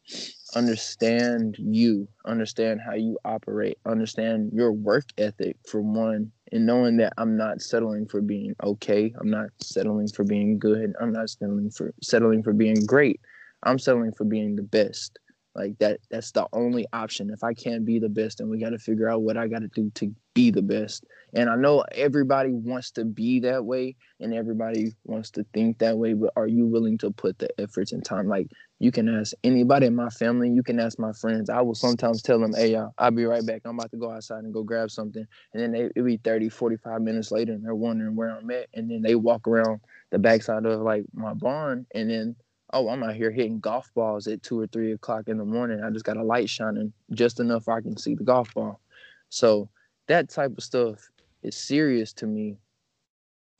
understand 0.55 1.57
you, 1.59 2.07
understand 2.25 2.81
how 2.83 2.95
you 2.95 3.19
operate, 3.23 3.77
understand 3.85 4.51
your 4.51 4.71
work 4.71 5.05
ethic 5.19 5.57
for 5.69 5.79
one, 5.79 6.31
and 6.51 6.65
knowing 6.65 6.97
that 6.97 7.13
I'm 7.19 7.37
not 7.37 7.61
settling 7.61 8.07
for 8.07 8.19
being 8.19 8.55
okay, 8.63 9.13
I'm 9.19 9.29
not 9.29 9.49
settling 9.61 10.07
for 10.07 10.23
being 10.23 10.57
good, 10.57 10.95
I'm 10.99 11.13
not 11.13 11.29
settling 11.29 11.69
for 11.69 11.93
settling 12.01 12.41
for 12.41 12.53
being 12.53 12.83
great. 12.87 13.21
I'm 13.65 13.79
settling 13.79 14.13
for 14.13 14.23
being 14.23 14.55
the 14.55 14.63
best. 14.63 15.19
Like 15.55 15.77
that 15.79 15.99
that's 16.11 16.31
the 16.31 16.47
only 16.51 16.85
option. 16.91 17.29
If 17.29 17.43
I 17.43 17.53
can't 17.53 17.85
be 17.85 17.97
the 17.97 18.09
best, 18.09 18.39
then 18.39 18.49
we 18.49 18.59
got 18.59 18.71
to 18.71 18.77
figure 18.77 19.09
out 19.09 19.21
what 19.21 19.37
I 19.37 19.47
got 19.47 19.59
to 19.59 19.69
do 19.69 19.89
to 19.95 20.13
be 20.33 20.51
the 20.51 20.61
best. 20.61 21.05
And 21.33 21.49
I 21.49 21.55
know 21.55 21.85
everybody 21.93 22.51
wants 22.51 22.91
to 22.91 23.05
be 23.05 23.39
that 23.39 23.63
way 23.63 23.95
and 24.19 24.33
everybody 24.33 24.91
wants 25.05 25.31
to 25.31 25.45
think 25.53 25.79
that 25.79 25.97
way, 25.97 26.13
but 26.13 26.33
are 26.35 26.47
you 26.47 26.65
willing 26.65 26.97
to 26.99 27.11
put 27.11 27.39
the 27.39 27.49
efforts 27.59 27.93
and 27.93 28.03
time? 28.03 28.27
Like 28.27 28.47
you 28.79 28.91
can 28.91 29.07
ask 29.07 29.33
anybody 29.45 29.85
in 29.85 29.95
my 29.95 30.09
family, 30.09 30.49
you 30.49 30.61
can 30.61 30.77
ask 30.77 30.99
my 30.99 31.13
friends. 31.13 31.49
I 31.49 31.61
will 31.61 31.75
sometimes 31.75 32.21
tell 32.21 32.39
them, 32.39 32.53
hey, 32.53 32.73
y'all, 32.73 32.93
I'll 32.97 33.11
be 33.11 33.25
right 33.25 33.45
back. 33.45 33.61
I'm 33.63 33.79
about 33.79 33.91
to 33.91 33.97
go 33.97 34.11
outside 34.11 34.43
and 34.43 34.53
go 34.53 34.63
grab 34.63 34.91
something. 34.91 35.25
And 35.53 35.63
then 35.63 35.71
they, 35.71 35.85
it'll 35.85 36.03
be 36.03 36.17
30, 36.17 36.49
45 36.49 37.01
minutes 37.01 37.31
later 37.31 37.53
and 37.53 37.63
they're 37.63 37.75
wondering 37.75 38.17
where 38.17 38.35
I'm 38.35 38.51
at. 38.51 38.67
And 38.73 38.91
then 38.91 39.01
they 39.01 39.15
walk 39.15 39.47
around 39.47 39.79
the 40.11 40.19
backside 40.19 40.65
of 40.65 40.81
like 40.81 41.05
my 41.13 41.33
barn 41.33 41.85
and 41.95 42.09
then 42.09 42.35
oh, 42.75 42.89
I'm 42.89 43.03
out 43.03 43.15
here 43.15 43.31
hitting 43.31 43.61
golf 43.61 43.89
balls 43.95 44.27
at 44.27 44.43
two 44.43 44.59
or 44.59 44.67
three 44.67 44.91
o'clock 44.91 45.29
in 45.29 45.37
the 45.37 45.45
morning. 45.45 45.81
I 45.81 45.89
just 45.89 46.03
got 46.03 46.17
a 46.17 46.23
light 46.23 46.49
shining 46.49 46.91
just 47.11 47.39
enough 47.39 47.69
I 47.69 47.79
can 47.79 47.95
see 47.95 48.15
the 48.15 48.25
golf 48.25 48.53
ball. 48.53 48.81
So 49.29 49.69
that 50.07 50.29
type 50.29 50.57
of 50.57 50.63
stuff 50.63 51.09
is 51.41 51.55
serious 51.55 52.11
to 52.13 52.27
me. 52.27 52.57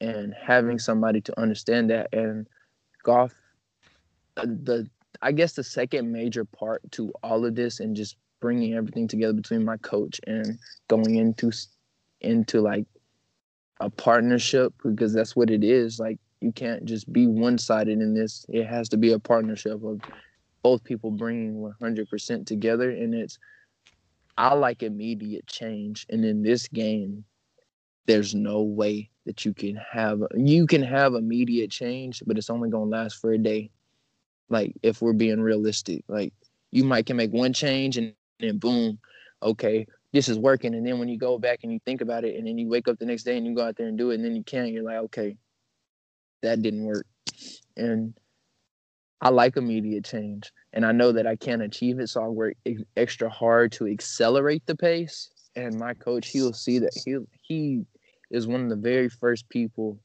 And 0.02 0.34
having 0.34 0.78
somebody 0.78 1.22
to 1.22 1.40
understand 1.40 1.90
that 1.90 2.14
and 2.14 2.46
golf, 3.04 3.34
uh, 4.36 4.46
the 4.46 4.88
I 5.22 5.32
guess 5.32 5.54
the 5.54 5.64
second 5.64 6.12
major 6.12 6.44
part 6.44 6.82
to 6.92 7.14
all 7.24 7.46
of 7.46 7.56
this 7.56 7.80
and 7.80 7.96
just 7.96 8.18
bringing 8.42 8.74
everything 8.74 9.08
together 9.08 9.32
between 9.32 9.64
my 9.64 9.78
coach 9.78 10.20
and 10.28 10.60
going 10.90 11.16
into 11.16 11.52
into 12.20 12.60
like 12.60 12.86
a 13.80 13.90
partnership 13.90 14.74
because 14.84 15.14
that's 15.14 15.38
what 15.38 15.50
it 15.50 15.64
is. 15.64 16.00
Like 16.00 16.20
you 16.42 16.52
can't 16.52 16.86
just 16.86 17.12
be 17.12 17.28
one 17.28 17.58
sided 17.58 18.00
in 18.00 18.14
this. 18.14 18.46
It 18.50 18.66
has 18.66 18.90
to 18.90 18.98
be 18.98 19.14
a 19.14 19.20
partnership 19.20 19.84
of 19.84 20.02
both 20.64 20.84
people 20.84 21.12
bringing 21.12 21.74
100% 21.82 22.46
together. 22.46 22.92
And 22.92 23.14
it's, 23.14 23.38
I 24.38 24.54
like 24.54 24.84
immediate 24.84 25.48
change. 25.48 26.06
And 26.10 26.26
in 26.26 26.44
this 26.44 26.68
game, 26.68 27.24
there's 28.06 28.36
no 28.36 28.62
way 28.62 29.10
that 29.26 29.46
you 29.46 29.54
can 29.54 29.76
have 29.92 30.22
you 30.36 30.68
can 30.68 30.84
have 30.84 31.16
immediate 31.16 31.72
change, 31.72 32.22
but 32.28 32.38
it's 32.38 32.50
only 32.50 32.70
gonna 32.70 32.86
last 32.86 33.16
for 33.16 33.34
a 33.34 33.38
day. 33.38 33.72
Like 34.50 34.74
if 34.84 35.02
we're 35.02 35.14
being 35.14 35.42
realistic, 35.42 36.04
like 36.08 36.34
you 36.72 36.84
might 36.84 37.08
can 37.08 37.18
make 37.18 37.32
one 37.32 37.54
change 37.54 37.98
and 37.98 38.14
then 38.40 38.58
boom, 38.58 39.00
okay, 39.42 39.88
this 40.14 40.30
is 40.30 40.38
working. 40.38 40.76
And 40.76 40.86
then 40.86 41.00
when 41.00 41.10
you 41.10 41.18
go 41.18 41.38
back 41.40 41.60
and 41.64 41.72
you 41.72 41.80
think 41.86 42.02
about 42.02 42.24
it, 42.24 42.36
and 42.36 42.48
then 42.48 42.58
you 42.58 42.68
wake 42.68 42.88
up 42.88 43.00
the 43.00 43.06
next 43.06 43.24
day 43.24 43.38
and 43.38 43.46
you 43.46 43.56
go 43.56 43.66
out 43.66 43.76
there 43.76 43.88
and 43.88 43.98
do 43.98 44.12
it, 44.12 44.16
and 44.16 44.26
then 44.26 44.36
you 44.36 44.44
can't, 44.44 44.72
you're 44.72 44.84
like, 44.84 44.98
okay, 44.98 45.36
that 46.46 46.62
didn't 46.62 46.86
work. 46.86 47.06
And 47.76 48.14
I 49.22 49.30
like 49.30 49.58
immediate 49.58 50.06
change. 50.06 50.52
And 50.74 50.86
I 50.86 50.92
know 50.92 51.12
that 51.12 51.28
I 51.28 51.36
can't 51.36 51.62
achieve 51.62 52.00
it. 52.00 52.10
So 52.10 52.24
I 52.24 52.28
work 52.28 52.56
extra 52.96 53.30
hard 53.30 53.72
to 53.74 53.88
accelerate 53.88 54.66
the 54.66 54.76
pace. 54.76 55.32
And 55.56 55.80
my 55.80 55.94
coach, 55.94 56.30
he'll 56.30 56.54
see 56.54 56.80
that 56.80 56.94
he 57.06 57.18
he 57.42 57.86
is 58.30 58.48
one 58.48 58.64
of 58.64 58.70
the 58.70 58.76
very 58.76 59.10
first 59.10 59.48
people 59.50 60.00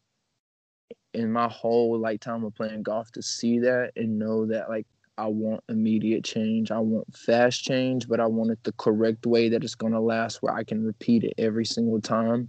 in 1.12 1.33
my 1.33 1.48
whole 1.48 1.98
lifetime 1.98 2.44
of 2.44 2.55
playing 2.55 2.83
golf 2.83 3.11
to 3.12 3.22
see 3.22 3.59
that 3.59 3.90
and 3.96 4.18
know 4.18 4.46
that 4.46 4.68
like 4.68 4.87
I 5.18 5.26
want 5.26 5.62
immediate 5.68 6.24
change. 6.24 6.70
I 6.70 6.79
want 6.79 7.14
fast 7.14 7.62
change, 7.62 8.09
but 8.09 8.20
I 8.20 8.26
want 8.26 8.53
it 8.53 8.59
the 8.62 8.72
correct 8.72 9.26
way 9.26 9.50
that 9.50 9.64
it's 9.64 9.74
gonna 9.74 10.00
last 10.00 10.40
where 10.40 10.55
I 10.55 10.64
can 10.64 10.85
repeat 10.85 11.24
it 11.24 11.35
every 11.37 11.66
single 11.66 12.00
time. 12.00 12.48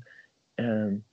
And 0.58 1.04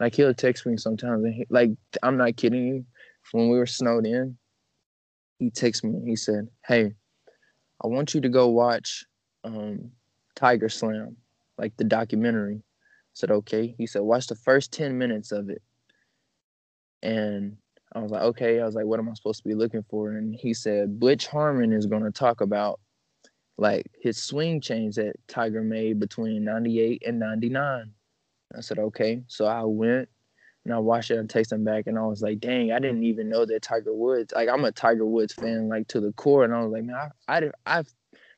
like 0.00 0.14
he'll 0.14 0.34
text 0.34 0.66
me 0.66 0.76
sometimes, 0.76 1.24
and 1.24 1.34
he, 1.34 1.46
like 1.50 1.70
I'm 2.02 2.16
not 2.16 2.36
kidding 2.36 2.66
you. 2.66 2.84
When 3.32 3.50
we 3.50 3.58
were 3.58 3.66
snowed 3.66 4.06
in, 4.06 4.38
he 5.38 5.50
texted 5.50 5.84
me. 5.84 6.08
He 6.08 6.16
said, 6.16 6.48
"Hey, 6.66 6.92
I 7.82 7.86
want 7.88 8.14
you 8.14 8.20
to 8.20 8.28
go 8.28 8.48
watch 8.48 9.04
um, 9.44 9.90
Tiger 10.34 10.68
Slam, 10.68 11.16
like 11.58 11.76
the 11.76 11.84
documentary." 11.84 12.56
I 12.56 13.14
said, 13.14 13.30
"Okay." 13.30 13.74
He 13.76 13.86
said, 13.86 14.02
"Watch 14.02 14.28
the 14.28 14.36
first 14.36 14.72
ten 14.72 14.96
minutes 14.98 15.32
of 15.32 15.50
it." 15.50 15.62
And 17.02 17.56
I 17.92 18.00
was 18.00 18.10
like, 18.10 18.22
"Okay." 18.22 18.60
I 18.60 18.66
was 18.66 18.74
like, 18.74 18.86
"What 18.86 19.00
am 19.00 19.08
I 19.08 19.14
supposed 19.14 19.42
to 19.42 19.48
be 19.48 19.54
looking 19.54 19.84
for?" 19.90 20.12
And 20.12 20.34
he 20.34 20.54
said, 20.54 20.98
"Butch 21.00 21.26
Harmon 21.26 21.72
is 21.72 21.86
going 21.86 22.04
to 22.04 22.12
talk 22.12 22.40
about 22.40 22.80
like 23.58 23.90
his 24.00 24.22
swing 24.22 24.60
change 24.60 24.94
that 24.94 25.16
Tiger 25.26 25.62
made 25.62 25.98
between 25.98 26.44
'98 26.44 27.02
and 27.06 27.18
'99." 27.18 27.92
I 28.56 28.60
said, 28.60 28.78
okay. 28.78 29.22
So 29.26 29.46
I 29.46 29.62
went 29.64 30.08
and 30.64 30.74
I 30.74 30.78
watched 30.78 31.10
it 31.10 31.18
and 31.18 31.28
texted 31.28 31.52
him 31.52 31.64
back 31.64 31.86
and 31.86 31.98
I 31.98 32.02
was 32.02 32.22
like, 32.22 32.40
dang, 32.40 32.72
I 32.72 32.78
didn't 32.78 33.04
even 33.04 33.28
know 33.28 33.44
that 33.44 33.62
Tiger 33.62 33.94
Woods, 33.94 34.32
like 34.34 34.48
I'm 34.48 34.64
a 34.64 34.72
Tiger 34.72 35.06
Woods 35.06 35.34
fan, 35.34 35.68
like 35.68 35.88
to 35.88 36.00
the 36.00 36.12
core. 36.12 36.44
And 36.44 36.54
I 36.54 36.62
was 36.62 36.72
like, 36.72 36.84
man, 36.84 37.10
I, 37.28 37.38
I, 37.38 37.50
I 37.66 37.84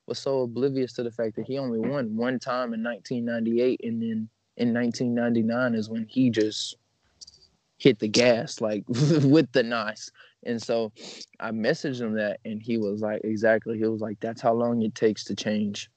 was 0.06 0.18
so 0.18 0.42
oblivious 0.42 0.92
to 0.94 1.02
the 1.02 1.10
fact 1.10 1.36
that 1.36 1.46
he 1.46 1.58
only 1.58 1.78
won 1.78 2.16
one 2.16 2.38
time 2.38 2.74
in 2.74 2.82
1998. 2.82 3.80
And 3.84 4.02
then 4.02 4.28
in 4.56 4.74
1999 4.74 5.74
is 5.74 5.88
when 5.88 6.06
he 6.06 6.30
just 6.30 6.76
hit 7.78 7.98
the 7.98 8.08
gas, 8.08 8.60
like 8.60 8.84
with 8.88 9.50
the 9.52 9.62
nice. 9.62 10.10
And 10.44 10.60
so 10.60 10.92
I 11.38 11.50
messaged 11.50 12.00
him 12.00 12.14
that 12.14 12.40
and 12.44 12.62
he 12.62 12.78
was 12.78 13.00
like, 13.00 13.22
exactly. 13.24 13.78
He 13.78 13.84
was 13.84 14.00
like, 14.00 14.18
that's 14.20 14.40
how 14.40 14.52
long 14.52 14.82
it 14.82 14.94
takes 14.94 15.24
to 15.24 15.34
change. 15.34 15.90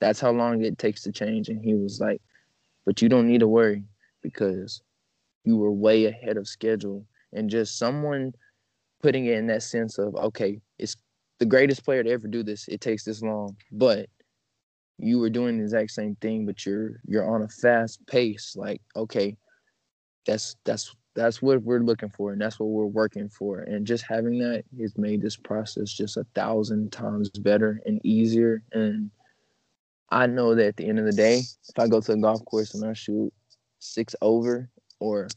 That's 0.00 0.20
how 0.20 0.32
long 0.32 0.62
it 0.64 0.78
takes 0.78 1.02
to 1.02 1.12
change. 1.12 1.48
And 1.48 1.62
he 1.62 1.74
was 1.74 2.00
like, 2.00 2.20
but 2.86 3.02
you 3.02 3.08
don't 3.08 3.26
need 3.26 3.40
to 3.40 3.48
worry 3.48 3.84
because 4.22 4.82
you 5.44 5.56
were 5.56 5.72
way 5.72 6.06
ahead 6.06 6.36
of 6.36 6.48
schedule. 6.48 7.06
And 7.32 7.50
just 7.50 7.78
someone 7.78 8.32
putting 9.02 9.26
it 9.26 9.36
in 9.36 9.46
that 9.48 9.62
sense 9.62 9.98
of, 9.98 10.14
okay, 10.14 10.60
it's 10.78 10.96
the 11.38 11.46
greatest 11.46 11.84
player 11.84 12.02
to 12.02 12.10
ever 12.10 12.28
do 12.28 12.42
this. 12.42 12.68
It 12.68 12.80
takes 12.80 13.04
this 13.04 13.22
long. 13.22 13.56
But 13.72 14.08
you 14.98 15.18
were 15.18 15.30
doing 15.30 15.58
the 15.58 15.64
exact 15.64 15.90
same 15.90 16.16
thing, 16.20 16.46
but 16.46 16.64
you're 16.64 17.00
you're 17.06 17.28
on 17.28 17.42
a 17.42 17.48
fast 17.48 18.06
pace. 18.06 18.54
Like, 18.56 18.80
okay, 18.94 19.36
that's 20.26 20.56
that's 20.64 20.94
that's 21.14 21.40
what 21.40 21.62
we're 21.62 21.80
looking 21.80 22.10
for 22.10 22.32
and 22.32 22.40
that's 22.40 22.58
what 22.58 22.70
we're 22.70 22.86
working 22.86 23.28
for 23.28 23.60
and 23.60 23.86
just 23.86 24.04
having 24.08 24.38
that 24.38 24.64
has 24.80 24.96
made 24.98 25.22
this 25.22 25.36
process 25.36 25.92
just 25.92 26.16
a 26.16 26.26
thousand 26.34 26.90
times 26.90 27.30
better 27.30 27.80
and 27.86 28.04
easier 28.04 28.62
and 28.72 29.10
I 30.10 30.26
know 30.26 30.54
that 30.54 30.66
at 30.66 30.76
the 30.76 30.88
end 30.88 30.98
of 30.98 31.06
the 31.06 31.12
day, 31.12 31.38
if 31.38 31.78
I 31.78 31.88
go 31.88 32.00
to 32.00 32.12
a 32.12 32.16
golf 32.16 32.44
course 32.44 32.74
and 32.74 32.84
I 32.84 32.92
shoot 32.92 33.32
six 33.78 34.14
over 34.20 34.68
or 35.00 35.28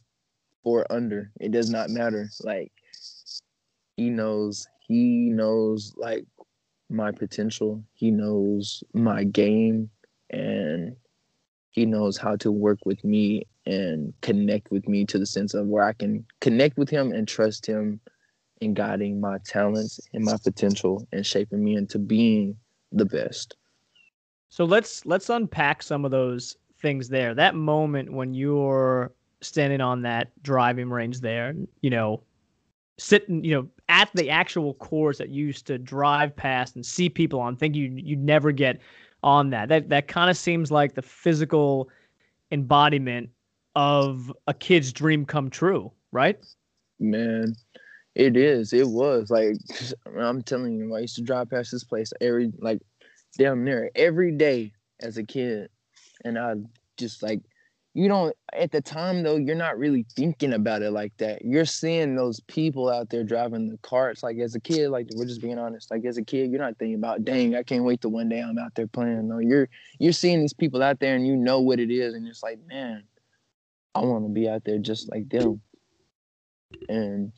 four 0.63 0.86
under, 0.89 1.32
it 1.39 1.51
does 1.51 1.69
not 1.69 1.89
matter. 1.89 2.30
Like 2.43 2.71
he 3.95 4.10
knows, 4.10 4.67
he 4.88 5.30
knows 5.30 5.93
like 5.97 6.25
my 6.89 7.12
potential. 7.12 7.84
He 7.93 8.12
knows 8.12 8.84
my 8.93 9.23
game 9.23 9.89
and 10.30 10.95
he 11.71 11.86
knows 11.86 12.17
how 12.17 12.36
to 12.38 12.51
work 12.51 12.80
with 12.86 13.03
me 13.03 13.43
and 13.65 14.13
connect 14.21 14.71
with 14.71 14.88
me 14.88 15.06
to 15.06 15.19
the 15.19 15.25
sense 15.25 15.53
of 15.53 15.67
where 15.67 15.84
I 15.84 15.93
can 15.93 16.25
connect 16.41 16.77
with 16.77 16.89
him 16.89 17.12
and 17.12 17.27
trust 17.27 17.65
him 17.65 17.99
in 18.62 18.73
guiding 18.73 19.19
my 19.19 19.38
talents 19.45 19.99
and 20.13 20.23
my 20.23 20.38
potential 20.43 21.08
and 21.12 21.25
shaping 21.25 21.63
me 21.63 21.75
into 21.75 21.99
being 21.99 22.58
the 22.91 23.06
best. 23.06 23.56
So 24.50 24.66
let's 24.66 25.06
let's 25.06 25.30
unpack 25.30 25.84
some 25.84 26.06
of 26.06 26.12
those 26.12 26.58
things 26.80 27.10
there. 27.10 27.34
That 27.34 27.56
moment 27.56 28.12
when 28.12 28.34
you're 28.34 29.14
standing 29.42 29.82
on 29.82 30.02
that 30.04 30.32
driving 30.44 30.90
range 30.90 31.20
there, 31.20 31.54
you 31.82 31.90
know, 31.90 32.22
sitting, 32.98 33.44
you 33.44 33.56
know, 33.56 33.68
at 33.90 34.10
the 34.14 34.30
actual 34.30 34.74
course 34.76 35.18
that 35.18 35.30
you 35.30 35.46
used 35.46 35.68
to 35.68 35.78
drive 35.78 36.36
past 36.36 36.76
and 36.76 36.86
see 36.86 37.10
people 37.10 37.40
on, 37.40 37.56
think 37.56 37.76
you 37.76 37.92
you'd 37.96 38.24
never 38.24 38.52
get 38.52 38.80
on 39.24 39.50
that. 39.52 39.70
That 39.70 39.90
that 39.90 40.08
kind 40.08 40.30
of 40.30 40.38
seems 40.38 40.72
like 40.72 40.96
the 40.96 41.02
physical 41.02 41.90
embodiment 42.52 43.30
of 43.76 44.34
a 44.48 44.54
kid's 44.54 44.92
dream 44.92 45.26
come 45.26 45.50
true, 45.50 45.92
right? 46.12 46.40
Man, 47.00 47.54
it 48.16 48.36
is. 48.36 48.74
It 48.74 48.88
was 48.88 49.30
like 49.30 49.58
I'm 50.20 50.42
telling 50.42 50.78
you, 50.78 50.96
I 50.96 51.00
used 51.00 51.16
to 51.16 51.22
drive 51.22 51.50
past 51.50 51.72
this 51.72 51.84
place 51.84 52.12
every 52.22 52.52
like 52.60 52.82
damn 53.38 53.63
near 53.63 53.89
every 53.95 54.32
day 54.32 54.73
as 55.02 55.17
a 55.17 55.23
kid, 55.23 55.69
and 56.26 56.38
I 56.38 56.56
just 56.97 57.21
like 57.23 57.41
you 57.97 58.08
don't 58.08 58.36
at 58.54 58.71
the 58.71 58.80
time 58.80 59.23
though 59.23 59.38
you're 59.38 59.56
not 59.56 59.80
really 59.80 60.06
thinking 60.15 60.54
about 60.54 60.84
it 60.84 60.91
like 60.91 61.17
that. 61.17 61.43
You're 61.43 61.65
seeing 61.65 62.15
those 62.15 62.39
people 62.41 62.89
out 62.89 63.10
there 63.10 63.23
driving 63.23 63.69
the 63.69 63.78
carts. 63.80 64.21
Like 64.21 64.38
as 64.38 64.54
a 64.54 64.60
kid 64.60 64.89
like 64.89 65.08
we're 65.15 65.26
just 65.26 65.41
being 65.41 65.58
honest. 65.58 65.89
Like 65.89 66.06
as 66.06 66.17
a 66.17 66.23
kid 66.23 66.52
you're 66.52 66.62
not 66.62 66.78
thinking 66.78 66.93
about 66.93 67.26
dang 67.26 67.56
i 67.56 67.63
can't 67.63 67.84
wait 67.84 68.02
to 68.02 68.10
one 68.10 68.30
day 68.30 68.39
i'm 68.39 68.60
out 68.60 68.76
there 68.76 68.86
playing. 68.86 69.28
No 69.28 69.39
you're 69.39 69.67
you're 69.97 70.13
seeing 70.13 70.41
these 70.41 70.54
people 70.54 70.84
out 70.84 71.00
there 71.00 71.15
and 71.15 71.26
you 71.26 71.36
know 71.36 71.60
what 71.60 71.80
it 71.80 71.89
is 71.89 72.13
and 72.13 72.28
it's 72.28 72.43
like 72.43 72.60
man 72.67 73.04
i 73.95 74.00
want 74.02 74.26
to 74.26 74.30
be 74.30 74.47
out 74.47 74.63
there 74.63 74.78
just 74.78 75.10
like 75.12 75.28
them. 75.30 75.60
And 76.89 77.32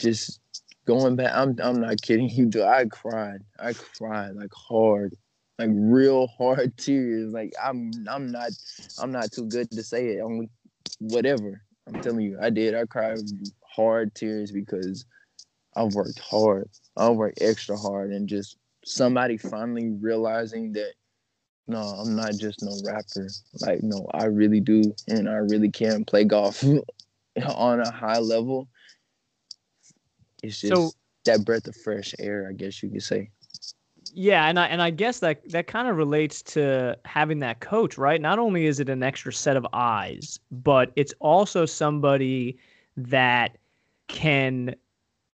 just 0.00 0.40
going 0.86 1.16
back 1.16 1.32
i'm, 1.34 1.56
I'm 1.62 1.80
not 1.80 2.00
kidding 2.00 2.28
you 2.28 2.46
dude 2.46 2.62
i 2.62 2.84
cried 2.86 3.42
i 3.58 3.72
cried 3.72 4.34
like 4.34 4.52
hard 4.54 5.16
like 5.58 5.70
real 5.72 6.26
hard 6.38 6.76
tears. 6.76 7.32
Like 7.32 7.52
I'm 7.62 7.90
I'm 8.08 8.30
not 8.30 8.50
I'm 9.00 9.10
not 9.10 9.32
too 9.32 9.46
good 9.46 9.70
to 9.70 9.82
say 9.82 10.08
it. 10.08 10.20
Only 10.20 10.48
whatever. 11.00 11.62
I'm 11.86 12.00
telling 12.00 12.20
you, 12.20 12.38
I 12.40 12.50
did. 12.50 12.74
I 12.74 12.84
cried 12.84 13.18
hard 13.64 14.14
tears 14.14 14.50
because 14.50 15.06
I 15.76 15.84
worked 15.84 16.18
hard. 16.18 16.68
I 16.96 17.10
worked 17.10 17.42
extra 17.42 17.76
hard 17.76 18.10
and 18.10 18.28
just 18.28 18.56
somebody 18.84 19.36
finally 19.36 19.90
realizing 20.00 20.72
that 20.72 20.92
no, 21.68 21.78
I'm 21.78 22.14
not 22.14 22.32
just 22.36 22.62
no 22.62 22.72
rapper. 22.84 23.28
Like 23.60 23.82
no, 23.82 24.06
I 24.12 24.26
really 24.26 24.60
do 24.60 24.94
and 25.08 25.28
I 25.28 25.36
really 25.36 25.70
can 25.70 26.04
play 26.04 26.24
golf 26.24 26.64
on 27.56 27.80
a 27.80 27.90
high 27.90 28.18
level. 28.18 28.68
It's 30.46 30.60
just 30.60 30.72
so, 30.72 30.90
that 31.24 31.44
breath 31.44 31.66
of 31.66 31.76
fresh 31.76 32.14
air, 32.18 32.48
I 32.48 32.52
guess 32.52 32.82
you 32.82 32.90
could 32.90 33.02
say. 33.02 33.30
Yeah, 34.12 34.48
and 34.48 34.58
I 34.58 34.66
and 34.66 34.80
I 34.80 34.90
guess 34.90 35.18
that 35.20 35.46
that 35.50 35.66
kind 35.66 35.88
of 35.88 35.96
relates 35.96 36.42
to 36.42 36.96
having 37.04 37.40
that 37.40 37.60
coach, 37.60 37.98
right? 37.98 38.20
Not 38.20 38.38
only 38.38 38.66
is 38.66 38.80
it 38.80 38.88
an 38.88 39.02
extra 39.02 39.32
set 39.32 39.56
of 39.56 39.66
eyes, 39.72 40.40
but 40.50 40.92
it's 40.96 41.12
also 41.20 41.66
somebody 41.66 42.56
that 42.96 43.58
can 44.08 44.74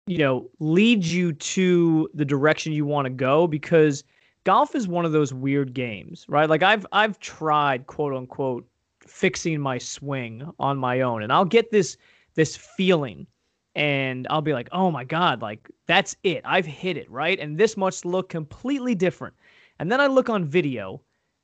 you 0.08 0.18
know 0.18 0.50
lead 0.60 1.06
you 1.06 1.34
to 1.34 2.10
the 2.14 2.26
direction 2.26 2.74
you 2.74 2.86
want 2.86 3.06
to 3.06 3.12
go 3.12 3.46
because 3.46 4.04
golf 4.46 4.74
is 4.74 4.88
one 4.88 5.06
of 5.06 5.12
those 5.12 5.34
weird 5.34 5.74
games, 5.74 6.26
right? 6.28 6.50
Like 6.50 6.64
I've 6.64 6.86
I've 6.92 7.20
tried 7.20 7.88
quote 7.88 8.14
unquote 8.14 8.68
fixing 9.06 9.60
my 9.60 9.78
swing 9.78 10.50
on 10.60 10.78
my 10.78 11.02
own 11.02 11.24
and 11.24 11.32
I'll 11.32 11.46
get 11.46 11.72
this 11.72 11.98
this 12.36 12.56
feeling 12.56 13.28
and 13.76 14.28
I'll 14.30 14.42
be 14.42 14.54
like, 14.54 14.70
oh 14.72 14.92
my 14.92 15.04
God, 15.04 15.42
like 15.42 15.70
that's 15.88 16.16
it. 16.24 16.42
I've 16.46 16.66
hit 16.66 16.98
it, 16.98 17.10
right? 17.10 17.40
And 17.40 17.58
this 17.58 17.78
must 17.78 18.06
look 18.06 18.30
completely 18.30 18.96
different. 18.96 19.34
And 19.80 19.92
then 19.92 20.02
I 20.02 20.08
look 20.08 20.30
on 20.30 20.46
video 20.46 21.02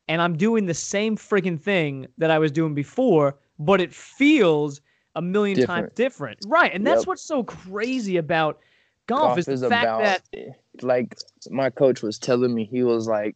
and 0.08 0.22
I'm 0.22 0.38
doing 0.38 0.66
the 0.66 0.74
same 0.74 1.18
freaking 1.18 1.60
thing 1.60 2.08
that 2.18 2.32
I 2.32 2.40
was 2.40 2.52
doing 2.52 2.74
before, 2.74 3.38
but 3.60 3.82
it 3.82 3.94
feels 3.94 4.82
a 5.16 5.22
million 5.22 5.58
different. 5.58 5.88
times 5.88 5.94
different. 5.96 6.40
Right. 6.46 6.74
And 6.74 6.86
that's 6.86 7.02
yep. 7.02 7.08
what's 7.08 7.24
so 7.24 7.44
crazy 7.44 8.18
about 8.18 8.60
golf, 9.08 9.22
golf 9.22 9.38
is 9.40 9.46
the 9.46 9.54
is 9.54 9.62
fact 9.62 9.86
about, 9.86 10.22
that 10.34 10.56
like 10.82 11.16
my 11.50 11.70
coach 11.70 12.02
was 12.02 12.20
telling 12.20 12.54
me, 12.54 12.66
he 12.66 12.84
was 12.84 13.08
like, 13.08 13.36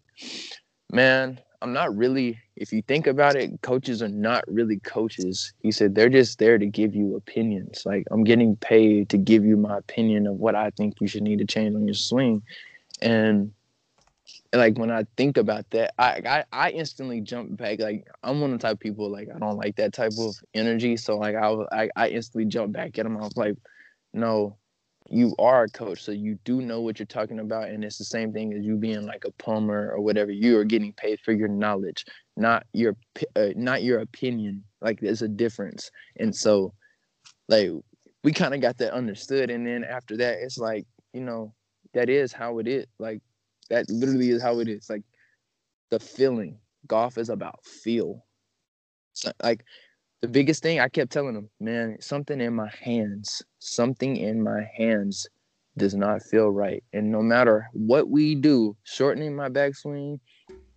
Man, 0.91 1.39
I'm 1.61 1.73
not 1.73 1.95
really, 1.95 2.39
if 2.55 2.73
you 2.73 2.81
think 2.81 3.05
about 3.05 3.35
it, 3.35 3.61
coaches 3.61 4.01
are 4.01 4.09
not 4.09 4.43
really 4.47 4.79
coaches. 4.79 5.53
He 5.59 5.71
said 5.71 5.93
they're 5.93 6.09
just 6.09 6.39
there 6.39 6.57
to 6.57 6.65
give 6.65 6.95
you 6.95 7.15
opinions. 7.15 7.83
Like 7.85 8.05
I'm 8.11 8.23
getting 8.23 8.55
paid 8.55 9.09
to 9.09 9.17
give 9.17 9.45
you 9.45 9.57
my 9.57 9.77
opinion 9.77 10.25
of 10.25 10.35
what 10.35 10.55
I 10.55 10.71
think 10.71 10.95
you 10.99 11.07
should 11.07 11.23
need 11.23 11.39
to 11.39 11.45
change 11.45 11.75
on 11.75 11.85
your 11.85 11.93
swing. 11.93 12.41
And 13.01 13.53
like 14.53 14.77
when 14.77 14.91
I 14.91 15.05
think 15.17 15.37
about 15.37 15.69
that, 15.69 15.93
I, 15.99 16.21
I, 16.25 16.43
I 16.51 16.69
instantly 16.71 17.21
jump 17.21 17.57
back. 17.57 17.79
Like 17.79 18.07
I'm 18.23 18.41
one 18.41 18.53
of 18.53 18.59
the 18.59 18.67
type 18.67 18.73
of 18.73 18.79
people 18.79 19.11
like 19.11 19.29
I 19.33 19.37
don't 19.37 19.57
like 19.57 19.75
that 19.75 19.93
type 19.93 20.13
of 20.19 20.35
energy. 20.53 20.97
So 20.97 21.17
like 21.17 21.35
I 21.35 21.53
I, 21.71 21.89
I 21.95 22.09
instantly 22.09 22.45
jump 22.45 22.73
back 22.73 22.97
at 22.97 23.05
him. 23.05 23.17
I 23.17 23.21
was 23.21 23.37
like, 23.37 23.55
no, 24.13 24.57
you 25.11 25.35
are 25.39 25.63
a 25.63 25.69
coach, 25.69 26.03
so 26.03 26.11
you 26.11 26.39
do 26.45 26.61
know 26.61 26.81
what 26.81 26.97
you're 26.97 27.05
talking 27.05 27.39
about, 27.39 27.69
and 27.69 27.83
it's 27.83 27.97
the 27.97 28.05
same 28.05 28.31
thing 28.31 28.53
as 28.53 28.65
you 28.65 28.77
being 28.77 29.05
like 29.05 29.25
a 29.25 29.31
plumber 29.31 29.91
or 29.91 29.99
whatever. 30.01 30.31
You 30.31 30.57
are 30.57 30.63
getting 30.63 30.93
paid 30.93 31.19
for 31.19 31.33
your 31.33 31.49
knowledge, 31.49 32.05
not 32.37 32.65
your 32.73 32.95
uh, 33.35 33.49
not 33.55 33.83
your 33.83 33.99
opinion. 33.99 34.63
Like 34.81 34.99
there's 35.01 35.21
a 35.21 35.27
difference, 35.27 35.91
and 36.17 36.35
so 36.35 36.73
like 37.49 37.69
we 38.23 38.31
kind 38.31 38.53
of 38.53 38.61
got 38.61 38.77
that 38.77 38.93
understood, 38.93 39.49
and 39.49 39.67
then 39.67 39.83
after 39.83 40.15
that, 40.17 40.39
it's 40.39 40.57
like 40.57 40.85
you 41.13 41.21
know 41.21 41.53
that 41.93 42.09
is 42.09 42.31
how 42.31 42.59
it 42.59 42.67
is. 42.67 42.85
Like 42.97 43.21
that 43.69 43.89
literally 43.89 44.29
is 44.29 44.41
how 44.41 44.59
it 44.59 44.69
is. 44.69 44.89
Like 44.89 45.03
the 45.89 45.99
feeling. 45.99 46.57
Golf 46.87 47.17
is 47.19 47.29
about 47.29 47.63
feel. 47.63 48.25
So, 49.13 49.31
like 49.43 49.63
the 50.21 50.27
biggest 50.27 50.63
thing 50.63 50.79
I 50.79 50.89
kept 50.89 51.11
telling 51.11 51.35
them, 51.35 51.49
man, 51.59 51.97
something 51.99 52.41
in 52.41 52.55
my 52.55 52.71
hands, 52.81 53.43
something 53.61 54.17
in 54.17 54.43
my 54.43 54.67
hands 54.75 55.27
does 55.77 55.93
not 55.93 56.23
feel 56.23 56.49
right. 56.49 56.83
And 56.93 57.11
no 57.11 57.21
matter 57.21 57.67
what 57.73 58.09
we 58.09 58.35
do, 58.35 58.75
shortening 58.83 59.35
my 59.35 59.49
backswing, 59.49 60.19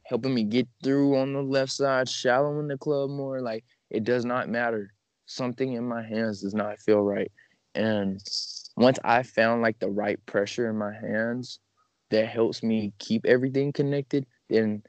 helping 0.05 0.35
me 0.35 0.45
get 0.45 0.69
through 0.83 1.17
on 1.17 1.33
the 1.33 1.43
left 1.43 1.73
side, 1.73 2.09
shallowing 2.09 2.69
the 2.69 2.77
club 2.77 3.11
more, 3.11 3.41
like 3.41 3.65
it 3.91 4.05
does 4.05 4.25
not 4.25 4.49
matter. 4.49 4.93
Something 5.27 5.73
in 5.73 5.85
my 5.85 6.03
hands 6.03 6.43
does 6.43 6.55
not 6.55 6.81
feel 6.81 7.01
right. 7.01 7.33
And 7.75 8.21
once 8.77 8.99
I 9.03 9.23
found 9.23 9.63
like 9.63 9.79
the 9.79 9.91
right 9.91 10.25
pressure 10.27 10.69
in 10.69 10.77
my 10.77 10.93
hands 10.93 11.59
that 12.11 12.29
helps 12.29 12.63
me 12.63 12.93
keep 12.99 13.25
everything 13.25 13.73
connected, 13.73 14.27
then 14.51 14.83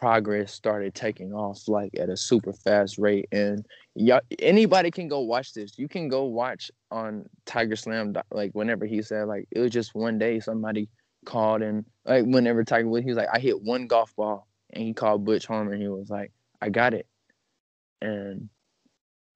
progress 0.00 0.50
started 0.50 0.94
taking 0.94 1.34
off 1.34 1.68
like 1.68 1.90
at 1.98 2.08
a 2.08 2.16
super 2.16 2.54
fast 2.54 2.96
rate 2.96 3.28
and 3.32 3.66
yeah 3.94 4.18
anybody 4.38 4.90
can 4.90 5.08
go 5.08 5.20
watch 5.20 5.52
this. 5.52 5.78
You 5.78 5.88
can 5.88 6.08
go 6.08 6.24
watch 6.24 6.70
on 6.90 7.28
tiger 7.44 7.76
slam 7.76 8.14
like 8.30 8.50
whenever 8.52 8.86
he 8.86 9.02
said 9.02 9.28
like 9.28 9.46
it 9.50 9.60
was 9.60 9.70
just 9.70 9.94
one 9.94 10.18
day 10.18 10.40
somebody 10.40 10.88
called 11.26 11.60
and 11.60 11.84
like 12.06 12.24
whenever 12.24 12.64
tiger 12.64 12.88
was 12.88 13.02
he 13.02 13.10
was 13.10 13.18
like 13.18 13.28
i 13.30 13.38
hit 13.38 13.60
one 13.60 13.86
golf 13.86 14.16
ball 14.16 14.48
and 14.70 14.82
he 14.82 14.94
called 14.94 15.22
butch 15.22 15.44
harmon 15.44 15.78
he 15.78 15.88
was 15.88 16.08
like 16.08 16.32
i 16.62 16.70
got 16.70 16.94
it. 16.94 17.06
And 18.00 18.48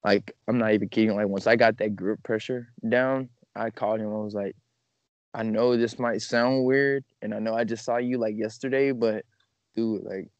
like 0.02 0.34
i'm 0.48 0.56
not 0.56 0.72
even 0.72 0.88
kidding 0.88 1.14
like 1.14 1.28
once 1.28 1.46
i 1.46 1.56
got 1.56 1.76
that 1.76 1.94
grip 1.94 2.22
pressure 2.22 2.68
down 2.88 3.28
i 3.54 3.68
called 3.68 4.00
him 4.00 4.08
i 4.08 4.16
was 4.16 4.34
like 4.34 4.56
i 5.34 5.42
know 5.42 5.76
this 5.76 5.98
might 5.98 6.22
sound 6.22 6.64
weird 6.64 7.04
and 7.20 7.34
i 7.34 7.38
know 7.38 7.54
i 7.54 7.64
just 7.64 7.84
saw 7.84 7.98
you 7.98 8.16
like 8.16 8.34
yesterday 8.34 8.92
but 8.92 9.26
dude 9.74 10.02
like 10.04 10.30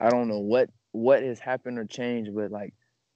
I 0.00 0.10
don't 0.10 0.28
know 0.28 0.38
what 0.38 0.70
what 0.92 1.22
has 1.22 1.38
happened 1.38 1.78
or 1.78 1.84
changed, 1.84 2.34
but 2.34 2.50
like 2.50 2.74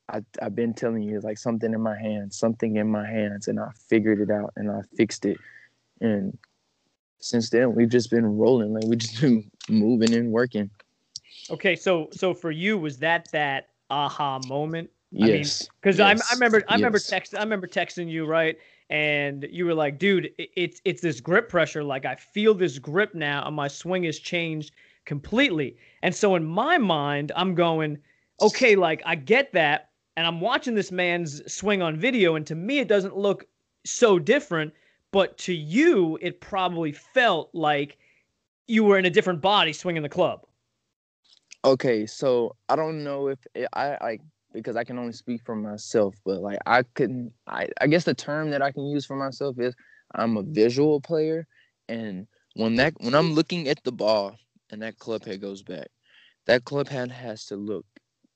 I 0.08 0.22
I've 0.40 0.54
been 0.54 0.74
telling 0.74 1.02
you, 1.02 1.16
it's 1.16 1.24
like 1.24 1.38
something 1.38 1.72
in 1.72 1.80
my 1.80 1.96
hands, 1.96 2.38
something 2.38 2.76
in 2.76 2.88
my 2.88 3.06
hands, 3.06 3.48
and 3.48 3.60
I 3.60 3.70
figured 3.88 4.20
it 4.20 4.30
out 4.30 4.52
and 4.56 4.70
I 4.70 4.80
fixed 4.96 5.24
it. 5.24 5.38
And 6.00 6.36
since 7.18 7.50
then, 7.50 7.74
we've 7.74 7.88
just 7.88 8.10
been 8.10 8.26
rolling, 8.26 8.74
like 8.74 8.84
we 8.84 8.96
just 8.96 9.20
been 9.20 9.50
moving 9.68 10.14
and 10.14 10.32
working. 10.32 10.70
Okay, 11.50 11.76
so 11.76 12.08
so 12.12 12.34
for 12.34 12.50
you, 12.50 12.78
was 12.78 12.98
that 12.98 13.28
that 13.32 13.68
aha 13.90 14.40
moment? 14.48 14.90
Yes. 15.12 15.68
Because 15.80 16.00
I, 16.00 16.08
mean, 16.08 16.16
yes. 16.16 16.30
I, 16.30 16.32
I 16.32 16.36
remember 16.36 16.62
I 16.68 16.74
remember 16.74 16.98
yes. 16.98 17.10
texting 17.10 17.38
I 17.38 17.42
remember 17.42 17.66
texting 17.66 18.10
you 18.10 18.24
right, 18.24 18.58
and 18.90 19.46
you 19.50 19.66
were 19.66 19.74
like, 19.74 19.98
dude, 19.98 20.30
it's 20.38 20.80
it's 20.84 21.02
this 21.02 21.20
grip 21.20 21.48
pressure. 21.48 21.84
Like 21.84 22.04
I 22.04 22.16
feel 22.16 22.54
this 22.54 22.78
grip 22.78 23.14
now, 23.14 23.46
and 23.46 23.54
my 23.54 23.68
swing 23.68 24.04
has 24.04 24.18
changed 24.18 24.72
completely. 25.04 25.76
And 26.02 26.14
so 26.14 26.34
in 26.34 26.44
my 26.44 26.78
mind, 26.78 27.32
I'm 27.36 27.54
going, 27.54 27.98
okay, 28.40 28.76
like 28.76 29.02
I 29.04 29.14
get 29.14 29.52
that. 29.52 29.90
And 30.16 30.26
I'm 30.26 30.40
watching 30.40 30.74
this 30.74 30.92
man's 30.92 31.52
swing 31.52 31.80
on 31.80 31.96
video. 31.96 32.34
And 32.34 32.46
to 32.46 32.54
me, 32.54 32.78
it 32.78 32.88
doesn't 32.88 33.16
look 33.16 33.46
so 33.84 34.18
different. 34.18 34.74
But 35.10 35.38
to 35.38 35.54
you, 35.54 36.18
it 36.20 36.40
probably 36.40 36.92
felt 36.92 37.50
like 37.54 37.98
you 38.66 38.84
were 38.84 38.98
in 38.98 39.04
a 39.04 39.10
different 39.10 39.40
body 39.40 39.72
swinging 39.72 40.02
the 40.02 40.08
club. 40.08 40.46
Okay, 41.64 42.06
so 42.06 42.56
I 42.68 42.76
don't 42.76 43.04
know 43.04 43.28
if 43.28 43.38
it, 43.54 43.68
I 43.72 43.96
like 44.00 44.20
because 44.52 44.76
I 44.76 44.84
can 44.84 44.98
only 44.98 45.12
speak 45.12 45.42
for 45.44 45.54
myself, 45.54 46.14
but 46.24 46.40
like 46.40 46.58
I 46.66 46.82
couldn't. 46.94 47.32
I 47.46 47.68
I 47.80 47.86
guess 47.86 48.04
the 48.04 48.14
term 48.14 48.50
that 48.50 48.62
I 48.62 48.72
can 48.72 48.86
use 48.86 49.06
for 49.06 49.16
myself 49.16 49.58
is 49.58 49.74
I'm 50.14 50.36
a 50.36 50.42
visual 50.42 51.00
player, 51.00 51.46
and 51.88 52.26
when 52.54 52.76
that 52.76 52.94
when 53.00 53.14
I'm 53.14 53.34
looking 53.34 53.68
at 53.68 53.82
the 53.84 53.92
ball 53.92 54.36
and 54.72 54.82
that 54.82 54.98
club 54.98 55.24
head 55.24 55.40
goes 55.40 55.62
back. 55.62 55.88
That 56.46 56.64
club 56.64 56.88
head 56.88 57.12
has 57.12 57.46
to 57.46 57.56
look 57.56 57.86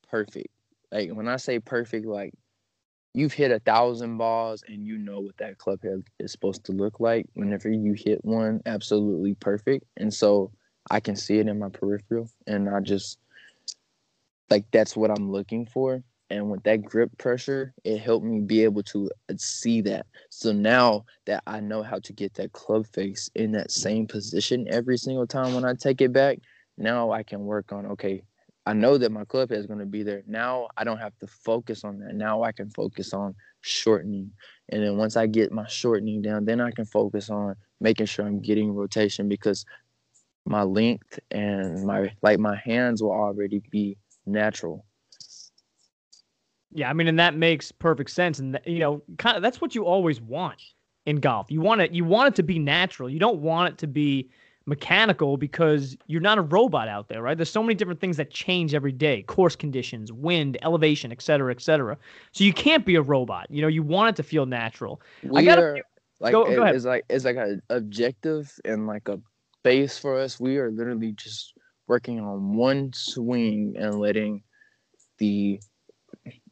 perfect. 0.09 0.49
Like 0.92 1.11
when 1.11 1.29
I 1.29 1.37
say 1.37 1.59
perfect, 1.59 2.07
like 2.07 2.35
you've 3.14 3.33
hit 3.33 3.51
a 3.51 3.59
thousand 3.61 4.18
balls 4.18 4.62
and 4.68 4.87
you 4.87 4.99
know 4.99 5.20
what 5.20 5.37
that 5.38 5.59
club 5.59 5.83
head 5.83 6.05
is 6.20 6.33
supposed 6.33 6.64
to 6.66 6.72
look 6.72 7.01
like 7.01 7.27
whenever 7.35 7.70
you 7.70 7.94
hit 7.94 8.25
one 8.25 8.61
absolutely 8.66 9.35
perfect. 9.35 9.87
And 9.96 10.12
so 10.14 10.53
I 10.90 11.01
can 11.01 11.16
see 11.16 11.38
it 11.38 11.49
in 11.49 11.59
my 11.59 11.70
peripheral 11.70 12.31
and 12.46 12.68
I 12.68 12.81
just 12.81 13.18
like 14.51 14.66
that's 14.70 14.96
what 14.96 15.11
I'm 15.11 15.33
looking 15.33 15.66
for. 15.66 16.05
And 16.29 16.51
with 16.51 16.62
that 16.65 16.83
grip 16.83 17.17
pressure, 17.19 17.73
it 17.85 17.99
helped 17.99 18.27
me 18.27 18.41
be 18.41 18.65
able 18.65 18.83
to 18.85 19.11
uh, 19.31 19.35
see 19.37 19.81
that. 19.83 20.07
So 20.31 20.53
now 20.53 21.05
that 21.27 21.43
I 21.47 21.61
know 21.61 21.83
how 21.83 22.01
to 22.01 22.12
get 22.12 22.35
that 22.35 22.53
club 22.53 22.87
face 22.89 23.31
in 23.35 23.53
that 23.53 23.71
same 23.71 24.07
position 24.07 24.67
every 24.71 24.99
single 24.99 25.27
time 25.27 25.55
when 25.55 25.65
I 25.65 25.75
take 25.75 26.01
it 26.01 26.12
back, 26.12 26.39
now 26.79 27.12
I 27.12 27.23
can 27.23 27.41
work 27.41 27.73
on 27.73 27.87
okay, 27.87 28.23
I 28.67 28.73
know 28.73 28.99
that 28.99 29.12
my 29.12 29.25
club 29.25 29.51
head 29.51 29.61
is 29.61 29.67
going 29.67 29.79
to 29.79 29.87
be 29.87 30.03
there. 30.03 30.25
Now 30.27 30.69
I 30.77 30.83
don't 30.83 30.99
have 30.99 31.17
to 31.21 31.29
focus 31.29 31.85
on 31.85 32.01
that. 32.01 32.15
Now 32.15 32.43
I 32.43 32.51
can 32.51 32.69
focus 32.71 33.15
on 33.15 33.37
shortening. 33.61 34.33
And 34.71 34.83
then 34.83 34.97
once 34.97 35.17
I 35.17 35.29
get 35.29 35.53
my 35.53 35.67
shortening 35.69 36.23
down, 36.23 36.45
then 36.45 36.61
I 36.61 36.73
can 36.73 36.85
focus 36.85 37.31
on 37.31 37.55
making 37.81 38.07
sure 38.07 38.27
I'm 38.27 38.41
getting 38.41 38.75
rotation 38.75 39.29
because 39.29 39.65
my 40.45 40.62
length 40.62 41.19
and 41.31 41.85
my 41.85 42.12
like 42.23 42.41
my 42.41 42.57
hands 42.57 43.03
will 43.03 43.12
already 43.12 43.62
be 43.71 43.97
natural. 44.27 44.85
Yeah, 46.77 46.91
I 46.91 46.93
mean, 46.93 47.09
and 47.09 47.19
that 47.19 47.35
makes 47.35 47.73
perfect 47.73 48.11
sense. 48.11 48.39
And 48.39 48.61
you 48.67 48.79
know, 48.79 49.03
kind 49.17 49.37
of 49.37 49.43
that's 49.43 49.61
what 49.62 49.75
you 49.75 49.87
always 49.87 50.21
want 50.21 50.61
in 51.07 51.17
golf. 51.17 51.51
You 51.51 51.62
want 51.62 51.81
it, 51.81 51.93
you 51.93 52.05
want 52.05 52.29
it 52.29 52.35
to 52.37 52.43
be 52.43 52.59
natural. 52.59 53.09
You 53.09 53.19
don't 53.19 53.39
want 53.41 53.73
it 53.73 53.79
to 53.79 53.87
be 53.87 54.29
mechanical 54.67 55.37
because 55.39 55.97
you're 56.07 56.21
not 56.21 56.37
a 56.37 56.43
robot 56.43 56.89
out 56.89 57.09
there, 57.09 57.23
right? 57.23 57.39
There's 57.39 57.51
so 57.51 57.62
many 57.62 57.75
different 57.75 58.01
things 58.01 58.19
that 58.19 58.31
change 58.31 58.75
every 58.75 58.93
day: 58.93 59.23
course 59.23 59.57
conditions, 59.57 60.12
wind, 60.12 60.59
elevation, 60.61 61.12
et 61.12 61.23
cetera, 61.23 61.51
et 61.51 61.62
cetera. 61.62 61.97
So 62.33 62.45
you 62.45 62.53
can't 62.53 62.85
be 62.85 62.97
a 62.97 63.03
robot. 63.03 63.47
You 63.51 63.62
know, 63.62 63.69
you 63.69 63.83
want 63.83 64.11
it 64.11 64.17
to 64.17 64.23
feel 64.23 64.45
natural. 64.45 65.01
We 65.23 65.41
I 65.41 65.43
gotta, 65.45 65.62
are 65.62 65.83
like 66.21 66.33
go- 66.33 66.45
it- 66.45 66.57
go 66.57 66.67
it's 66.67 66.85
like 66.85 67.05
it's 67.09 67.25
like 67.25 67.37
an 67.37 67.62
objective 67.71 68.53
and 68.67 68.87
like 68.87 69.09
a 69.09 69.19
base 69.62 69.99
for 69.99 70.19
us. 70.19 70.39
We 70.39 70.59
are 70.59 70.71
literally 70.71 71.12
just 71.12 71.55
working 71.89 72.21
on 72.21 72.55
one 72.55 72.93
swing 72.93 73.77
and 73.79 73.99
letting 73.99 74.43
the 75.19 75.61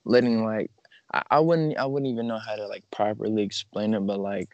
letting 0.04 0.44
like 0.44 0.70
I, 1.12 1.22
I 1.30 1.40
wouldn't 1.40 1.76
I 1.78 1.86
wouldn't 1.86 2.10
even 2.12 2.26
know 2.26 2.38
how 2.38 2.56
to 2.56 2.66
like 2.66 2.84
properly 2.90 3.42
explain 3.42 3.94
it, 3.94 4.00
but 4.00 4.18
like 4.20 4.48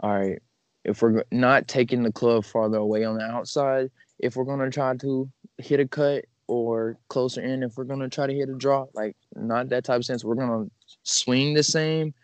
all 0.00 0.18
right, 0.18 0.42
if 0.84 1.02
we're 1.02 1.24
not 1.30 1.68
taking 1.68 2.02
the 2.02 2.12
club 2.12 2.44
farther 2.44 2.78
away 2.78 3.04
on 3.04 3.18
the 3.18 3.24
outside, 3.24 3.90
if 4.18 4.36
we're 4.36 4.44
gonna 4.44 4.70
try 4.70 4.96
to 4.96 5.28
hit 5.58 5.80
a 5.80 5.86
cut 5.86 6.24
or 6.48 6.96
closer 7.08 7.40
in, 7.40 7.62
if 7.62 7.76
we're 7.76 7.84
gonna 7.84 8.08
try 8.08 8.26
to 8.26 8.34
hit 8.34 8.48
a 8.48 8.54
draw, 8.54 8.86
like 8.94 9.16
not 9.36 9.68
that 9.68 9.84
type 9.84 9.98
of 9.98 10.04
sense, 10.04 10.24
we're 10.24 10.34
gonna 10.34 10.66
swing 11.02 11.54
the 11.54 11.62
same. 11.62 12.14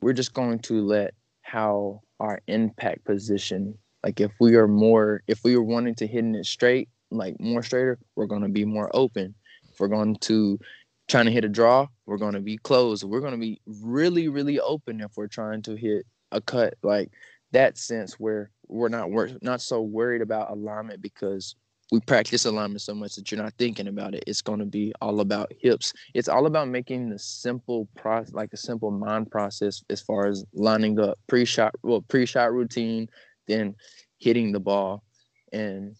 We're 0.00 0.12
just 0.12 0.34
going 0.34 0.58
to 0.60 0.82
let 0.82 1.14
how 1.42 2.02
our 2.20 2.40
impact 2.48 3.04
position, 3.04 3.76
like 4.04 4.20
if 4.20 4.32
we 4.40 4.56
are 4.56 4.68
more, 4.68 5.22
if 5.26 5.42
we 5.44 5.54
are 5.54 5.62
wanting 5.62 5.94
to 5.96 6.06
hitting 6.06 6.34
it 6.34 6.46
straight, 6.46 6.88
like 7.10 7.38
more 7.40 7.62
straighter, 7.62 7.98
we're 8.14 8.26
gonna 8.26 8.48
be 8.48 8.64
more 8.64 8.90
open. 8.94 9.34
If 9.70 9.80
we're 9.80 9.88
going 9.88 10.16
to 10.16 10.58
trying 11.08 11.26
to 11.26 11.30
hit 11.30 11.44
a 11.44 11.48
draw, 11.48 11.86
we're 12.06 12.16
going 12.16 12.34
to 12.34 12.40
be 12.40 12.56
closed. 12.56 13.04
We're 13.04 13.20
going 13.20 13.32
to 13.32 13.38
be 13.38 13.60
really, 13.66 14.28
really 14.28 14.60
open 14.60 15.00
if 15.00 15.12
we're 15.16 15.28
trying 15.28 15.62
to 15.62 15.76
hit 15.76 16.06
a 16.32 16.40
cut. 16.40 16.74
Like 16.82 17.10
that 17.52 17.78
sense 17.78 18.14
where 18.14 18.50
we're 18.68 18.88
not 18.88 19.10
wor- 19.10 19.30
not 19.42 19.60
so 19.60 19.80
worried 19.82 20.22
about 20.22 20.50
alignment 20.50 21.00
because 21.00 21.54
we 21.92 22.00
practice 22.00 22.44
alignment 22.44 22.80
so 22.80 22.94
much 22.94 23.14
that 23.14 23.30
you're 23.30 23.40
not 23.40 23.54
thinking 23.58 23.86
about 23.86 24.14
it. 24.14 24.24
It's 24.26 24.42
going 24.42 24.58
to 24.58 24.66
be 24.66 24.92
all 25.00 25.20
about 25.20 25.52
hips. 25.60 25.92
It's 26.14 26.28
all 26.28 26.46
about 26.46 26.68
making 26.68 27.10
the 27.10 27.18
simple 27.18 27.88
process, 27.96 28.34
like 28.34 28.52
a 28.52 28.56
simple 28.56 28.90
mind 28.90 29.30
process, 29.30 29.84
as 29.88 30.00
far 30.00 30.26
as 30.26 30.44
lining 30.52 30.98
up 30.98 31.18
pre-shot, 31.28 31.72
well, 31.84 32.02
pre-shot 32.02 32.52
routine, 32.52 33.08
then 33.46 33.76
hitting 34.18 34.50
the 34.50 34.58
ball, 34.58 35.04
and 35.52 35.94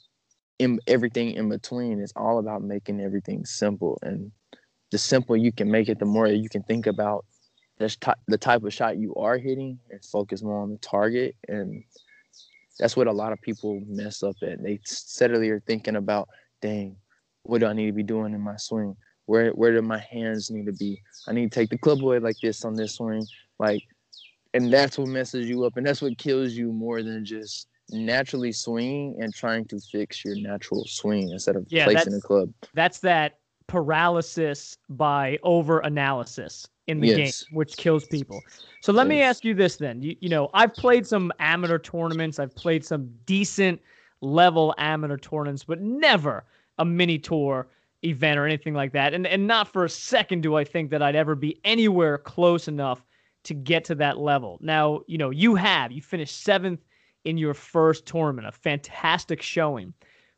in 0.59 0.81
everything 0.89 1.33
in 1.33 1.49
between. 1.49 2.01
It's 2.01 2.13
all 2.17 2.41
about 2.41 2.63
making 2.63 3.01
everything 3.01 3.45
simple 3.45 3.99
and 4.03 4.33
the 4.97 5.01
simple 5.01 5.37
you 5.37 5.53
can 5.53 5.71
make 5.71 5.91
it, 5.91 5.99
the 5.99 6.07
more 6.07 6.27
you 6.27 6.49
can 6.49 6.63
think 6.63 6.87
about 6.87 7.27
the, 7.77 7.87
sh- 7.87 7.99
the 8.29 8.39
type 8.39 8.65
of 8.65 8.73
shot 8.73 8.97
you 8.97 9.15
are 9.17 9.37
hitting 9.37 9.79
and 9.91 10.03
focus 10.03 10.43
more 10.43 10.63
on 10.63 10.71
the 10.71 10.79
target. 10.79 11.37
And 11.49 11.85
that's 12.79 12.97
what 12.97 13.07
a 13.07 13.13
lot 13.13 13.31
of 13.35 13.41
people 13.43 13.83
mess 13.87 14.23
up 14.23 14.37
at. 14.41 14.63
They 14.63 14.81
steadily 14.85 15.51
are 15.51 15.61
thinking 15.61 15.97
about, 15.97 16.31
dang, 16.63 16.97
what 17.43 17.61
do 17.61 17.67
I 17.67 17.75
need 17.75 17.89
to 17.89 17.93
be 17.93 18.05
doing 18.05 18.33
in 18.33 18.41
my 18.41 18.57
swing? 18.57 18.97
Where 19.27 19.51
where 19.51 19.75
do 19.75 19.83
my 19.83 19.99
hands 19.99 20.51
need 20.51 20.65
to 20.65 20.73
be? 20.73 21.03
I 21.29 21.35
need 21.35 21.53
to 21.53 21.61
take 21.61 21.69
the 21.69 21.77
club 21.77 22.03
away 22.03 22.19
like 22.19 22.41
this 22.41 22.65
on 22.65 22.75
this 22.75 22.95
swing. 22.95 23.29
Like, 23.59 23.83
and 24.55 24.73
that's 24.73 24.97
what 24.97 25.09
messes 25.09 25.47
you 25.47 25.65
up. 25.65 25.77
And 25.77 25.87
that's 25.87 26.01
what 26.01 26.17
kills 26.17 26.55
you 26.55 26.73
more 26.73 27.03
than 27.03 27.23
just 27.23 27.69
naturally 27.91 28.53
swinging 28.53 29.19
and 29.21 29.35
trying 29.35 29.67
to 29.67 29.79
fix 29.93 30.25
your 30.25 30.37
natural 30.37 30.87
swing 30.87 31.33
instead 31.33 31.57
of 31.57 31.67
Yeah, 31.69 31.85
placing 31.85 32.15
a 32.15 32.21
club. 32.21 32.51
that's 32.73 33.01
that 33.01 33.41
paralysis 33.67 34.79
by 34.89 35.39
over 35.43 35.81
analysis 35.81 36.69
in 36.87 37.01
the 37.01 37.09
Yes. 37.09 37.17
game, 37.45 37.57
which 37.57 37.77
kills 37.77 38.05
people. 38.07 38.45
So 38.81 38.93
let 38.93 39.07
me 39.09 39.21
ask 39.21 39.45
you 39.45 39.55
this 39.55 39.77
then. 39.77 40.03
You, 40.03 40.17
you 40.21 40.29
know, 40.29 40.51
I've 40.55 40.77
played 40.77 41.07
some 41.07 41.33
amateur 41.41 41.79
tournaments, 41.79 42.39
I've 42.39 42.55
played 42.55 42.85
some 42.85 43.11
decent 43.27 43.81
level 44.21 44.75
amateur 44.79 45.17
tournaments, 45.17 45.65
but 45.65 45.81
never 45.81 46.45
a 46.79 46.85
mini 46.85 47.19
tour 47.19 47.69
event 48.05 48.39
or 48.39 48.47
anything 48.47 48.75
like 48.75 48.93
that. 48.93 49.15
And 49.15 49.27
and 49.27 49.47
not 49.47 49.73
for 49.73 49.85
a 49.85 49.91
second 49.91 50.43
do 50.43 50.55
I 50.55 50.65
think 50.65 50.91
that 50.91 51.03
I'd 51.03 51.17
ever 51.17 51.35
be 51.35 51.61
anywhere 51.65 52.19
close 52.19 52.69
enough 52.69 53.05
to 53.45 53.55
get 53.55 53.85
to 53.87 53.95
that 53.97 54.19
level. 54.19 54.59
Now, 54.61 55.01
you 55.07 55.19
know, 55.19 55.31
you 55.31 55.55
have, 55.57 55.91
you 55.93 56.03
finished 56.03 56.43
seventh 56.43 56.81
in 57.25 57.39
your 57.39 57.55
first 57.55 58.07
tournament, 58.07 58.47
a 58.47 58.53
fantastic 58.53 59.43
showing 59.43 59.93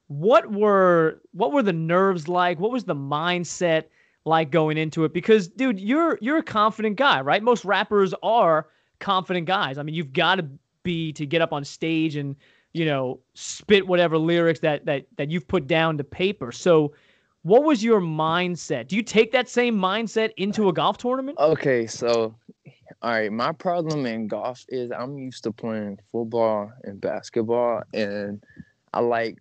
what 0.09 0.51
were 0.51 1.21
what 1.33 1.53
were 1.53 1.63
the 1.63 1.73
nerves 1.73 2.29
like? 2.29 2.59
What 2.59 2.71
was 2.71 2.85
the 2.85 2.95
mindset 2.95 3.85
like 4.25 4.51
going 4.51 4.77
into 4.77 5.05
it? 5.05 5.13
Because 5.13 5.49
dude 5.49 5.79
you're 5.79 6.19
you're 6.21 6.39
a 6.39 6.43
confident 6.43 6.97
guy 6.97 7.21
right? 7.21 7.43
Most 7.43 7.65
rappers 7.65 8.15
are 8.23 8.69
confident 8.99 9.47
guys. 9.47 9.79
I 9.79 9.83
mean 9.83 9.95
you've 9.95 10.13
got 10.13 10.37
to 10.37 10.49
be 10.83 11.13
to 11.13 11.27
get 11.27 11.43
up 11.43 11.53
on 11.53 11.65
stage 11.65 12.17
and 12.17 12.35
you 12.73 12.87
know 12.87 13.21
spit 13.35 13.87
whatever 13.87 14.19
lyrics 14.19 14.61
that 14.61 14.87
that 14.87 15.07
that 15.17 15.31
you've 15.31 15.47
put 15.47 15.67
down 15.67 15.99
to 15.99 16.05
paper. 16.05 16.53
So 16.53 16.95
what 17.43 17.65
was 17.65 17.85
your 17.85 18.01
mindset? 18.01 18.89
Do 18.89 18.97
you 18.97 19.03
take 19.03 19.31
that 19.33 19.49
same 19.49 19.77
mindset 19.79 20.33
into 20.37 20.69
a 20.69 20.73
golf 20.73 20.99
tournament? 20.99 21.39
Okay, 21.39 21.87
so 21.87 22.35
all 23.03 23.11
right, 23.11 23.31
my 23.31 23.53
problem 23.53 24.07
in 24.07 24.27
golf 24.27 24.65
is 24.69 24.91
I'm 24.91 25.19
used 25.19 25.45
to 25.45 25.53
playing 25.53 25.99
football 26.11 26.73
and 26.83 26.99
basketball 26.99 27.83
and 27.93 28.43
I 28.95 29.01
like 29.01 29.39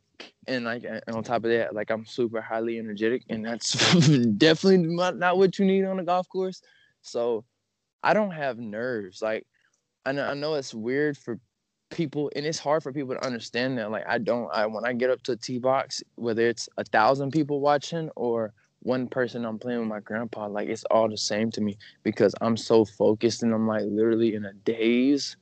and 0.48 0.66
like 0.66 0.84
and 0.84 1.02
on 1.14 1.24
top 1.24 1.44
of 1.44 1.52
that, 1.52 1.76
like 1.76 1.90
I'm 1.90 2.06
super 2.06 2.42
highly 2.42 2.80
energetic 2.80 3.24
and 3.30 3.46
that's 3.46 3.74
definitely 4.38 4.88
not, 4.88 5.18
not 5.18 5.38
what 5.38 5.60
you 5.60 5.66
need 5.66 5.86
on 5.86 6.00
a 6.00 6.04
golf 6.04 6.28
course. 6.30 6.62
So 7.02 7.46
I 8.04 8.14
don't 8.14 8.32
have 8.32 8.58
nerves. 8.58 9.22
Like 9.22 9.46
I 10.06 10.12
know, 10.14 10.26
I 10.26 10.34
know 10.34 10.54
it's 10.56 10.74
weird 10.74 11.18
for 11.18 11.40
people 11.90 12.32
and 12.36 12.46
it's 12.46 12.60
hard 12.60 12.84
for 12.84 12.94
people 12.94 13.16
to 13.16 13.26
understand 13.26 13.78
that. 13.78 13.92
Like 13.92 14.06
I 14.08 14.18
don't 14.18 14.50
I 14.54 14.66
when 14.66 14.86
I 14.86 14.94
get 14.94 15.10
up 15.10 15.22
to 15.24 15.34
a 15.34 15.38
tee 15.38 15.60
box, 15.60 16.02
whether 16.16 16.48
it's 16.48 16.70
a 16.78 16.84
thousand 16.84 17.32
people 17.32 17.60
watching 17.60 18.10
or 18.16 18.54
one 18.82 19.08
person 19.08 19.44
I'm 19.46 19.60
playing 19.60 19.80
with 19.80 19.88
my 19.88 20.00
grandpa, 20.00 20.48
like 20.48 20.70
it's 20.70 20.84
all 20.86 21.10
the 21.10 21.18
same 21.18 21.52
to 21.52 21.62
me 21.62 21.78
because 22.04 22.34
I'm 22.42 22.56
so 22.56 22.86
focused 22.86 23.44
and 23.44 23.54
I'm 23.54 23.68
like 23.68 23.84
literally 23.86 24.36
in 24.36 24.46
a 24.46 24.54
daze 24.54 25.36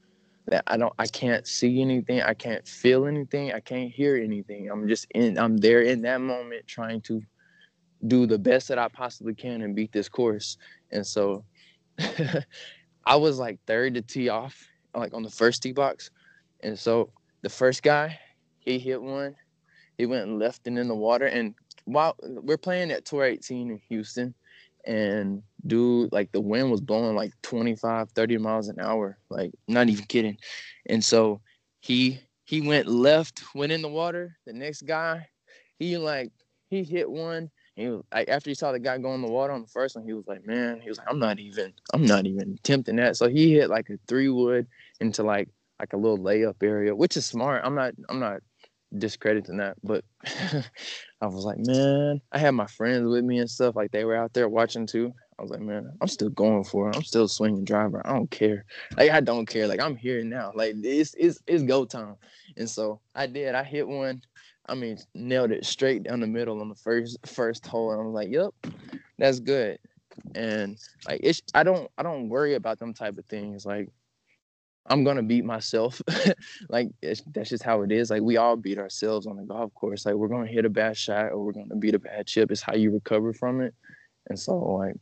that 0.47 0.63
I 0.67 0.77
don't 0.77 0.93
I 0.99 1.07
can't 1.07 1.47
see 1.47 1.81
anything, 1.81 2.21
I 2.21 2.33
can't 2.33 2.67
feel 2.67 3.05
anything, 3.05 3.53
I 3.53 3.59
can't 3.59 3.91
hear 3.91 4.15
anything. 4.15 4.69
I'm 4.69 4.87
just 4.87 5.07
in 5.11 5.37
I'm 5.37 5.57
there 5.57 5.81
in 5.81 6.01
that 6.03 6.21
moment 6.21 6.67
trying 6.67 7.01
to 7.01 7.21
do 8.07 8.25
the 8.25 8.37
best 8.37 8.67
that 8.67 8.77
I 8.77 8.87
possibly 8.87 9.33
can 9.33 9.61
and 9.61 9.75
beat 9.75 9.91
this 9.91 10.09
course. 10.09 10.57
And 10.91 11.05
so 11.05 11.43
I 13.05 13.15
was 13.15 13.39
like 13.39 13.59
third 13.65 13.95
to 13.95 14.01
tee 14.01 14.29
off, 14.29 14.67
like 14.93 15.13
on 15.13 15.23
the 15.23 15.29
first 15.29 15.63
tee 15.63 15.71
box. 15.71 16.11
And 16.61 16.77
so 16.77 17.11
the 17.41 17.49
first 17.49 17.83
guy, 17.83 18.19
he 18.59 18.79
hit 18.79 19.01
one, 19.01 19.35
he 19.97 20.05
went 20.05 20.37
left 20.37 20.67
and 20.67 20.77
in 20.77 20.87
the 20.87 20.95
water. 20.95 21.25
And 21.25 21.55
while 21.85 22.15
we're 22.21 22.57
playing 22.57 22.91
at 22.91 23.05
Tour 23.05 23.25
18 23.25 23.71
in 23.71 23.81
Houston, 23.89 24.33
and 24.85 25.43
dude, 25.65 26.11
like 26.11 26.31
the 26.31 26.41
wind 26.41 26.71
was 26.71 26.81
blowing 26.81 27.15
like 27.15 27.33
25, 27.41 28.11
30 28.11 28.37
miles 28.37 28.67
an 28.67 28.79
hour, 28.79 29.17
like 29.29 29.51
not 29.67 29.89
even 29.89 30.05
kidding. 30.05 30.37
And 30.87 31.03
so 31.03 31.41
he 31.81 32.19
he 32.45 32.61
went 32.61 32.87
left, 32.87 33.43
went 33.55 33.71
in 33.71 33.81
the 33.81 33.89
water. 33.89 34.37
The 34.45 34.53
next 34.53 34.83
guy, 34.83 35.27
he 35.79 35.97
like 35.97 36.31
he 36.69 36.83
hit 36.83 37.09
one. 37.09 37.49
He 37.75 37.87
was 37.87 38.03
like 38.13 38.29
after 38.29 38.49
he 38.49 38.55
saw 38.55 38.71
the 38.71 38.79
guy 38.79 38.97
go 38.97 39.13
in 39.13 39.21
the 39.21 39.31
water 39.31 39.53
on 39.53 39.61
the 39.61 39.67
first 39.67 39.95
one, 39.95 40.05
he 40.05 40.13
was 40.13 40.27
like, 40.27 40.45
man, 40.45 40.79
he 40.79 40.89
was 40.89 40.97
like, 40.97 41.07
I'm 41.09 41.19
not 41.19 41.39
even, 41.39 41.73
I'm 41.93 42.05
not 42.05 42.25
even 42.25 42.57
tempting 42.63 42.95
that. 42.97 43.17
So 43.17 43.27
he 43.27 43.53
hit 43.53 43.69
like 43.69 43.89
a 43.89 43.97
three 44.07 44.29
wood 44.29 44.67
into 44.99 45.23
like 45.23 45.49
like 45.79 45.93
a 45.93 45.97
little 45.97 46.17
layup 46.19 46.63
area, 46.63 46.95
which 46.95 47.17
is 47.17 47.25
smart. 47.25 47.61
I'm 47.65 47.75
not 47.75 47.93
I'm 48.09 48.19
not 48.19 48.41
discrediting 48.97 49.57
that, 49.57 49.77
but 49.83 50.05
I 51.25 51.27
was 51.35 51.43
like, 51.43 51.57
man, 51.57 52.21
I 52.31 52.37
had 52.37 52.51
my 52.51 52.67
friends 52.67 53.07
with 53.07 53.23
me 53.23 53.39
and 53.39 53.49
stuff. 53.49 53.75
Like 53.75 53.91
they 53.91 54.05
were 54.05 54.15
out 54.15 54.33
there 54.33 54.47
watching 54.47 54.85
too. 54.85 55.11
I 55.37 55.41
was 55.41 55.51
like, 55.51 55.59
man, 55.59 55.91
I'm 55.99 56.07
still 56.07 56.29
going 56.29 56.63
for 56.63 56.89
it. 56.89 56.95
I'm 56.95 57.03
still 57.03 57.27
swinging 57.27 57.65
driver. 57.65 58.01
I 58.05 58.13
don't 58.13 58.29
care. 58.29 58.65
Like 58.95 59.09
I 59.09 59.21
don't 59.21 59.47
care. 59.47 59.67
Like 59.67 59.81
I'm 59.81 59.95
here 59.95 60.23
now. 60.23 60.51
Like 60.53 60.75
it's 60.83 61.15
it's 61.17 61.39
it's 61.47 61.63
go 61.63 61.83
time. 61.85 62.15
And 62.57 62.69
so 62.69 63.01
I 63.15 63.25
did. 63.25 63.55
I 63.55 63.63
hit 63.63 63.87
one. 63.87 64.21
I 64.67 64.75
mean, 64.75 64.97
nailed 65.13 65.51
it 65.51 65.65
straight 65.65 66.03
down 66.03 66.19
the 66.19 66.27
middle 66.27 66.61
on 66.61 66.69
the 66.69 66.75
first 66.75 67.17
first 67.25 67.65
hole. 67.65 67.91
And 67.91 68.01
I 68.01 68.03
was 68.03 68.13
like, 68.13 68.29
yep, 68.29 68.53
that's 69.17 69.39
good. 69.39 69.79
And 70.35 70.77
like 71.07 71.21
it's 71.23 71.41
I 71.55 71.63
don't 71.63 71.89
I 71.97 72.03
don't 72.03 72.29
worry 72.29 72.53
about 72.53 72.77
them 72.77 72.93
type 72.93 73.17
of 73.17 73.25
things. 73.25 73.65
Like 73.65 73.89
I'm 74.87 75.03
gonna 75.03 75.23
beat 75.23 75.45
myself. 75.45 76.01
like 76.69 76.89
that's 77.01 77.49
just 77.49 77.63
how 77.63 77.81
it 77.81 77.91
is. 77.91 78.09
Like 78.11 78.21
we 78.21 78.37
all 78.37 78.55
beat 78.55 78.77
ourselves 78.77 79.25
on 79.25 79.37
the 79.37 79.43
golf 79.43 79.73
course. 79.73 80.05
Like 80.05 80.15
we're 80.15 80.27
gonna 80.27 80.47
hit 80.47 80.65
a 80.65 80.69
bad 80.69 80.95
shot 80.95 81.31
or 81.31 81.43
we're 81.43 81.53
gonna 81.53 81.75
beat 81.75 81.95
a 81.95 81.99
bad 81.99 82.27
chip. 82.27 82.51
It's 82.51 82.61
how 82.61 82.75
you 82.75 82.91
recover 82.91 83.33
from 83.33 83.61
it. 83.61 83.73
And 84.29 84.39
so 84.39 84.57
like 84.57 84.95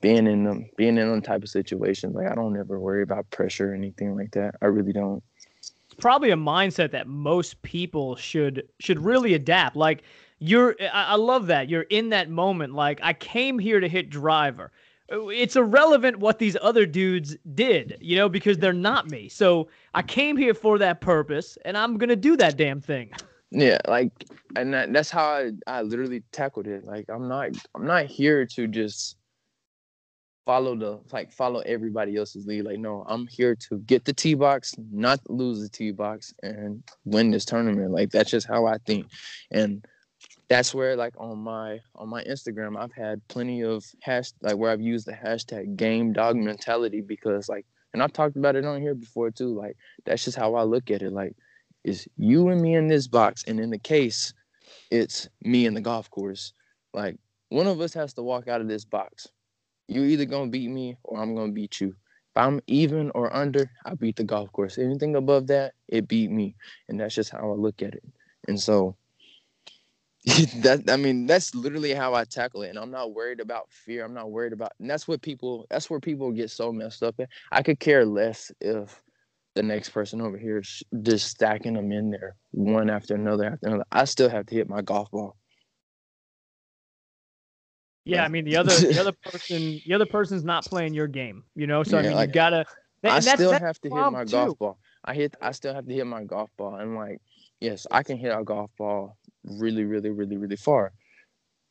being 0.00 0.26
in 0.26 0.44
them 0.44 0.68
being 0.76 0.98
in 0.98 1.08
them 1.08 1.22
type 1.22 1.42
of 1.42 1.48
situations, 1.48 2.14
like 2.14 2.30
I 2.30 2.34
don't 2.34 2.58
ever 2.58 2.78
worry 2.78 3.02
about 3.02 3.30
pressure 3.30 3.72
or 3.72 3.74
anything 3.74 4.14
like 4.14 4.32
that. 4.32 4.56
I 4.60 4.66
really 4.66 4.92
don't. 4.92 5.22
It's 5.58 5.72
probably 5.98 6.30
a 6.30 6.36
mindset 6.36 6.90
that 6.90 7.06
most 7.06 7.62
people 7.62 8.16
should 8.16 8.68
should 8.78 9.02
really 9.02 9.32
adapt. 9.32 9.74
Like 9.74 10.02
you're 10.38 10.76
I, 10.80 11.04
I 11.04 11.14
love 11.14 11.46
that. 11.46 11.70
You're 11.70 11.82
in 11.82 12.10
that 12.10 12.28
moment. 12.28 12.74
Like 12.74 13.00
I 13.02 13.14
came 13.14 13.58
here 13.58 13.80
to 13.80 13.88
hit 13.88 14.10
driver 14.10 14.70
it's 15.08 15.56
irrelevant 15.56 16.18
what 16.18 16.38
these 16.38 16.56
other 16.62 16.86
dudes 16.86 17.36
did, 17.54 17.98
you 18.00 18.16
know, 18.16 18.28
because 18.28 18.58
they're 18.58 18.72
not 18.72 19.10
me. 19.10 19.28
So 19.28 19.68
I 19.94 20.02
came 20.02 20.36
here 20.36 20.54
for 20.54 20.78
that 20.78 21.00
purpose, 21.00 21.58
and 21.64 21.76
I'm 21.76 21.98
gonna 21.98 22.16
do 22.16 22.36
that 22.36 22.56
damn 22.56 22.80
thing. 22.80 23.10
Yeah, 23.50 23.78
like, 23.86 24.10
and 24.56 24.72
that, 24.72 24.92
that's 24.92 25.10
how 25.10 25.26
I, 25.26 25.50
I 25.66 25.82
literally 25.82 26.22
tackled 26.32 26.66
it. 26.66 26.84
Like, 26.84 27.04
I'm 27.10 27.28
not, 27.28 27.50
I'm 27.74 27.86
not 27.86 28.06
here 28.06 28.46
to 28.46 28.66
just 28.66 29.16
follow 30.44 30.74
the 30.74 30.98
like 31.12 31.32
follow 31.32 31.60
everybody 31.60 32.16
else's 32.16 32.46
lead. 32.46 32.64
Like, 32.64 32.78
no, 32.78 33.04
I'm 33.06 33.26
here 33.26 33.54
to 33.68 33.78
get 33.80 34.04
the 34.04 34.12
tee 34.12 34.34
box, 34.34 34.74
not 34.90 35.20
lose 35.28 35.60
the 35.60 35.68
tee 35.68 35.92
box, 35.92 36.32
and 36.42 36.82
win 37.04 37.30
this 37.30 37.44
tournament. 37.44 37.90
Like, 37.90 38.10
that's 38.10 38.30
just 38.30 38.48
how 38.48 38.66
I 38.66 38.78
think. 38.86 39.06
And 39.50 39.86
that's 40.52 40.74
where 40.74 40.96
like 40.96 41.14
on 41.16 41.38
my 41.38 41.80
on 41.96 42.10
my 42.10 42.22
Instagram 42.24 42.78
I've 42.78 42.92
had 42.92 43.26
plenty 43.28 43.62
of 43.64 43.82
hash 44.02 44.32
like 44.42 44.56
where 44.56 44.70
I've 44.70 44.82
used 44.82 45.06
the 45.06 45.12
hashtag 45.12 45.76
game 45.76 46.12
dog 46.12 46.36
mentality 46.36 47.00
because 47.00 47.48
like 47.48 47.64
and 47.94 48.02
I've 48.02 48.12
talked 48.12 48.36
about 48.36 48.56
it 48.56 48.66
on 48.66 48.82
here 48.82 48.94
before 48.94 49.30
too 49.30 49.54
like 49.54 49.78
that's 50.04 50.26
just 50.26 50.36
how 50.36 50.54
I 50.56 50.64
look 50.64 50.90
at 50.90 51.00
it 51.00 51.12
like 51.12 51.34
it's 51.84 52.06
you 52.18 52.50
and 52.50 52.60
me 52.60 52.74
in 52.74 52.86
this 52.86 53.08
box 53.08 53.44
and 53.46 53.58
in 53.58 53.70
the 53.70 53.78
case 53.78 54.34
it's 54.90 55.26
me 55.42 55.64
in 55.66 55.74
the 55.74 55.80
golf 55.80 56.10
course. 56.10 56.52
Like 56.92 57.16
one 57.48 57.66
of 57.66 57.80
us 57.80 57.94
has 57.94 58.12
to 58.14 58.22
walk 58.22 58.46
out 58.46 58.60
of 58.60 58.68
this 58.68 58.84
box. 58.84 59.28
You're 59.88 60.04
either 60.04 60.26
gonna 60.26 60.50
beat 60.50 60.70
me 60.70 60.98
or 61.02 61.20
I'm 61.20 61.34
gonna 61.34 61.52
beat 61.52 61.80
you. 61.80 61.88
If 61.88 62.36
I'm 62.36 62.60
even 62.66 63.10
or 63.14 63.34
under 63.34 63.70
I 63.86 63.94
beat 63.94 64.16
the 64.16 64.24
golf 64.24 64.52
course. 64.52 64.76
Anything 64.76 65.16
above 65.16 65.46
that 65.46 65.72
it 65.88 66.08
beat 66.08 66.30
me 66.30 66.56
and 66.90 67.00
that's 67.00 67.14
just 67.14 67.30
how 67.30 67.50
I 67.52 67.54
look 67.54 67.80
at 67.82 67.94
it. 67.94 68.04
And 68.48 68.60
so 68.60 68.96
that 70.62 70.84
I 70.88 70.96
mean, 70.96 71.26
that's 71.26 71.52
literally 71.52 71.94
how 71.94 72.14
I 72.14 72.24
tackle 72.24 72.62
it, 72.62 72.68
and 72.68 72.78
I'm 72.78 72.92
not 72.92 73.12
worried 73.12 73.40
about 73.40 73.70
fear. 73.70 74.04
I'm 74.04 74.14
not 74.14 74.30
worried 74.30 74.52
about, 74.52 74.72
and 74.78 74.88
that's 74.88 75.08
what 75.08 75.20
people. 75.20 75.66
That's 75.68 75.90
where 75.90 75.98
people 75.98 76.30
get 76.30 76.50
so 76.50 76.72
messed 76.72 77.02
up. 77.02 77.18
I 77.50 77.62
could 77.62 77.80
care 77.80 78.04
less 78.04 78.52
if 78.60 79.02
the 79.54 79.64
next 79.64 79.90
person 79.90 80.20
over 80.20 80.38
here 80.38 80.58
is 80.58 80.82
just 81.02 81.28
stacking 81.28 81.74
them 81.74 81.90
in 81.90 82.10
there 82.10 82.36
one 82.52 82.88
after 82.88 83.16
another 83.16 83.46
after 83.46 83.66
another. 83.66 83.84
I 83.90 84.04
still 84.04 84.28
have 84.28 84.46
to 84.46 84.54
hit 84.54 84.68
my 84.68 84.80
golf 84.80 85.10
ball. 85.10 85.36
Yeah, 88.04 88.24
I 88.24 88.28
mean 88.28 88.44
the 88.44 88.56
other 88.56 88.76
the 88.76 89.00
other 89.00 89.12
person 89.24 89.80
the 89.84 89.94
other 89.94 90.06
person's 90.06 90.44
not 90.44 90.64
playing 90.64 90.94
your 90.94 91.08
game, 91.08 91.44
you 91.56 91.66
know. 91.66 91.82
So 91.82 91.96
yeah, 91.96 92.04
I 92.04 92.06
mean 92.06 92.16
like, 92.16 92.28
you 92.28 92.34
gotta. 92.34 92.64
I 93.04 93.18
still 93.18 93.52
have 93.52 93.80
to 93.80 93.90
hit 93.90 94.12
my 94.12 94.24
too. 94.24 94.30
golf 94.30 94.58
ball. 94.58 94.78
I 95.04 95.14
hit. 95.14 95.34
I 95.42 95.50
still 95.50 95.74
have 95.74 95.86
to 95.86 95.92
hit 95.92 96.06
my 96.06 96.22
golf 96.22 96.50
ball, 96.56 96.76
and 96.76 96.94
like, 96.94 97.20
yes, 97.62 97.86
I 97.90 98.02
can 98.02 98.18
hit 98.18 98.36
a 98.36 98.42
golf 98.42 98.70
ball 98.76 99.16
really, 99.44 99.84
really, 99.84 100.10
really, 100.10 100.36
really 100.36 100.56
far. 100.56 100.92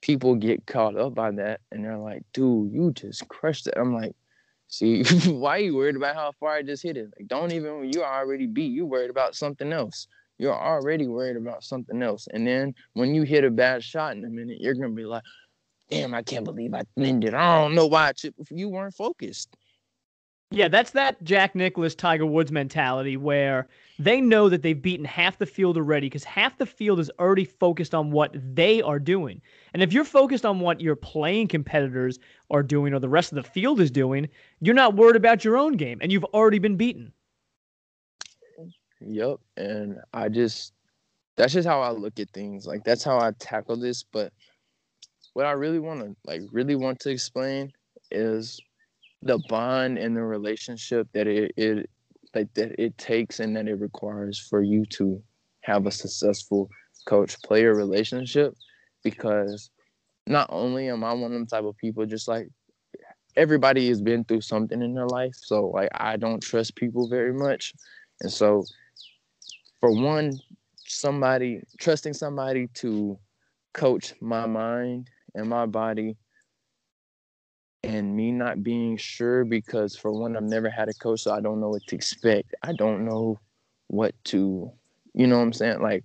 People 0.01 0.35
get 0.35 0.65
caught 0.65 0.97
up 0.97 1.13
by 1.13 1.31
that 1.31 1.59
and 1.71 1.83
they're 1.83 1.97
like, 1.97 2.23
dude, 2.33 2.71
you 2.71 2.91
just 2.91 3.27
crushed 3.27 3.67
it. 3.67 3.73
I'm 3.77 3.93
like, 3.93 4.15
see, 4.67 5.03
why 5.29 5.57
are 5.57 5.59
you 5.59 5.75
worried 5.75 5.97
about 5.97 6.15
how 6.15 6.31
far 6.39 6.53
I 6.53 6.63
just 6.63 6.81
hit 6.81 6.97
it? 6.97 7.11
Like, 7.19 7.27
don't 7.27 7.51
even, 7.51 7.91
you 7.93 8.03
already 8.03 8.47
beat. 8.47 8.71
You 8.71 8.85
worried 8.85 9.11
about 9.11 9.35
something 9.35 9.71
else. 9.73 10.07
You're 10.39 10.55
already 10.55 11.07
worried 11.07 11.37
about 11.37 11.63
something 11.63 12.01
else. 12.01 12.27
And 12.33 12.47
then 12.47 12.73
when 12.93 13.13
you 13.13 13.23
hit 13.23 13.43
a 13.43 13.51
bad 13.51 13.83
shot 13.83 14.15
in 14.15 14.25
a 14.25 14.29
minute, 14.29 14.59
you're 14.59 14.73
going 14.73 14.89
to 14.89 14.95
be 14.95 15.05
like, 15.05 15.23
damn, 15.89 16.15
I 16.15 16.23
can't 16.23 16.45
believe 16.45 16.73
I 16.73 16.83
ended. 16.97 17.33
I 17.35 17.61
don't 17.61 17.75
know 17.75 17.85
why 17.85 18.07
I 18.07 18.11
chipped. 18.13 18.39
You 18.49 18.69
weren't 18.69 18.95
focused. 18.95 19.55
Yeah, 20.51 20.67
that's 20.67 20.91
that 20.91 21.23
Jack 21.23 21.55
Nicklaus 21.55 21.95
Tiger 21.95 22.25
Woods 22.25 22.51
mentality 22.51 23.15
where 23.15 23.67
they 24.03 24.19
know 24.19 24.49
that 24.49 24.63
they've 24.63 24.81
beaten 24.81 25.05
half 25.05 25.37
the 25.37 25.45
field 25.45 25.77
already 25.77 26.07
because 26.07 26.23
half 26.23 26.57
the 26.57 26.65
field 26.65 26.99
is 26.99 27.11
already 27.19 27.45
focused 27.45 27.93
on 27.93 28.11
what 28.11 28.31
they 28.33 28.81
are 28.81 28.99
doing. 28.99 29.41
And 29.73 29.83
if 29.83 29.93
you're 29.93 30.03
focused 30.03 30.45
on 30.45 30.59
what 30.59 30.81
your 30.81 30.95
playing 30.95 31.49
competitors 31.49 32.17
are 32.49 32.63
doing 32.63 32.93
or 32.93 32.99
the 32.99 33.09
rest 33.09 33.31
of 33.31 33.35
the 33.35 33.49
field 33.49 33.79
is 33.79 33.91
doing, 33.91 34.27
you're 34.59 34.75
not 34.75 34.95
worried 34.95 35.15
about 35.15 35.45
your 35.45 35.55
own 35.55 35.73
game 35.73 35.99
and 36.01 36.11
you've 36.11 36.25
already 36.25 36.57
been 36.57 36.77
beaten. 36.77 37.13
Yep. 39.01 39.37
And 39.57 39.99
I 40.13 40.29
just, 40.29 40.73
that's 41.37 41.53
just 41.53 41.67
how 41.67 41.81
I 41.81 41.91
look 41.91 42.19
at 42.19 42.29
things. 42.31 42.65
Like, 42.65 42.83
that's 42.83 43.03
how 43.03 43.19
I 43.19 43.31
tackle 43.39 43.77
this. 43.77 44.03
But 44.03 44.33
what 45.33 45.45
I 45.45 45.51
really 45.51 45.79
want 45.79 46.01
to, 46.01 46.15
like, 46.25 46.41
really 46.51 46.75
want 46.75 46.99
to 47.01 47.09
explain 47.09 47.71
is 48.09 48.59
the 49.21 49.39
bond 49.47 49.99
and 49.99 50.15
the 50.15 50.23
relationship 50.23 51.07
that 51.13 51.27
it, 51.27 51.51
it 51.55 51.89
like 52.35 52.53
that 52.53 52.79
it 52.79 52.97
takes 52.97 53.39
and 53.39 53.55
that 53.55 53.67
it 53.67 53.75
requires 53.75 54.39
for 54.39 54.61
you 54.61 54.85
to 54.85 55.21
have 55.61 55.85
a 55.85 55.91
successful 55.91 56.69
coach 57.05 57.41
player 57.41 57.75
relationship 57.75 58.55
because 59.03 59.69
not 60.27 60.47
only 60.51 60.89
am 60.89 61.03
I 61.03 61.13
one 61.13 61.25
of 61.25 61.31
them 61.31 61.47
type 61.47 61.63
of 61.63 61.77
people 61.77 62.05
just 62.05 62.27
like 62.27 62.47
everybody 63.35 63.87
has 63.87 64.01
been 64.01 64.23
through 64.23 64.41
something 64.41 64.81
in 64.81 64.93
their 64.93 65.07
life. 65.07 65.33
So 65.35 65.67
like 65.67 65.89
I 65.93 66.17
don't 66.17 66.41
trust 66.41 66.75
people 66.75 67.07
very 67.07 67.33
much. 67.33 67.73
And 68.21 68.31
so 68.31 68.65
for 69.79 69.91
one 69.91 70.39
somebody 70.85 71.61
trusting 71.79 72.13
somebody 72.13 72.67
to 72.75 73.17
coach 73.73 74.13
my 74.21 74.45
mind 74.45 75.09
and 75.33 75.49
my 75.49 75.65
body 75.65 76.17
and 77.83 78.15
me 78.15 78.31
not 78.31 78.63
being 78.63 78.97
sure 78.97 79.43
because 79.43 79.95
for 79.95 80.11
one 80.11 80.35
i've 80.37 80.43
never 80.43 80.69
had 80.69 80.89
a 80.89 80.93
coach 80.93 81.21
so 81.21 81.33
i 81.33 81.41
don't 81.41 81.59
know 81.59 81.69
what 81.69 81.85
to 81.87 81.95
expect. 81.95 82.53
I 82.63 82.73
don't 82.73 83.05
know 83.05 83.39
what 83.87 84.13
to 84.25 84.71
you 85.13 85.27
know 85.27 85.37
what 85.37 85.43
i'm 85.43 85.53
saying? 85.53 85.81
Like 85.81 86.03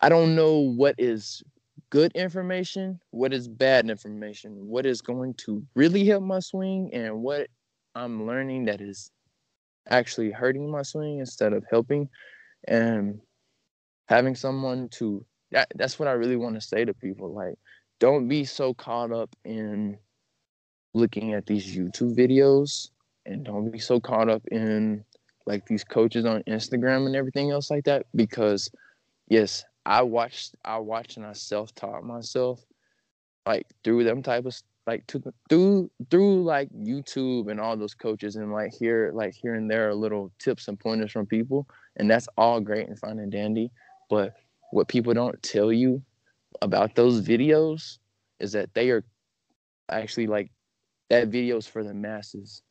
i 0.00 0.08
don't 0.08 0.34
know 0.34 0.58
what 0.58 0.94
is 0.98 1.42
good 1.90 2.12
information 2.14 3.00
what 3.10 3.32
is 3.32 3.48
bad 3.48 3.88
information 3.90 4.66
what 4.66 4.86
is 4.86 5.00
going 5.02 5.34
to 5.34 5.62
really 5.74 6.06
help 6.06 6.22
my 6.22 6.40
swing 6.40 6.90
and 6.92 7.22
what 7.22 7.48
i'm 7.94 8.26
learning 8.26 8.64
that 8.64 8.80
is 8.80 9.10
actually 9.88 10.30
hurting 10.30 10.70
my 10.70 10.82
swing 10.82 11.18
instead 11.18 11.52
of 11.52 11.64
helping. 11.70 12.08
And 12.68 13.20
having 14.08 14.34
someone 14.34 14.88
to 14.90 15.24
that, 15.50 15.68
that's 15.74 15.98
what 15.98 16.08
i 16.08 16.12
really 16.12 16.36
want 16.36 16.54
to 16.54 16.60
say 16.60 16.84
to 16.84 16.94
people 16.94 17.32
like 17.32 17.54
don't 17.98 18.28
be 18.28 18.44
so 18.44 18.72
caught 18.74 19.12
up 19.12 19.34
in 19.44 19.98
looking 20.94 21.32
at 21.34 21.46
these 21.46 21.76
YouTube 21.76 22.16
videos 22.16 22.90
and 23.26 23.44
don't 23.44 23.70
be 23.70 23.78
so 23.78 24.00
caught 24.00 24.28
up 24.28 24.42
in 24.50 25.04
like 25.46 25.66
these 25.66 25.84
coaches 25.84 26.24
on 26.24 26.42
Instagram 26.44 27.06
and 27.06 27.16
everything 27.16 27.50
else 27.50 27.70
like 27.70 27.84
that 27.84 28.06
because 28.14 28.70
yes, 29.28 29.64
I 29.86 30.02
watched 30.02 30.54
I 30.64 30.78
watched 30.78 31.16
and 31.16 31.26
I 31.26 31.32
self-taught 31.32 32.04
myself 32.04 32.64
like 33.46 33.66
through 33.82 34.04
them 34.04 34.22
type 34.22 34.46
of 34.46 34.56
like 34.86 35.06
to, 35.08 35.22
through 35.48 35.90
through 36.10 36.44
like 36.44 36.68
YouTube 36.70 37.50
and 37.50 37.60
all 37.60 37.76
those 37.76 37.94
coaches 37.94 38.36
and 38.36 38.52
like 38.52 38.72
here 38.72 39.10
like 39.14 39.34
here 39.34 39.54
and 39.54 39.70
there 39.70 39.88
are 39.88 39.94
little 39.94 40.32
tips 40.38 40.68
and 40.68 40.78
pointers 40.78 41.12
from 41.12 41.26
people 41.26 41.66
and 41.96 42.10
that's 42.10 42.28
all 42.36 42.60
great 42.60 42.88
and 42.88 42.98
fine 42.98 43.18
and 43.18 43.32
dandy 43.32 43.70
but 44.10 44.34
what 44.72 44.88
people 44.88 45.14
don't 45.14 45.40
tell 45.42 45.72
you 45.72 46.02
about 46.60 46.94
those 46.94 47.20
videos 47.22 47.98
is 48.40 48.52
that 48.52 48.72
they 48.74 48.90
are 48.90 49.04
actually 49.88 50.26
like 50.26 50.50
that 51.12 51.28
video 51.28 51.58
is 51.58 51.66
for 51.66 51.84
the 51.84 51.92
masses. 51.92 52.62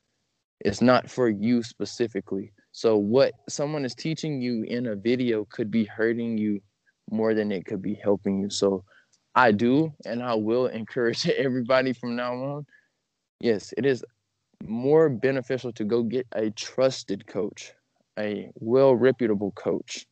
It's 0.62 0.82
not 0.82 1.08
for 1.08 1.30
you 1.30 1.62
specifically. 1.62 2.54
So 2.72 2.98
what 2.98 3.34
someone 3.48 3.86
is 3.86 3.94
teaching 3.94 4.42
you 4.42 4.64
in 4.64 4.88
a 4.88 4.96
video 4.96 5.46
could 5.52 5.70
be 5.70 5.86
hurting 5.86 6.40
you 6.40 6.60
more 7.12 7.36
than 7.36 7.52
it 7.52 7.68
could 7.68 7.84
be 7.84 7.94
helping 7.94 8.40
you. 8.40 8.50
So 8.50 8.84
I 9.36 9.52
do 9.52 9.94
and 10.06 10.24
I 10.24 10.34
will 10.34 10.66
encourage 10.82 11.30
everybody 11.30 11.94
from 11.94 12.16
now 12.16 12.34
on. 12.34 12.66
Yes, 13.40 13.76
it 13.78 13.86
is 13.86 14.04
more 14.68 15.08
beneficial 15.08 15.72
to 15.74 15.84
go 15.84 16.02
get 16.02 16.26
a 16.32 16.50
trusted 16.50 17.28
coach, 17.28 17.74
a 18.18 18.50
well 18.56 18.96
reputable 18.96 19.52
coach 19.52 20.08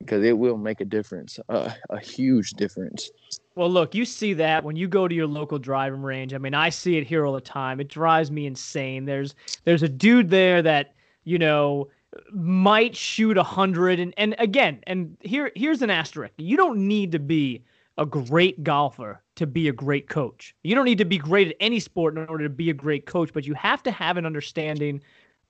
because 0.00 0.24
it 0.24 0.36
will 0.36 0.56
make 0.56 0.80
a 0.80 0.84
difference, 0.84 1.38
uh, 1.48 1.70
a 1.90 2.00
huge 2.00 2.50
difference. 2.52 3.10
Well, 3.54 3.70
look, 3.70 3.94
you 3.94 4.04
see 4.04 4.32
that 4.34 4.64
when 4.64 4.74
you 4.74 4.88
go 4.88 5.06
to 5.06 5.14
your 5.14 5.26
local 5.26 5.58
driving 5.58 6.02
range. 6.02 6.34
I 6.34 6.38
mean, 6.38 6.54
I 6.54 6.70
see 6.70 6.96
it 6.96 7.06
here 7.06 7.26
all 7.26 7.34
the 7.34 7.40
time. 7.40 7.80
It 7.80 7.88
drives 7.88 8.30
me 8.30 8.46
insane. 8.46 9.04
There's 9.04 9.34
there's 9.64 9.82
a 9.82 9.88
dude 9.88 10.30
there 10.30 10.62
that 10.62 10.94
you 11.24 11.38
know 11.38 11.88
might 12.32 12.96
shoot 12.96 13.36
a 13.36 13.42
hundred, 13.42 14.00
and 14.00 14.14
and 14.16 14.34
again, 14.38 14.80
and 14.86 15.16
here 15.20 15.52
here's 15.54 15.82
an 15.82 15.90
asterisk. 15.90 16.34
You 16.38 16.56
don't 16.56 16.88
need 16.88 17.12
to 17.12 17.18
be 17.18 17.62
a 17.98 18.06
great 18.06 18.64
golfer 18.64 19.22
to 19.36 19.46
be 19.46 19.68
a 19.68 19.72
great 19.72 20.08
coach. 20.08 20.54
You 20.62 20.74
don't 20.74 20.86
need 20.86 20.98
to 20.98 21.04
be 21.04 21.18
great 21.18 21.48
at 21.48 21.56
any 21.60 21.80
sport 21.80 22.16
in 22.16 22.26
order 22.26 22.44
to 22.44 22.50
be 22.50 22.70
a 22.70 22.74
great 22.74 23.04
coach, 23.04 23.30
but 23.32 23.46
you 23.46 23.52
have 23.54 23.82
to 23.82 23.90
have 23.90 24.16
an 24.16 24.24
understanding 24.24 25.02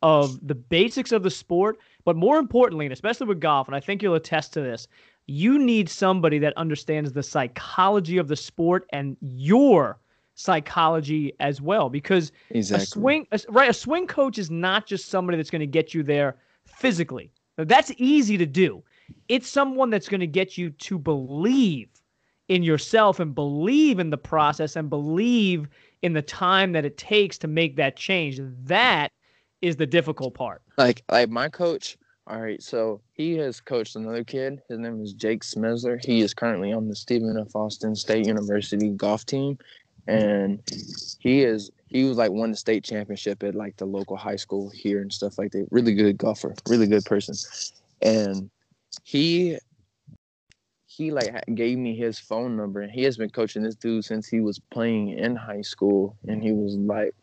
of 0.02 0.46
the 0.46 0.54
basics 0.54 1.12
of 1.12 1.22
the 1.22 1.30
sport. 1.30 1.78
But 2.04 2.16
more 2.16 2.38
importantly, 2.38 2.86
and 2.86 2.92
especially 2.92 3.26
with 3.26 3.40
golf, 3.40 3.68
and 3.68 3.76
I 3.76 3.80
think 3.80 4.02
you'll 4.02 4.14
attest 4.14 4.52
to 4.54 4.60
this, 4.60 4.88
you 5.26 5.58
need 5.58 5.88
somebody 5.88 6.38
that 6.38 6.56
understands 6.56 7.12
the 7.12 7.22
psychology 7.22 8.18
of 8.18 8.28
the 8.28 8.36
sport 8.36 8.86
and 8.92 9.16
your 9.20 9.98
psychology 10.34 11.32
as 11.40 11.60
well. 11.60 11.88
Because 11.88 12.32
Exactly. 12.50 12.82
a 12.82 12.86
swing, 12.86 13.26
a, 13.32 13.40
right? 13.48 13.70
A 13.70 13.74
swing 13.74 14.06
coach 14.06 14.38
is 14.38 14.50
not 14.50 14.86
just 14.86 15.08
somebody 15.08 15.36
that's 15.36 15.50
going 15.50 15.60
to 15.60 15.66
get 15.66 15.94
you 15.94 16.02
there 16.02 16.36
physically. 16.66 17.30
Now, 17.58 17.64
that's 17.64 17.92
easy 17.98 18.38
to 18.38 18.46
do. 18.46 18.82
It's 19.28 19.48
someone 19.48 19.90
that's 19.90 20.08
going 20.08 20.20
to 20.20 20.26
get 20.26 20.56
you 20.56 20.70
to 20.70 20.98
believe 20.98 21.88
in 22.48 22.62
yourself 22.62 23.20
and 23.20 23.34
believe 23.34 23.98
in 23.98 24.10
the 24.10 24.18
process 24.18 24.74
and 24.76 24.90
believe 24.90 25.68
in 26.02 26.12
the 26.12 26.22
time 26.22 26.72
that 26.72 26.84
it 26.84 26.96
takes 26.96 27.38
to 27.38 27.46
make 27.46 27.76
that 27.76 27.96
change. 27.96 28.40
That 28.64 29.12
is 29.62 29.76
the 29.76 29.86
difficult 29.86 30.34
part. 30.34 30.62
like 30.78 31.02
like 31.10 31.28
my 31.30 31.48
coach 31.48 31.96
all 32.26 32.40
right 32.40 32.62
so 32.62 33.00
he 33.12 33.36
has 33.36 33.60
coached 33.60 33.96
another 33.96 34.22
kid. 34.22 34.60
His 34.68 34.78
name 34.78 35.02
is 35.02 35.12
jake 35.12 35.42
smesler 35.42 36.02
he 36.04 36.20
is 36.20 36.34
currently 36.34 36.72
on 36.72 36.88
the 36.88 36.94
stephen 36.94 37.36
f. 37.38 37.54
Austin 37.54 37.94
state 37.96 38.26
university 38.26 38.90
golf 38.90 39.26
team. 39.26 39.58
And 40.06 40.60
he 41.18 41.42
is 41.42 41.70
he 41.88 42.04
was 42.04 42.16
like 42.16 42.30
won 42.30 42.50
the 42.50 42.56
state 42.56 42.84
championship 42.84 43.42
at 43.42 43.54
like 43.54 43.76
the 43.76 43.84
local 43.84 44.16
high 44.16 44.36
school 44.36 44.70
here 44.70 45.02
and 45.02 45.12
stuff 45.12 45.38
like 45.38 45.52
that. 45.52 45.66
Really 45.70 45.94
good 45.94 46.16
golfer 46.18 46.54
really 46.68 46.86
good 46.86 47.04
person. 47.04 47.34
And 48.02 48.50
he 49.04 49.58
he 50.86 51.10
like 51.12 51.44
gave 51.54 51.78
me 51.78 51.96
his 51.96 52.18
phone 52.18 52.56
number. 52.56 52.80
And 52.80 52.90
he 52.90 53.02
has 53.04 53.16
been 53.16 53.30
coaching 53.30 53.62
this 53.62 53.74
dude 53.74 54.04
since 54.04 54.26
he 54.26 54.40
was 54.40 54.58
playing 54.58 55.10
in 55.10 55.36
high 55.36 55.62
school. 55.62 56.16
And 56.26 56.42
he 56.42 56.52
was 56.52 56.74
like 56.76 57.14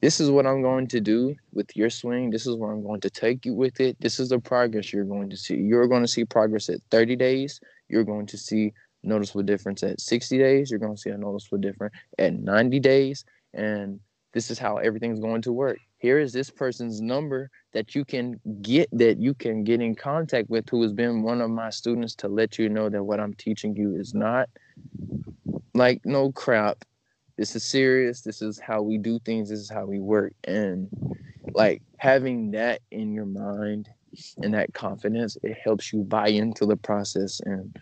this 0.00 0.20
is 0.20 0.30
what 0.30 0.46
I'm 0.46 0.62
going 0.62 0.86
to 0.88 1.00
do 1.00 1.34
with 1.52 1.74
your 1.76 1.90
swing. 1.90 2.30
This 2.30 2.46
is 2.46 2.56
where 2.56 2.70
I'm 2.70 2.82
going 2.82 3.00
to 3.00 3.10
take 3.10 3.46
you 3.46 3.54
with 3.54 3.80
it. 3.80 3.96
This 4.00 4.20
is 4.20 4.28
the 4.28 4.38
progress 4.38 4.92
you're 4.92 5.04
going 5.04 5.30
to 5.30 5.36
see. 5.36 5.56
You're 5.56 5.88
going 5.88 6.02
to 6.02 6.08
see 6.08 6.24
progress 6.24 6.68
at 6.68 6.80
30 6.90 7.16
days. 7.16 7.60
You're 7.88 8.04
going 8.04 8.26
to 8.26 8.36
see 8.36 8.72
noticeable 9.02 9.42
difference 9.42 9.82
at 9.82 10.00
60 10.00 10.38
days. 10.38 10.70
You're 10.70 10.80
going 10.80 10.94
to 10.94 11.00
see 11.00 11.10
a 11.10 11.16
noticeable 11.16 11.58
difference 11.58 11.94
at 12.18 12.34
90 12.34 12.80
days. 12.80 13.24
And 13.54 14.00
this 14.32 14.50
is 14.50 14.58
how 14.58 14.76
everything's 14.76 15.20
going 15.20 15.40
to 15.42 15.52
work. 15.52 15.78
Here 15.98 16.18
is 16.18 16.32
this 16.32 16.50
person's 16.50 17.00
number 17.00 17.50
that 17.72 17.94
you 17.94 18.04
can 18.04 18.38
get 18.60 18.88
that 18.92 19.18
you 19.18 19.32
can 19.32 19.64
get 19.64 19.80
in 19.80 19.94
contact 19.94 20.50
with 20.50 20.68
who 20.68 20.82
has 20.82 20.92
been 20.92 21.22
one 21.22 21.40
of 21.40 21.50
my 21.50 21.70
students 21.70 22.14
to 22.16 22.28
let 22.28 22.58
you 22.58 22.68
know 22.68 22.90
that 22.90 23.02
what 23.02 23.18
I'm 23.18 23.32
teaching 23.34 23.74
you 23.74 23.96
is 23.96 24.12
not 24.12 24.50
like 25.72 26.02
no 26.04 26.32
crap 26.32 26.84
this 27.36 27.54
is 27.54 27.64
serious 27.64 28.20
this 28.20 28.42
is 28.42 28.58
how 28.58 28.82
we 28.82 28.98
do 28.98 29.18
things 29.20 29.50
this 29.50 29.58
is 29.58 29.70
how 29.70 29.84
we 29.84 29.98
work 30.00 30.32
and 30.44 30.88
like 31.54 31.82
having 31.98 32.50
that 32.50 32.80
in 32.90 33.12
your 33.12 33.26
mind 33.26 33.88
and 34.38 34.54
that 34.54 34.72
confidence 34.72 35.36
it 35.42 35.56
helps 35.62 35.92
you 35.92 36.02
buy 36.02 36.28
into 36.28 36.66
the 36.66 36.76
process 36.76 37.40
and 37.44 37.76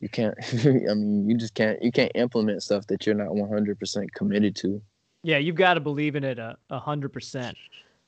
you 0.00 0.08
can't 0.08 0.34
i 0.90 0.94
mean 0.94 1.28
you 1.28 1.36
just 1.36 1.54
can't 1.54 1.82
you 1.82 1.92
can't 1.92 2.12
implement 2.14 2.62
stuff 2.62 2.86
that 2.86 3.06
you're 3.06 3.14
not 3.14 3.28
100% 3.28 4.12
committed 4.14 4.56
to 4.56 4.80
Yeah, 5.22 5.38
you've 5.38 5.56
got 5.56 5.74
to 5.74 5.80
believe 5.80 6.16
in 6.16 6.24
it 6.24 6.38
a 6.38 6.56
hundred 6.70 7.12
percent. 7.12 7.56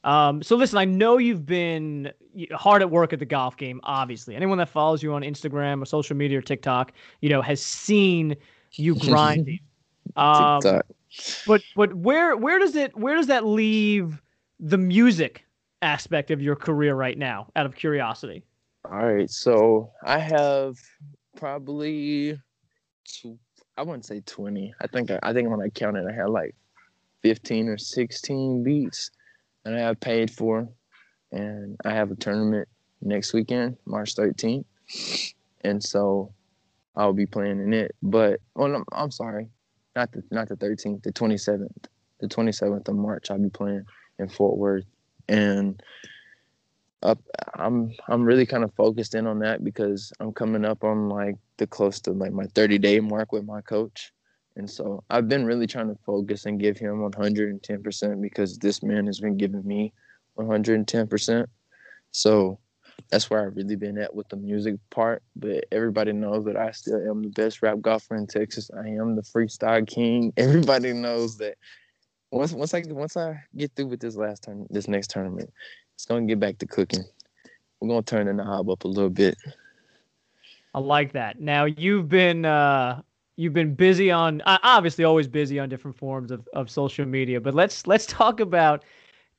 Um, 0.05 0.43
so 0.43 0.57
listen, 0.57 0.79
I 0.79 0.85
know 0.85 1.19
you've 1.19 1.47
been 1.47 2.11
hard 2.53 2.83
at 2.83 2.91
work 2.91 3.13
at 3.13 3.19
the 3.19 3.27
golf 3.27 3.57
game. 3.57 3.81
Obviously, 3.85 4.35
anyone 4.35 4.59
that 4.59 4.69
follows 4.69 5.03
you 5.03 5.13
on 5.15 5.23
Instagram 5.23 5.81
or 5.81 5.85
social 5.85 6.17
media 6.17 6.39
or 6.39 6.43
TikTok, 6.43 6.93
you 7.21 7.29
know, 7.29 7.43
has 7.43 7.63
seen 7.63 8.37
you 8.73 8.95
grinding. 9.07 9.61
Um, 10.17 10.61
but 11.47 11.63
but 11.77 11.95
where 11.95 12.37
where 12.37 12.59
does 12.59 12.77
it 12.77 12.97
where 12.97 13.17
does 13.17 13.27
that 13.27 13.45
leave 13.47 14.23
the 14.61 14.79
music 14.79 15.45
aspect 15.83 16.31
of 16.31 16.41
your 16.41 16.57
career 16.57 16.95
right 16.95 17.19
now? 17.19 17.49
Out 17.57 17.67
of 17.67 17.75
curiosity. 17.75 18.45
all 18.85 19.05
right 19.07 19.31
so 19.31 19.91
i 20.05 20.19
have 20.19 20.77
probably 21.37 22.39
two, 23.05 23.39
i 23.77 23.83
wouldn't 23.83 24.05
say 24.05 24.21
20 24.27 24.75
i 24.81 24.87
think 24.87 25.11
I, 25.11 25.19
I 25.23 25.33
think 25.33 25.49
when 25.49 25.61
i 25.61 25.69
counted 25.69 26.07
i 26.07 26.13
had 26.13 26.29
like 26.31 26.55
15 27.23 27.69
or 27.69 27.79
16 27.79 28.65
beats 28.65 29.11
that 29.65 29.75
i 29.75 29.79
have 29.79 30.01
paid 30.01 30.31
for. 30.31 30.69
And 31.31 31.77
i 31.85 31.93
have 31.93 32.11
a 32.11 32.17
tournament 32.17 32.69
next 33.01 33.33
weekend 33.33 33.77
march 33.87 34.15
13th 34.15 34.65
and 35.63 35.83
so 35.83 36.33
i'll 36.97 37.13
be 37.13 37.27
playing 37.27 37.61
in 37.61 37.73
it. 37.73 37.95
But 38.03 38.41
well 38.55 38.75
i'm, 38.75 38.85
I'm 38.93 39.11
sorry 39.11 39.49
not 39.95 40.13
the 40.13 40.23
not 40.31 40.49
the 40.49 40.57
13th 40.57 41.03
the 41.03 41.13
27th 41.13 41.87
the 42.21 42.29
27th 42.29 42.89
of 42.89 42.95
march 42.95 43.31
i'll 43.31 43.39
be 43.39 43.51
playing 43.51 43.85
in 44.19 44.29
fort 44.29 44.57
worth. 44.57 44.85
And 45.29 45.83
up 47.03 47.19
i'm 47.55 47.93
i'm 48.09 48.23
really 48.23 48.47
kind 48.47 48.65
of 48.65 48.73
focused 48.75 49.15
in 49.15 49.27
on 49.27 49.41
that 49.41 49.65
because 49.65 50.13
i'm 50.21 50.33
coming 50.33 50.65
up 50.65 50.85
on 50.85 51.09
like 51.09 51.37
the 51.57 51.67
close 51.67 52.01
to 52.01 52.13
like 52.13 52.33
my 52.33 52.45
30 52.55 52.79
day 52.79 53.01
mark 53.01 53.33
with 53.33 53.45
my 53.45 53.61
coach. 53.63 54.13
And 54.57 54.71
so 54.71 55.03
i've 55.11 55.29
been 55.29 55.45
really 55.45 55.67
trying 55.67 55.89
to 55.89 55.99
focus 56.07 56.47
and 56.47 56.61
give 56.61 56.79
him 56.79 57.09
110% 57.11 58.23
because 58.23 58.59
this 58.59 58.83
man 58.83 59.07
has 59.07 59.21
been 59.21 59.37
giving 59.37 59.67
me 59.67 59.93
110% 60.39 61.47
so 62.13 62.59
that's 63.11 63.29
where 63.31 63.47
i've 63.47 63.57
really 63.57 63.77
been 63.77 63.99
at 63.99 64.15
with 64.15 64.29
the 64.29 64.37
music 64.37 64.77
part 64.91 65.23
but 65.37 65.65
everybody 65.73 66.13
knows 66.13 66.45
that 66.45 66.57
i 66.57 66.71
still 66.71 67.01
am 67.09 67.23
the 67.23 67.29
best 67.31 67.63
rap 67.63 67.81
golfer 67.81 68.17
in 68.17 68.27
texas 68.27 68.71
i 68.77 68.89
am 68.89 69.17
the 69.17 69.23
freestyle 69.23 69.87
king 69.87 70.33
everybody 70.37 70.93
knows 70.93 71.37
that 71.37 71.57
once 72.31 72.53
once 72.53 72.75
i 72.75 72.83
once 72.89 73.17
i 73.17 73.39
get 73.57 73.71
through 73.75 73.87
with 73.87 74.01
this 74.01 74.17
last 74.17 74.45
turn 74.45 74.67
this 74.71 74.89
next 74.89 75.11
tournament 75.11 75.51
it's 76.03 76.09
gonna 76.09 76.27
get 76.27 76.41
back 76.41 76.59
to 76.59 76.67
cooking. 76.67 77.05
We're 77.81 77.89
gonna 77.89 78.03
turn 78.03 78.27
the 78.27 78.33
knob 78.33 78.69
up 78.69 78.83
a 78.83 78.89
little 78.89 79.09
bit. 79.09 79.37
I 80.75 80.81
like 80.81 81.13
that. 81.13 81.41
Now 81.41 81.65
you've 81.65 82.09
been 82.09 82.45
uh, 82.45 83.03
you've 83.37 83.53
been 83.53 83.77
busy 83.77 84.11
on 84.11 84.43
obviously 84.45 85.05
always 85.05 85.29
busy 85.29 85.61
on 85.61 85.69
different 85.69 85.97
forms 85.97 86.33
of, 86.33 86.49
of 86.55 86.71
social 86.71 87.07
media, 87.07 87.41
but 87.41 87.55
let's 87.55 87.87
let's 87.87 88.07
talk 88.07 88.41
about 88.41 88.85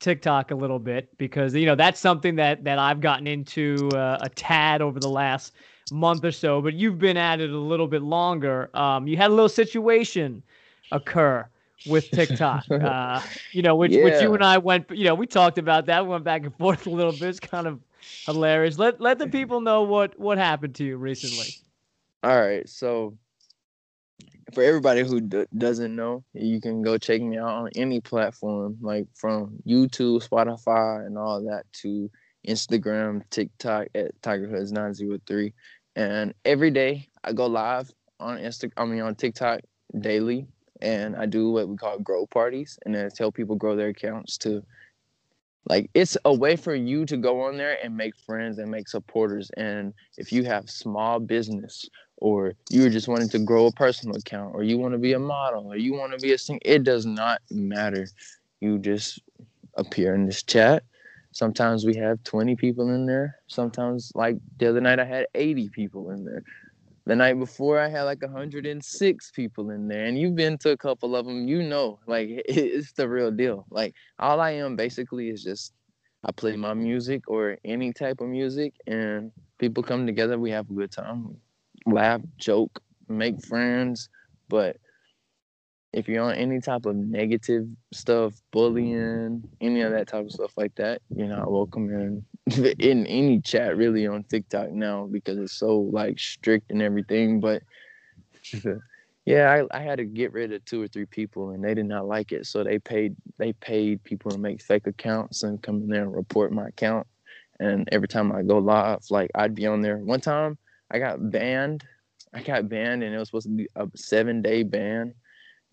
TikTok 0.04 0.52
a 0.52 0.56
little 0.56 0.80
bit 0.80 1.18
because 1.18 1.56
you 1.56 1.66
know 1.66 1.76
that's 1.76 2.00
something 2.00 2.36
that 2.36 2.64
that 2.66 2.78
I've 2.78 3.00
gotten 3.00 3.26
into 3.26 3.90
uh, 3.96 4.18
a 4.22 4.30
tad 4.30 4.82
over 4.82 5.00
the 5.00 5.10
last 5.10 5.54
month 5.92 6.26
or 6.26 6.32
so. 6.32 6.62
But 6.62 6.74
you've 6.74 7.00
been 7.00 7.18
at 7.18 7.40
it 7.40 7.50
a 7.50 7.58
little 7.58 7.88
bit 7.88 8.02
longer. 8.02 8.70
Um, 8.74 9.08
you 9.08 9.16
had 9.16 9.32
a 9.32 9.34
little 9.34 9.50
situation 9.50 10.44
occur 10.92 11.48
with 11.88 12.12
TikTok, 12.12 12.66
uh, 12.72 13.22
you 13.52 13.62
know, 13.62 13.76
which 13.76 13.92
which 13.96 14.22
you 14.22 14.34
and 14.34 14.44
I 14.44 14.58
went, 14.58 14.92
you 14.92 15.06
know, 15.06 15.16
we 15.16 15.26
talked 15.26 15.58
about 15.58 15.86
that, 15.86 16.04
we 16.04 16.10
went 16.10 16.26
back 16.26 16.44
and 16.44 16.56
forth 16.58 16.86
a 16.86 16.90
little 16.90 17.14
bit. 17.14 17.24
It's 17.24 17.40
kind 17.40 17.66
of 17.66 17.80
hilarious. 18.26 18.78
Let 18.78 19.00
let 19.00 19.20
the 19.20 19.28
people 19.28 19.62
know 19.62 19.84
what 19.84 20.20
what 20.20 20.38
happened 20.38 20.76
to 20.76 20.84
you 20.84 20.98
recently. 20.98 21.48
All 22.24 22.40
right, 22.40 22.68
so 22.68 23.18
for 24.54 24.64
everybody 24.64 25.04
who 25.04 25.22
d- 25.22 25.46
doesn't 25.58 25.96
know, 25.96 26.24
you 26.34 26.62
can 26.62 26.82
go 26.82 26.98
check 26.98 27.22
me 27.22 27.38
out 27.38 27.50
on 27.50 27.70
any 27.76 28.02
platform, 28.02 28.78
like 28.82 29.08
from 29.16 29.58
YouTube, 29.68 30.28
Spotify, 30.28 31.06
and 31.06 31.18
all 31.18 31.44
that 31.44 31.64
to 31.82 32.10
Instagram, 32.48 33.22
TikTok 33.30 33.88
at 33.96 34.20
TigerHoods903. 34.22 35.54
And 35.96 36.34
every 36.46 36.72
day 36.72 37.08
I 37.24 37.34
go 37.34 37.48
live 37.48 37.92
on 38.20 38.38
Insta. 38.38 38.72
I 38.78 38.86
mean 38.86 39.02
on 39.02 39.16
TikTok 39.16 39.62
daily, 40.00 40.48
and 40.82 41.16
I 41.16 41.26
do 41.26 41.52
what 41.52 41.68
we 41.68 41.78
call 41.78 42.00
grow 42.00 42.26
parties, 42.26 42.80
and 42.86 42.96
then 42.96 43.10
tell 43.12 43.32
people 43.32 43.56
grow 43.56 43.76
their 43.76 43.90
accounts 43.90 44.38
to 44.40 44.64
like 45.70 45.90
it's 45.94 46.18
a 46.26 46.34
way 46.34 46.56
for 46.56 46.76
you 46.76 47.06
to 47.06 47.16
go 47.16 47.42
on 47.42 47.58
there 47.58 47.78
and 47.84 47.96
make 47.96 48.18
friends 48.18 48.58
and 48.58 48.70
make 48.70 48.90
supporters. 48.90 49.50
And 49.56 49.94
if 50.18 50.32
you 50.32 50.44
have 50.44 50.70
small 50.70 51.20
business 51.20 51.88
or 52.24 52.54
you're 52.70 52.90
just 52.90 53.10
wanting 53.10 53.28
to 53.28 53.38
grow 53.38 53.66
a 53.66 53.72
personal 53.74 54.16
account 54.16 54.56
or 54.56 54.64
you 54.64 54.78
want 54.78 54.94
to 54.94 54.98
be 54.98 55.12
a 55.12 55.20
model 55.20 55.68
or 55.68 55.76
you 55.76 55.94
want 55.94 56.14
to 56.14 56.18
be 56.20 56.32
a 56.32 56.38
singer, 56.38 56.60
it 56.64 56.86
does 56.86 57.06
not 57.06 57.42
matter. 57.52 58.08
You 58.62 58.80
just 58.80 59.22
appear 59.76 60.16
in 60.16 60.26
this 60.26 60.42
chat. 60.42 60.84
Sometimes 61.34 61.86
we 61.86 61.98
have 61.98 62.24
20 62.24 62.56
people 62.56 62.92
in 62.92 63.06
there. 63.06 63.36
Sometimes, 63.48 64.10
like 64.16 64.38
the 64.58 64.70
other 64.70 64.80
night, 64.80 65.00
I 65.00 65.04
had 65.04 65.28
80 65.36 65.68
people 65.72 66.12
in 66.12 66.24
there. 66.24 66.44
The 67.06 67.18
night 67.18 67.38
before, 67.38 67.78
I 67.78 67.90
had 67.90 68.04
like 68.04 68.22
106 68.22 69.32
people 69.32 69.72
in 69.72 69.90
there. 69.90 70.06
And 70.06 70.18
you've 70.18 70.36
been 70.36 70.58
to 70.60 70.70
a 70.70 70.78
couple 70.78 71.18
of 71.18 71.26
them, 71.26 71.50
you 71.50 71.62
know, 71.62 72.00
like 72.08 72.30
it's 72.46 72.94
the 72.94 73.10
real 73.10 73.32
deal. 73.32 73.66
Like 73.70 73.96
all 74.18 74.40
I 74.40 74.52
am 74.52 74.78
basically 74.78 75.28
is 75.28 75.44
just 75.44 75.74
I 76.24 76.32
play 76.32 76.56
my 76.56 76.74
music 76.74 77.24
or 77.28 77.58
any 77.66 77.92
type 77.92 78.22
of 78.22 78.30
music, 78.30 78.76
and 78.88 79.34
people 79.58 79.84
come 79.84 80.06
together. 80.06 80.40
We 80.40 80.52
have 80.52 80.70
a 80.70 80.74
good 80.74 80.90
time, 80.90 81.36
laugh, 81.86 82.22
joke, 82.38 82.82
make 83.08 83.44
friends. 83.46 84.10
But 84.50 84.78
if 85.94 86.08
you're 86.08 86.24
on 86.24 86.34
any 86.34 86.60
type 86.60 86.86
of 86.86 86.96
negative 86.96 87.68
stuff, 87.94 88.34
bullying, 88.52 89.44
any 89.62 89.82
of 89.82 89.92
that 89.92 90.08
type 90.08 90.26
of 90.26 90.32
stuff 90.32 90.58
like 90.58 90.76
that, 90.76 91.02
you're 91.16 91.28
not 91.28 91.52
welcome 91.52 91.90
in 91.90 92.26
in 92.80 93.06
any 93.06 93.40
chat 93.40 93.78
really 93.78 94.08
on 94.08 94.24
TikTok 94.24 94.72
now 94.72 95.08
because 95.10 95.38
it's 95.38 95.54
so 95.54 95.78
like 95.78 96.20
strict 96.20 96.72
and 96.72 96.82
everything. 96.82 97.40
But 97.40 97.62
yeah, 99.26 99.66
I, 99.72 99.78
I 99.78 99.82
had 99.82 99.98
to 99.98 100.06
get 100.06 100.34
rid 100.34 100.52
of 100.52 100.66
two 100.66 100.82
or 100.82 100.88
three 100.88 101.06
people 101.06 101.52
and 101.52 101.64
they 101.64 101.76
did 101.76 101.86
not 101.86 102.08
like 102.08 102.32
it. 102.32 102.48
So 102.48 102.64
they 102.64 102.80
paid 102.80 103.16
they 103.38 103.54
paid 103.54 104.04
people 104.04 104.32
to 104.32 104.40
make 104.40 104.64
fake 104.64 104.88
accounts 104.88 105.44
and 105.44 105.62
come 105.62 105.78
in 105.78 105.88
there 105.88 106.04
and 106.04 106.16
report 106.16 106.52
my 106.52 106.68
account. 106.70 107.06
And 107.60 107.88
every 107.92 108.08
time 108.08 108.32
I 108.32 108.42
go 108.42 108.58
live, 108.58 109.00
like 109.12 109.30
I'd 109.36 109.54
be 109.54 109.68
on 109.68 109.82
there. 109.82 109.98
One 109.98 110.20
time 110.20 110.58
I 110.94 111.00
got 111.00 111.32
banned. 111.32 111.84
I 112.34 112.42
got 112.42 112.70
banned 112.70 113.04
and 113.04 113.14
it 113.14 113.18
was 113.18 113.30
supposed 113.30 113.48
to 113.48 113.56
be 113.56 113.68
a 113.76 113.88
seven 113.96 114.42
day 114.42 114.64
ban. 114.64 115.14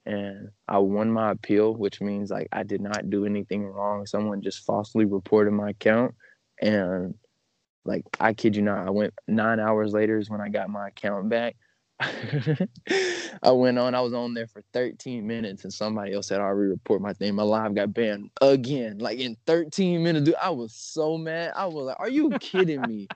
And 0.07 0.49
I 0.66 0.79
won 0.79 1.12
my 1.12 1.33
appeal, 1.33 1.75
which 1.75 2.01
means 2.01 2.31
like 2.31 2.49
I 2.53 2.62
did 2.62 2.81
not 2.81 3.11
do 3.11 3.27
anything 3.27 3.64
wrong. 3.66 4.07
Someone 4.07 4.43
just 4.43 4.64
falsely 4.64 5.05
reported 5.05 5.53
my 5.53 5.71
account. 5.71 6.14
And 6.61 7.14
like 7.85 8.05
I 8.18 8.33
kid 8.35 8.57
you 8.57 8.62
not, 8.62 8.87
I 8.87 8.91
went 8.91 9.14
nine 9.29 9.61
hours 9.61 9.93
later 9.93 10.18
is 10.18 10.31
when 10.31 10.41
I 10.41 10.49
got 10.49 10.71
my 10.71 10.89
account 10.89 11.29
back 11.29 11.57
I 13.43 13.51
went 13.51 13.79
on. 13.79 13.95
I 13.95 14.01
was 14.01 14.14
on 14.14 14.33
there 14.33 14.47
for 14.47 14.62
13 14.73 15.27
minutes, 15.27 15.64
and 15.64 15.73
somebody 15.73 16.14
else 16.14 16.33
"I 16.33 16.37
already 16.37 16.71
report 16.71 17.03
my 17.03 17.12
thing. 17.12 17.35
My 17.35 17.43
live 17.43 17.75
got 17.75 17.93
banned 17.93 18.31
again." 18.41 18.99
Like 18.99 19.18
in 19.18 19.37
13 19.47 20.03
minutes, 20.03 20.25
dude. 20.25 20.35
I 20.43 20.51
was 20.51 20.75
so 20.75 21.18
mad. 21.18 21.53
I 21.55 21.66
was 21.66 21.87
like, 21.87 22.01
"Are 22.01 22.09
you 22.09 22.31
kidding 22.39 22.81
me? 22.83 23.07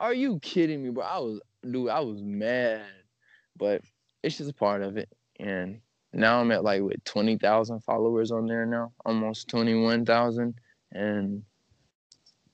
Are 0.00 0.14
you 0.14 0.38
kidding 0.40 0.82
me, 0.82 0.90
bro?" 0.90 1.04
I 1.04 1.18
was, 1.18 1.40
dude. 1.62 1.88
I 1.88 2.00
was 2.00 2.22
mad, 2.22 2.82
but 3.56 3.82
it's 4.22 4.38
just 4.38 4.50
a 4.50 4.54
part 4.54 4.82
of 4.82 4.96
it. 4.96 5.08
And 5.38 5.80
now 6.12 6.40
I'm 6.40 6.52
at 6.52 6.64
like 6.64 6.82
with 6.82 7.02
20,000 7.04 7.80
followers 7.80 8.30
on 8.30 8.46
there 8.46 8.66
now, 8.66 8.92
almost 9.04 9.48
21,000, 9.48 10.54
and 10.92 11.42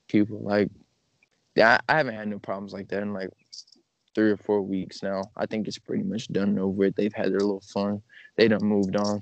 people 0.08 0.40
like, 0.40 0.70
yeah, 1.54 1.78
I 1.88 1.96
haven't 1.96 2.14
had 2.14 2.28
no 2.28 2.38
problems 2.38 2.72
like 2.72 2.88
that 2.88 3.02
in 3.02 3.12
like 3.12 3.30
three 4.14 4.30
or 4.30 4.36
four 4.36 4.62
weeks 4.62 5.02
now. 5.02 5.24
I 5.36 5.46
think 5.46 5.68
it's 5.68 5.78
pretty 5.78 6.02
much 6.02 6.28
done 6.28 6.58
over 6.58 6.84
it. 6.84 6.96
They've 6.96 7.12
had 7.12 7.26
their 7.26 7.40
little 7.40 7.62
fun. 7.72 8.02
They 8.36 8.48
done 8.48 8.64
moved 8.64 8.96
on. 8.96 9.20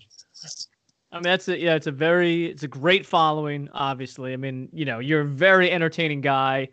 I 1.11 1.17
mean, 1.17 1.23
that's 1.23 1.49
a, 1.49 1.59
yeah, 1.59 1.75
it's 1.75 1.87
a 1.87 1.93
very, 1.93 2.47
it's 2.47 2.63
a 2.63 2.69
great 2.69 3.07
following. 3.07 3.69
Obviously, 3.73 4.33
I 4.33 4.37
mean, 4.37 4.69
you 4.73 4.85
know, 4.85 4.99
you're 4.99 5.23
a 5.23 5.27
very 5.27 5.71
entertaining 5.71 6.21
guy 6.21 6.69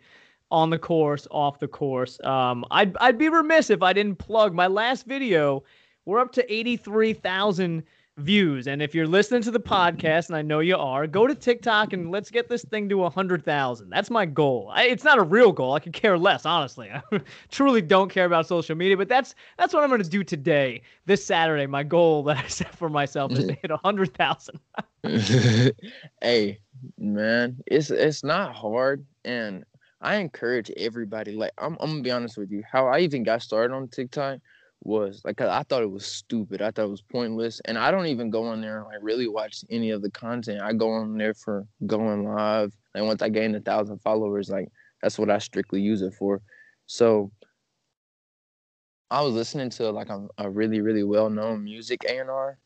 on 0.50 0.70
the 0.70 0.78
course, 0.78 1.26
off 1.30 1.58
the 1.58 1.68
course. 1.68 2.22
Um, 2.24 2.64
I'd 2.70 2.96
I'd 2.98 3.18
be 3.18 3.28
remiss 3.28 3.70
if 3.70 3.82
I 3.82 3.92
didn't 3.92 4.16
plug 4.16 4.54
my 4.54 4.66
last 4.66 5.06
video. 5.06 5.64
We're 6.04 6.20
up 6.20 6.32
to 6.32 6.52
eighty 6.52 6.76
three 6.76 7.12
thousand 7.12 7.84
views. 8.18 8.66
And 8.66 8.80
if 8.80 8.94
you're 8.94 9.06
listening 9.06 9.42
to 9.42 9.50
the 9.50 9.60
podcast, 9.60 10.28
and 10.28 10.36
I 10.36 10.42
know 10.42 10.60
you 10.60 10.76
are, 10.76 11.06
go 11.06 11.26
to 11.26 11.34
TikTok 11.34 11.92
and 11.92 12.10
let's 12.10 12.30
get 12.30 12.48
this 12.48 12.64
thing 12.64 12.88
to 12.88 12.96
100,000. 12.96 13.90
That's 13.90 14.10
my 14.10 14.24
goal. 14.24 14.70
I, 14.72 14.84
it's 14.84 15.04
not 15.04 15.18
a 15.18 15.22
real 15.22 15.52
goal. 15.52 15.74
I 15.74 15.80
could 15.80 15.92
care 15.92 16.16
less, 16.16 16.46
honestly. 16.46 16.90
I 17.12 17.20
truly 17.50 17.82
don't 17.82 18.10
care 18.10 18.24
about 18.24 18.46
social 18.46 18.74
media, 18.74 18.96
but 18.96 19.08
that's 19.08 19.34
that's 19.58 19.74
what 19.74 19.82
I'm 19.82 19.90
going 19.90 20.02
to 20.02 20.08
do 20.08 20.24
today, 20.24 20.82
this 21.04 21.24
Saturday. 21.24 21.66
My 21.66 21.82
goal 21.82 22.22
that 22.24 22.38
I 22.44 22.48
set 22.48 22.74
for 22.74 22.88
myself 22.88 23.32
is 23.32 23.46
to 23.46 23.52
hit 23.62 23.70
100,000. 23.70 24.60
hey, 26.22 26.58
man, 26.98 27.56
it's 27.66 27.90
it's 27.90 28.24
not 28.24 28.54
hard 28.54 29.04
and 29.24 29.64
I 30.06 30.16
encourage 30.18 30.70
everybody 30.76 31.32
like 31.32 31.50
I'm 31.58 31.76
I'm 31.80 31.96
to 31.96 32.02
be 32.02 32.12
honest 32.12 32.38
with 32.38 32.52
you. 32.52 32.62
How 32.70 32.86
I 32.86 33.00
even 33.00 33.24
got 33.24 33.42
started 33.42 33.74
on 33.74 33.88
TikTok 33.88 34.38
was 34.84 35.20
like 35.24 35.40
I 35.40 35.64
thought 35.64 35.82
it 35.82 35.90
was 35.90 36.06
stupid. 36.06 36.62
I 36.62 36.70
thought 36.70 36.84
it 36.84 36.90
was 36.90 37.02
pointless, 37.02 37.60
and 37.64 37.76
I 37.76 37.90
don't 37.90 38.06
even 38.06 38.30
go 38.30 38.44
on 38.44 38.60
there 38.60 38.78
and 38.78 38.86
like 38.86 39.00
really 39.02 39.26
watch 39.26 39.64
any 39.68 39.90
of 39.90 40.02
the 40.02 40.10
content. 40.12 40.60
I 40.60 40.74
go 40.74 40.92
on 40.92 41.18
there 41.18 41.34
for 41.34 41.66
going 41.86 42.24
live. 42.24 42.72
And 42.94 43.06
once 43.08 43.20
I 43.20 43.28
gain 43.30 43.56
a 43.56 43.60
thousand 43.60 43.98
followers, 43.98 44.48
like 44.48 44.68
that's 45.02 45.18
what 45.18 45.28
I 45.28 45.38
strictly 45.38 45.80
use 45.80 46.02
it 46.02 46.14
for. 46.14 46.40
So 46.86 47.32
I 49.10 49.22
was 49.22 49.34
listening 49.34 49.70
to 49.70 49.90
like 49.90 50.08
a, 50.08 50.28
a 50.38 50.48
really 50.48 50.82
really 50.82 51.02
well 51.02 51.30
known 51.30 51.64
music 51.64 52.04
A 52.08 52.18
and 52.18 52.30
R, 52.30 52.58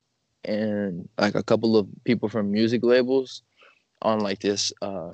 and 0.45 1.09
like 1.19 1.37
a 1.37 1.43
couple 1.43 1.79
of 1.79 1.89
people 2.05 2.29
from 2.29 2.53
music 2.53 2.85
labels 2.85 3.43
on 4.03 4.21
like 4.21 4.41
this 4.41 4.75
uh 4.83 5.13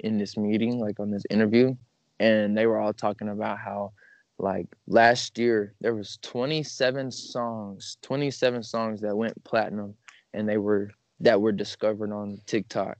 in 0.00 0.18
this 0.18 0.36
meeting, 0.36 0.78
like 0.78 1.00
on 1.00 1.10
this 1.10 1.24
interview, 1.30 1.74
and 2.20 2.56
they 2.56 2.66
were 2.66 2.78
all 2.78 2.92
talking 2.92 3.28
about 3.28 3.58
how 3.58 3.92
like 4.38 4.66
last 4.86 5.36
year 5.38 5.74
there 5.80 5.94
was 5.94 6.18
27 6.22 7.10
songs 7.10 7.96
27 8.02 8.62
songs 8.62 9.00
that 9.00 9.16
went 9.16 9.42
platinum 9.44 9.94
and 10.32 10.48
they 10.48 10.58
were 10.58 10.90
that 11.20 11.40
were 11.40 11.52
discovered 11.52 12.12
on 12.12 12.38
tiktok. 12.46 12.96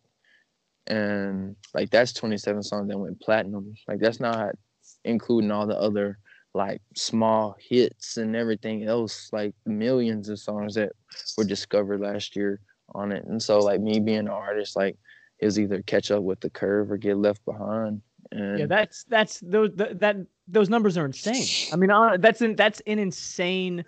And 0.88 1.54
like 1.74 1.90
that's 1.90 2.12
27 2.12 2.62
songs 2.62 2.88
that 2.88 2.98
went 2.98 3.20
platinum. 3.20 3.74
Like 3.86 4.00
that's 4.00 4.20
not 4.20 4.54
including 5.04 5.50
all 5.50 5.66
the 5.66 5.78
other 5.78 6.18
like 6.54 6.80
small 6.96 7.56
hits 7.60 8.16
and 8.16 8.34
everything 8.34 8.84
else 8.84 9.30
like 9.32 9.54
millions 9.66 10.28
of 10.28 10.40
songs 10.40 10.74
that 10.74 10.92
were 11.36 11.44
discovered 11.44 12.00
last 12.00 12.34
year 12.34 12.60
on 12.94 13.12
it. 13.12 13.24
And 13.26 13.40
so 13.40 13.58
like 13.60 13.80
me 13.80 14.00
being 14.00 14.18
an 14.18 14.28
artist 14.28 14.74
like 14.74 14.96
is 15.40 15.58
either 15.58 15.82
catch 15.82 16.10
up 16.10 16.22
with 16.22 16.40
the 16.40 16.50
curve 16.50 16.90
or 16.90 16.96
get 16.96 17.16
left 17.16 17.44
behind 17.44 18.00
and 18.32 18.58
yeah 18.58 18.66
that's 18.66 19.04
that's 19.04 19.40
those 19.40 19.70
that 19.74 20.16
those 20.48 20.68
numbers 20.68 20.96
are 20.96 21.04
insane. 21.04 21.68
I 21.72 21.76
mean, 21.76 21.90
uh, 21.90 22.16
that's 22.18 22.40
an, 22.40 22.56
that's 22.56 22.80
an 22.86 22.98
insane 22.98 23.84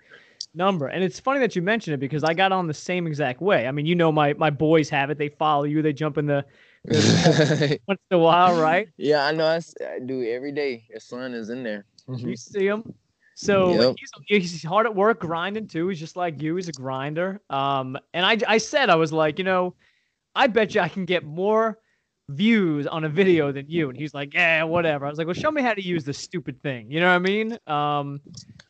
number. 0.54 0.88
And 0.88 1.02
it's 1.02 1.18
funny 1.18 1.40
that 1.40 1.56
you 1.56 1.62
mention 1.62 1.94
it 1.94 1.96
because 1.98 2.22
I 2.22 2.34
got 2.34 2.52
on 2.52 2.66
the 2.66 2.74
same 2.74 3.06
exact 3.06 3.40
way. 3.40 3.66
I 3.66 3.70
mean, 3.72 3.86
you 3.86 3.94
know, 3.94 4.12
my 4.12 4.34
my 4.34 4.50
boys 4.50 4.88
have 4.90 5.10
it. 5.10 5.18
They 5.18 5.30
follow 5.30 5.64
you. 5.64 5.82
They 5.82 5.92
jump 5.92 6.18
in 6.18 6.26
the, 6.26 6.44
once 7.88 8.00
in 8.10 8.16
a 8.16 8.18
while, 8.18 8.60
right? 8.60 8.88
Yeah, 8.96 9.24
I 9.24 9.32
know. 9.32 9.46
I, 9.46 9.60
I 9.86 9.98
do 10.04 10.22
every 10.24 10.52
day. 10.52 10.84
Your 10.90 11.00
son 11.00 11.34
is 11.34 11.50
in 11.50 11.62
there. 11.62 11.86
you 12.08 12.36
see 12.36 12.66
him. 12.66 12.94
So 13.34 13.72
yep. 13.80 13.96
he's, 14.28 14.50
he's 14.52 14.62
hard 14.62 14.84
at 14.84 14.94
work, 14.94 15.20
grinding 15.20 15.66
too. 15.66 15.88
He's 15.88 15.98
just 15.98 16.14
like 16.14 16.42
you. 16.42 16.56
He's 16.56 16.68
a 16.68 16.72
grinder. 16.72 17.40
Um, 17.48 17.96
and 18.12 18.26
I 18.26 18.36
I 18.46 18.58
said 18.58 18.90
I 18.90 18.96
was 18.96 19.14
like, 19.14 19.38
you 19.38 19.44
know, 19.44 19.74
I 20.34 20.46
bet 20.46 20.74
you 20.74 20.80
I 20.80 20.88
can 20.88 21.04
get 21.04 21.24
more 21.24 21.78
views 22.28 22.86
on 22.86 23.04
a 23.04 23.08
video 23.08 23.50
than 23.52 23.68
you. 23.68 23.88
And 23.88 23.98
he's 23.98 24.14
like, 24.14 24.34
yeah, 24.34 24.62
whatever. 24.62 25.04
I 25.04 25.08
was 25.08 25.18
like, 25.18 25.26
well, 25.26 25.34
show 25.34 25.50
me 25.50 25.62
how 25.62 25.74
to 25.74 25.82
use 25.82 26.04
this 26.04 26.18
stupid 26.18 26.62
thing. 26.62 26.90
You 26.90 27.00
know 27.00 27.08
what 27.08 27.16
I 27.16 27.18
mean? 27.18 27.58
Um, 27.66 28.20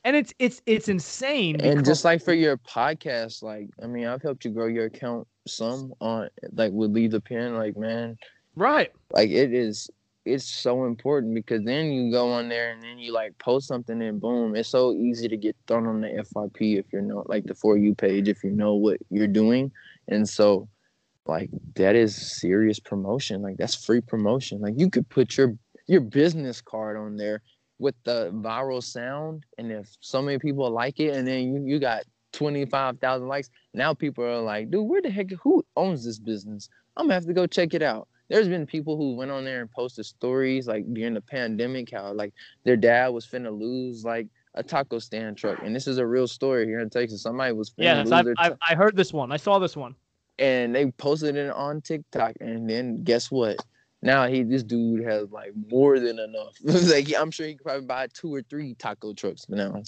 and 0.05 0.17
it's 0.17 0.33
it's 0.39 0.63
it's 0.67 0.89
insane. 0.89 1.57
Because- 1.57 1.75
and 1.75 1.85
just 1.85 2.05
like 2.05 2.23
for 2.23 2.33
your 2.33 2.57
podcast, 2.59 3.43
like 3.43 3.69
I 3.83 3.87
mean, 3.87 4.07
I've 4.07 4.23
helped 4.23 4.45
you 4.45 4.51
grow 4.51 4.67
your 4.67 4.87
account 4.87 5.27
some 5.47 5.95
on 6.01 6.29
like 6.53 6.73
with 6.73 6.93
Leave 6.93 7.11
the 7.11 7.21
Pin, 7.21 7.57
like 7.57 7.77
man, 7.77 8.17
right? 8.57 8.93
Like 9.13 9.31
it 9.31 9.53
is. 9.53 9.91
It's 10.27 10.45
so 10.45 10.85
important 10.85 11.35
because 11.35 11.65
then 11.65 11.91
you 11.91 12.13
go 12.13 12.31
on 12.31 12.51
there 12.51 12.73
and 12.73 12.83
then 12.83 12.99
you 12.99 13.11
like 13.11 13.37
post 13.39 13.67
something 13.67 14.03
and 14.03 14.21
boom, 14.21 14.55
it's 14.55 14.69
so 14.69 14.93
easy 14.93 15.29
to 15.29 15.37
get 15.37 15.57
thrown 15.67 15.87
on 15.87 16.03
the 16.03 16.09
FYP 16.09 16.79
if 16.79 16.93
you're 16.93 17.01
not 17.01 17.29
like 17.31 17.45
the 17.45 17.55
for 17.55 17.79
you 17.79 17.95
page 17.95 18.29
if 18.29 18.45
you 18.45 18.51
know 18.51 18.75
what 18.75 18.99
you're 19.11 19.27
doing, 19.27 19.73
and 20.09 20.29
so 20.29 20.69
like 21.31 21.49
that 21.77 21.95
is 21.95 22.15
serious 22.41 22.81
promotion 22.81 23.41
like 23.41 23.57
that's 23.57 23.87
free 23.87 24.01
promotion. 24.01 24.61
Like 24.61 24.75
you 24.77 24.91
could 24.91 25.09
put 25.09 25.37
your 25.39 25.55
your 25.87 26.01
business 26.01 26.61
card 26.61 26.97
on 26.97 27.17
there 27.17 27.41
with 27.79 27.95
the 28.05 28.31
viral 28.35 28.83
sound 28.83 29.45
and 29.57 29.73
if 29.73 29.89
so 30.01 30.21
many 30.21 30.39
people 30.39 30.69
like 30.71 31.01
it 31.01 31.17
and 31.17 31.27
then 31.27 31.55
you, 31.55 31.65
you 31.65 31.79
got 31.79 32.03
25,000 32.33 33.27
likes 33.27 33.49
now 33.75 33.95
people 33.95 34.23
are 34.23 34.39
like 34.41 34.71
dude 34.71 34.87
where 34.87 35.01
the 35.01 35.11
heck 35.11 35.31
who 35.43 35.65
owns 35.77 36.05
this 36.05 36.19
business? 36.19 36.69
I'm 36.97 37.05
gonna 37.05 37.15
have 37.15 37.27
to 37.27 37.33
go 37.33 37.47
check 37.47 37.73
it 37.73 37.83
out. 37.83 38.09
There's 38.29 38.49
been 38.49 38.67
people 38.67 38.97
who 38.97 39.17
went 39.17 39.31
on 39.31 39.45
there 39.45 39.61
and 39.61 39.71
posted 39.71 40.07
stories 40.07 40.67
like 40.67 40.85
during 40.93 41.15
the 41.15 41.21
pandemic 41.21 41.91
how 41.93 42.13
like 42.13 42.35
their 42.65 42.77
dad 42.77 43.09
was 43.09 43.27
finna 43.27 43.57
lose 43.57 44.05
like 44.05 44.27
a 44.55 44.65
taco 44.65 44.99
stand 44.99 45.37
truck 45.37 45.61
and 45.65 45.75
this 45.75 45.87
is 45.87 45.99
a 45.99 46.07
real 46.07 46.27
story 46.27 46.67
here 46.67 46.81
in 46.81 46.91
texas. 46.91 47.23
Somebody 47.23 47.53
was 47.53 47.73
yeah 47.79 48.05
I, 48.37 48.53
I 48.69 48.75
heard 48.75 48.97
this 48.97 49.13
one. 49.13 49.31
I 49.31 49.37
saw 49.37 49.61
this 49.61 49.77
one 49.77 49.95
and 50.41 50.75
they 50.75 50.91
posted 50.93 51.37
it 51.37 51.51
on 51.51 51.83
TikTok. 51.83 52.33
And 52.41 52.69
then 52.69 53.05
guess 53.05 53.31
what? 53.31 53.57
Now 54.03 54.27
he 54.27 54.43
this 54.43 54.63
dude 54.63 55.05
has 55.05 55.31
like 55.31 55.53
more 55.71 56.01
than 56.01 56.19
enough. 56.19 56.57
like 56.91 57.13
I'm 57.17 57.31
sure 57.31 57.47
he 57.47 57.55
could 57.55 57.65
probably 57.65 57.87
buy 57.87 58.09
two 58.13 58.35
or 58.35 58.43
three 58.43 58.75
taco 58.75 59.13
trucks 59.13 59.47
now. 59.49 59.83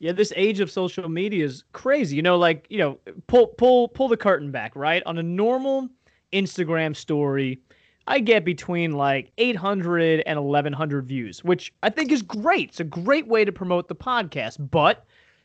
Yeah, 0.00 0.12
this 0.12 0.32
age 0.36 0.60
of 0.60 0.70
social 0.70 1.08
media 1.08 1.44
is 1.44 1.64
crazy. 1.72 2.16
You 2.16 2.22
know, 2.22 2.36
like 2.36 2.66
you 2.68 2.78
know, 2.78 2.98
pull 3.28 3.46
pull 3.46 3.88
pull 3.88 4.08
the 4.08 4.16
curtain 4.16 4.50
back, 4.50 4.74
right? 4.74 5.02
On 5.06 5.18
a 5.18 5.22
normal 5.22 5.88
Instagram 6.32 6.96
story, 6.96 7.60
I 8.08 8.18
get 8.18 8.44
between 8.44 8.92
like 8.92 9.30
800 9.38 10.22
and 10.26 10.44
1100 10.44 11.06
views, 11.06 11.44
which 11.44 11.72
I 11.84 11.90
think 11.90 12.10
is 12.10 12.22
great. 12.22 12.70
It's 12.70 12.80
a 12.80 12.84
great 12.84 13.28
way 13.28 13.44
to 13.44 13.52
promote 13.52 13.86
the 13.86 13.94
podcast. 13.94 14.68
But 14.70 15.04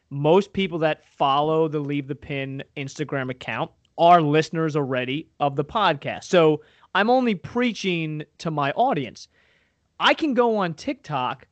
most 0.09 0.53
people 0.53 0.79
that 0.79 1.05
follow 1.05 1.67
the 1.67 1.79
Leave 1.79 2.07
the 2.07 2.15
Pin 2.15 2.63
Instagram 2.75 3.29
account 3.29 3.71
are 3.97 4.21
listeners 4.21 4.75
already 4.75 5.27
of 5.39 5.55
the 5.55 5.65
podcast. 5.65 6.25
So 6.25 6.61
I'm 6.95 7.09
only 7.09 7.35
preaching 7.35 8.23
to 8.39 8.51
my 8.51 8.71
audience. 8.71 9.27
I 9.99 10.13
can 10.13 10.33
go 10.33 10.57
on 10.57 10.73
TikTok 10.73 11.47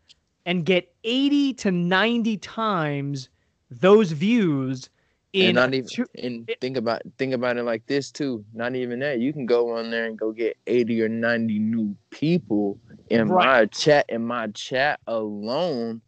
and 0.46 0.66
get 0.66 0.94
80 1.04 1.54
to 1.56 1.72
90 1.72 2.38
times 2.38 3.30
those 3.70 4.12
views 4.12 4.90
in 5.34 5.50
and 5.50 5.56
not 5.56 5.74
even 5.74 5.88
two- 5.88 6.06
and 6.22 6.50
it- 6.50 6.60
think 6.60 6.76
about 6.76 7.02
think 7.18 7.34
about 7.34 7.56
it 7.58 7.64
like 7.64 7.86
this 7.86 8.12
too. 8.12 8.44
Not 8.54 8.76
even 8.76 9.00
that. 9.00 9.20
You 9.20 9.32
can 9.32 9.46
go 9.46 9.70
on 9.78 9.90
there 9.90 10.06
and 10.06 10.18
go 10.18 10.32
get 10.34 10.58
80 10.68 11.02
or 11.02 11.08
90 11.10 11.58
new 11.60 11.96
people 12.10 12.78
in 13.10 13.30
Right. 13.30 13.46
my 13.46 13.66
chat 13.68 14.06
in 14.10 14.26
my 14.26 14.48
chat 14.48 15.00
alone 15.08 16.02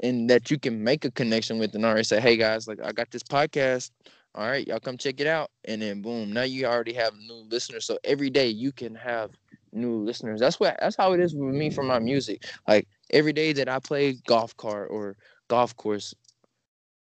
and 0.00 0.28
that 0.30 0.50
you 0.50 0.58
can 0.58 0.84
make 0.84 1.04
a 1.04 1.10
connection 1.10 1.58
with 1.58 1.74
and 1.74 1.84
already 1.84 2.04
say, 2.04 2.20
hey 2.20 2.36
guys, 2.36 2.68
like 2.68 2.78
I 2.82 2.92
got 2.92 3.10
this 3.10 3.22
podcast. 3.22 3.90
All 4.38 4.48
right, 4.48 4.64
y'all 4.68 4.78
come 4.78 4.96
check 4.96 5.18
it 5.20 5.26
out. 5.26 5.50
And 5.64 5.82
then 5.82 6.00
boom, 6.00 6.32
now 6.32 6.44
you 6.44 6.64
already 6.64 6.92
have 6.92 7.12
new 7.16 7.44
listeners. 7.50 7.84
So 7.84 7.98
every 8.04 8.30
day 8.30 8.46
you 8.46 8.70
can 8.70 8.94
have 8.94 9.32
new 9.72 9.96
listeners. 9.96 10.38
That's 10.38 10.60
what 10.60 10.76
that's 10.80 10.96
how 10.96 11.12
it 11.12 11.18
is 11.18 11.34
with 11.34 11.52
me 11.52 11.70
for 11.70 11.82
my 11.82 11.98
music. 11.98 12.44
Like 12.68 12.86
every 13.10 13.32
day 13.32 13.52
that 13.54 13.68
I 13.68 13.80
play 13.80 14.12
golf 14.28 14.56
cart 14.56 14.90
or 14.92 15.16
golf 15.48 15.74
course, 15.74 16.14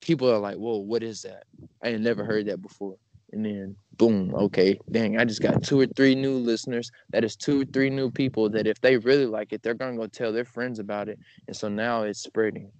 people 0.00 0.30
are 0.30 0.38
like, 0.38 0.58
Whoa, 0.58 0.76
what 0.76 1.02
is 1.02 1.22
that? 1.22 1.42
I 1.82 1.88
had 1.88 2.02
never 2.02 2.24
heard 2.24 2.46
that 2.46 2.62
before. 2.62 2.98
And 3.32 3.44
then 3.44 3.76
boom, 3.96 4.32
okay, 4.36 4.78
dang, 4.92 5.18
I 5.18 5.24
just 5.24 5.42
got 5.42 5.64
two 5.64 5.80
or 5.80 5.86
three 5.86 6.14
new 6.14 6.36
listeners. 6.36 6.88
That 7.10 7.24
is 7.24 7.34
two 7.34 7.62
or 7.62 7.64
three 7.64 7.90
new 7.90 8.12
people 8.12 8.48
that 8.50 8.68
if 8.68 8.80
they 8.80 8.96
really 8.96 9.26
like 9.26 9.52
it, 9.52 9.60
they're 9.60 9.74
gonna 9.74 9.96
go 9.96 10.06
tell 10.06 10.32
their 10.32 10.44
friends 10.44 10.78
about 10.78 11.08
it. 11.08 11.18
And 11.48 11.56
so 11.56 11.68
now 11.68 12.04
it's 12.04 12.22
spreading. 12.22 12.70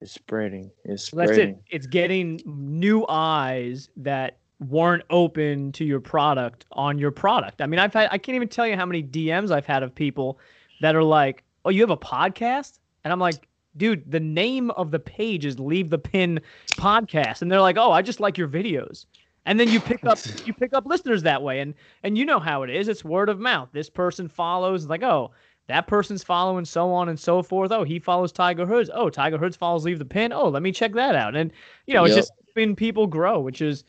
It's 0.00 0.12
spreading. 0.12 0.70
It's 0.84 1.08
So 1.10 1.16
that's 1.16 1.32
spreading. 1.32 1.54
it. 1.56 1.62
It's 1.70 1.86
getting 1.86 2.40
new 2.46 3.06
eyes 3.08 3.88
that 3.96 4.38
weren't 4.60 5.02
open 5.10 5.72
to 5.72 5.84
your 5.84 6.00
product 6.00 6.66
on 6.72 6.98
your 6.98 7.10
product. 7.10 7.60
I 7.62 7.66
mean, 7.66 7.78
I've 7.80 7.92
had 7.94 8.08
I 8.10 8.18
can't 8.18 8.36
even 8.36 8.48
tell 8.48 8.66
you 8.66 8.76
how 8.76 8.86
many 8.86 9.02
DMs 9.02 9.50
I've 9.50 9.66
had 9.66 9.82
of 9.82 9.94
people 9.94 10.38
that 10.80 10.94
are 10.94 11.04
like, 11.04 11.44
"Oh, 11.64 11.70
you 11.70 11.80
have 11.82 11.90
a 11.90 11.96
podcast?" 11.96 12.78
And 13.04 13.12
I'm 13.12 13.20
like, 13.20 13.48
"Dude, 13.76 14.10
the 14.10 14.20
name 14.20 14.70
of 14.72 14.90
the 14.90 14.98
page 14.98 15.44
is 15.44 15.58
Leave 15.58 15.90
the 15.90 15.98
Pin 15.98 16.40
Podcast." 16.72 17.42
And 17.42 17.50
they're 17.50 17.60
like, 17.60 17.76
"Oh, 17.78 17.90
I 17.92 18.02
just 18.02 18.20
like 18.20 18.36
your 18.38 18.48
videos." 18.48 19.06
And 19.46 19.58
then 19.58 19.68
you 19.68 19.80
pick 19.80 20.04
up 20.04 20.18
you 20.46 20.52
pick 20.52 20.74
up 20.74 20.84
listeners 20.86 21.22
that 21.22 21.42
way 21.42 21.60
and 21.60 21.74
and 22.02 22.18
you 22.18 22.24
know 22.26 22.38
how 22.38 22.62
it 22.62 22.70
is. 22.70 22.88
It's 22.88 23.04
word 23.04 23.28
of 23.30 23.38
mouth. 23.38 23.70
This 23.72 23.88
person 23.88 24.28
follows 24.28 24.86
like, 24.86 25.02
"Oh, 25.02 25.30
that 25.70 25.86
person's 25.86 26.22
following 26.22 26.64
so 26.64 26.92
on 26.92 27.08
and 27.08 27.18
so 27.18 27.42
forth. 27.42 27.70
Oh, 27.72 27.84
he 27.84 27.98
follows 27.98 28.32
Tiger 28.32 28.66
Hoods. 28.66 28.90
Oh, 28.92 29.08
Tiger 29.08 29.38
Hoods 29.38 29.56
follows 29.56 29.84
Leave 29.84 29.98
the 29.98 30.04
Pin. 30.04 30.32
Oh, 30.32 30.48
let 30.48 30.62
me 30.62 30.72
check 30.72 30.92
that 30.94 31.14
out. 31.14 31.36
And 31.36 31.52
you 31.86 31.94
know, 31.94 32.04
it's 32.04 32.14
just 32.14 32.32
been 32.54 32.74
people 32.76 33.06
grow, 33.06 33.40
which 33.40 33.62
is 33.62 33.84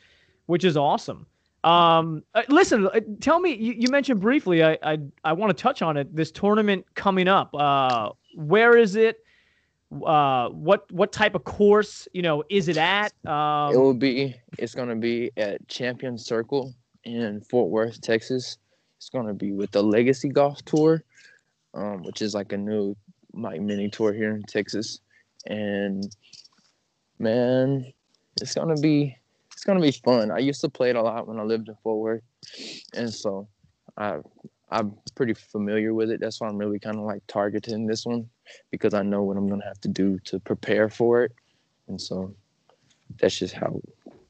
which 0.45 0.63
is 0.63 0.77
awesome. 0.77 1.25
Um, 1.63 2.23
uh, 2.33 2.43
listen, 2.49 2.87
uh, 2.87 2.99
tell 3.19 3.39
me. 3.39 3.55
You, 3.55 3.73
you 3.73 3.87
mentioned 3.89 4.21
briefly. 4.21 4.63
I 4.63 4.77
I, 4.83 4.99
I 5.23 5.33
want 5.33 5.55
to 5.55 5.61
touch 5.61 5.81
on 5.81 5.97
it. 5.97 6.15
This 6.15 6.31
tournament 6.31 6.85
coming 6.95 7.27
up. 7.27 7.53
Uh, 7.53 8.11
where 8.35 8.77
is 8.77 8.95
it? 8.95 9.23
Uh, 10.05 10.49
what 10.49 10.91
what 10.91 11.11
type 11.11 11.35
of 11.35 11.43
course? 11.43 12.07
You 12.13 12.21
know, 12.21 12.43
is 12.49 12.67
it 12.67 12.77
at? 12.77 13.13
Um, 13.27 13.73
it 13.73 13.77
will 13.77 13.93
be 13.93 14.35
it's 14.57 14.73
gonna 14.73 14.95
be 14.95 15.31
at 15.37 15.67
Champion 15.67 16.17
Circle 16.17 16.73
in 17.03 17.41
Fort 17.41 17.69
Worth, 17.69 18.01
Texas. 18.01 18.57
It's 18.97 19.09
gonna 19.09 19.33
be 19.33 19.51
with 19.51 19.71
the 19.71 19.83
Legacy 19.83 20.29
Golf 20.29 20.63
Tour, 20.63 21.03
um, 21.73 22.03
which 22.03 22.21
is 22.21 22.33
like 22.33 22.51
a 22.51 22.57
new 22.57 22.95
like 23.33 23.61
mini 23.61 23.89
tour 23.89 24.13
here 24.13 24.35
in 24.35 24.43
Texas. 24.43 24.99
And 25.45 26.15
man, 27.19 27.91
it's 28.41 28.53
gonna 28.53 28.75
be 28.75 29.17
it's 29.53 29.63
gonna 29.63 29.79
be 29.79 29.91
fun. 29.91 30.31
I 30.31 30.39
used 30.39 30.61
to 30.61 30.69
play 30.69 30.89
it 30.89 30.95
a 30.95 31.01
lot 31.01 31.27
when 31.27 31.39
I 31.39 31.43
lived 31.43 31.69
in 31.69 31.75
Fort 31.83 31.99
Worth, 31.99 32.21
and 32.93 33.13
so 33.13 33.47
I 33.97 34.17
I'm 34.69 34.95
pretty 35.15 35.33
familiar 35.33 35.93
with 35.93 36.09
it. 36.09 36.19
That's 36.19 36.39
why 36.39 36.47
I'm 36.47 36.57
really 36.57 36.79
kind 36.79 36.97
of 36.97 37.03
like 37.03 37.21
targeting 37.27 37.85
this 37.87 38.05
one 38.05 38.29
because 38.71 38.93
I 38.93 39.03
know 39.03 39.23
what 39.23 39.37
I'm 39.37 39.47
gonna 39.47 39.65
have 39.65 39.81
to 39.81 39.87
do 39.87 40.19
to 40.25 40.39
prepare 40.39 40.89
for 40.89 41.23
it, 41.23 41.31
and 41.87 41.99
so 41.99 42.33
that's 43.19 43.37
just 43.37 43.53
how. 43.53 43.81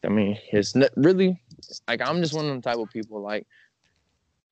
I 0.03 0.09
mean, 0.09 0.37
it's 0.51 0.75
not 0.75 0.89
really 0.95 1.39
like 1.87 2.01
I'm 2.01 2.21
just 2.21 2.33
one 2.33 2.45
of 2.45 2.51
them 2.51 2.61
type 2.61 2.77
of 2.77 2.89
people. 2.89 3.21
Like 3.21 3.45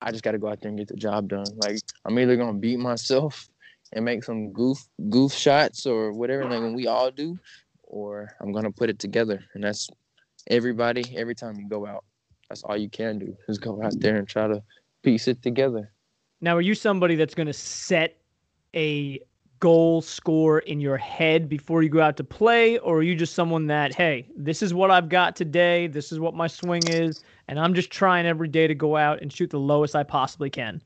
I 0.01 0.11
just 0.11 0.23
got 0.23 0.31
to 0.31 0.37
go 0.37 0.47
out 0.47 0.61
there 0.61 0.69
and 0.69 0.77
get 0.77 0.87
the 0.87 0.95
job 0.95 1.29
done. 1.29 1.45
Like 1.57 1.79
I'm 2.05 2.17
either 2.19 2.35
gonna 2.35 2.57
beat 2.57 2.79
myself 2.79 3.49
and 3.93 4.05
make 4.05 4.23
some 4.23 4.51
goof 4.53 4.87
goof 5.09 5.33
shots 5.33 5.85
or 5.85 6.11
whatever, 6.13 6.45
like 6.45 6.75
we 6.75 6.87
all 6.87 7.11
do, 7.11 7.37
or 7.83 8.35
I'm 8.39 8.51
gonna 8.51 8.71
put 8.71 8.89
it 8.89 8.99
together. 8.99 9.43
And 9.53 9.63
that's 9.63 9.89
everybody. 10.47 11.03
Every 11.15 11.35
time 11.35 11.55
you 11.59 11.67
go 11.67 11.85
out, 11.85 12.03
that's 12.47 12.63
all 12.63 12.77
you 12.77 12.89
can 12.89 13.19
do 13.19 13.35
is 13.47 13.57
go 13.57 13.81
out 13.83 13.99
there 13.99 14.15
and 14.15 14.27
try 14.27 14.47
to 14.47 14.61
piece 15.03 15.27
it 15.27 15.41
together. 15.41 15.91
Now, 16.41 16.55
are 16.55 16.61
you 16.61 16.75
somebody 16.75 17.15
that's 17.15 17.35
to 17.47 17.53
set 17.53 18.17
a 18.75 19.19
goal 19.59 20.01
score 20.01 20.59
in 20.59 20.79
your 20.79 20.97
head 20.97 21.49
before 21.49 21.83
you 21.83 21.89
go 21.89 22.01
out 22.01 22.17
to 22.17 22.23
play, 22.23 22.77
or 22.79 22.97
are 22.97 23.03
you 23.03 23.15
just 23.15 23.33
someone 23.33 23.67
that, 23.67 23.93
hey, 23.93 24.27
this 24.35 24.61
is 24.61 24.73
what 24.73 24.91
I've 24.91 25.09
got 25.09 25.35
today, 25.35 25.87
this 25.87 26.11
is 26.11 26.19
what 26.19 26.33
my 26.33 26.47
swing 26.47 26.87
is, 26.87 27.23
and 27.47 27.59
I'm 27.59 27.73
just 27.73 27.91
trying 27.91 28.25
every 28.25 28.47
day 28.47 28.67
to 28.67 28.75
go 28.75 28.95
out 28.95 29.21
and 29.21 29.31
shoot 29.31 29.49
the 29.49 29.59
lowest 29.59 29.95
I 29.95 30.03
possibly 30.03 30.49
can? 30.49 30.81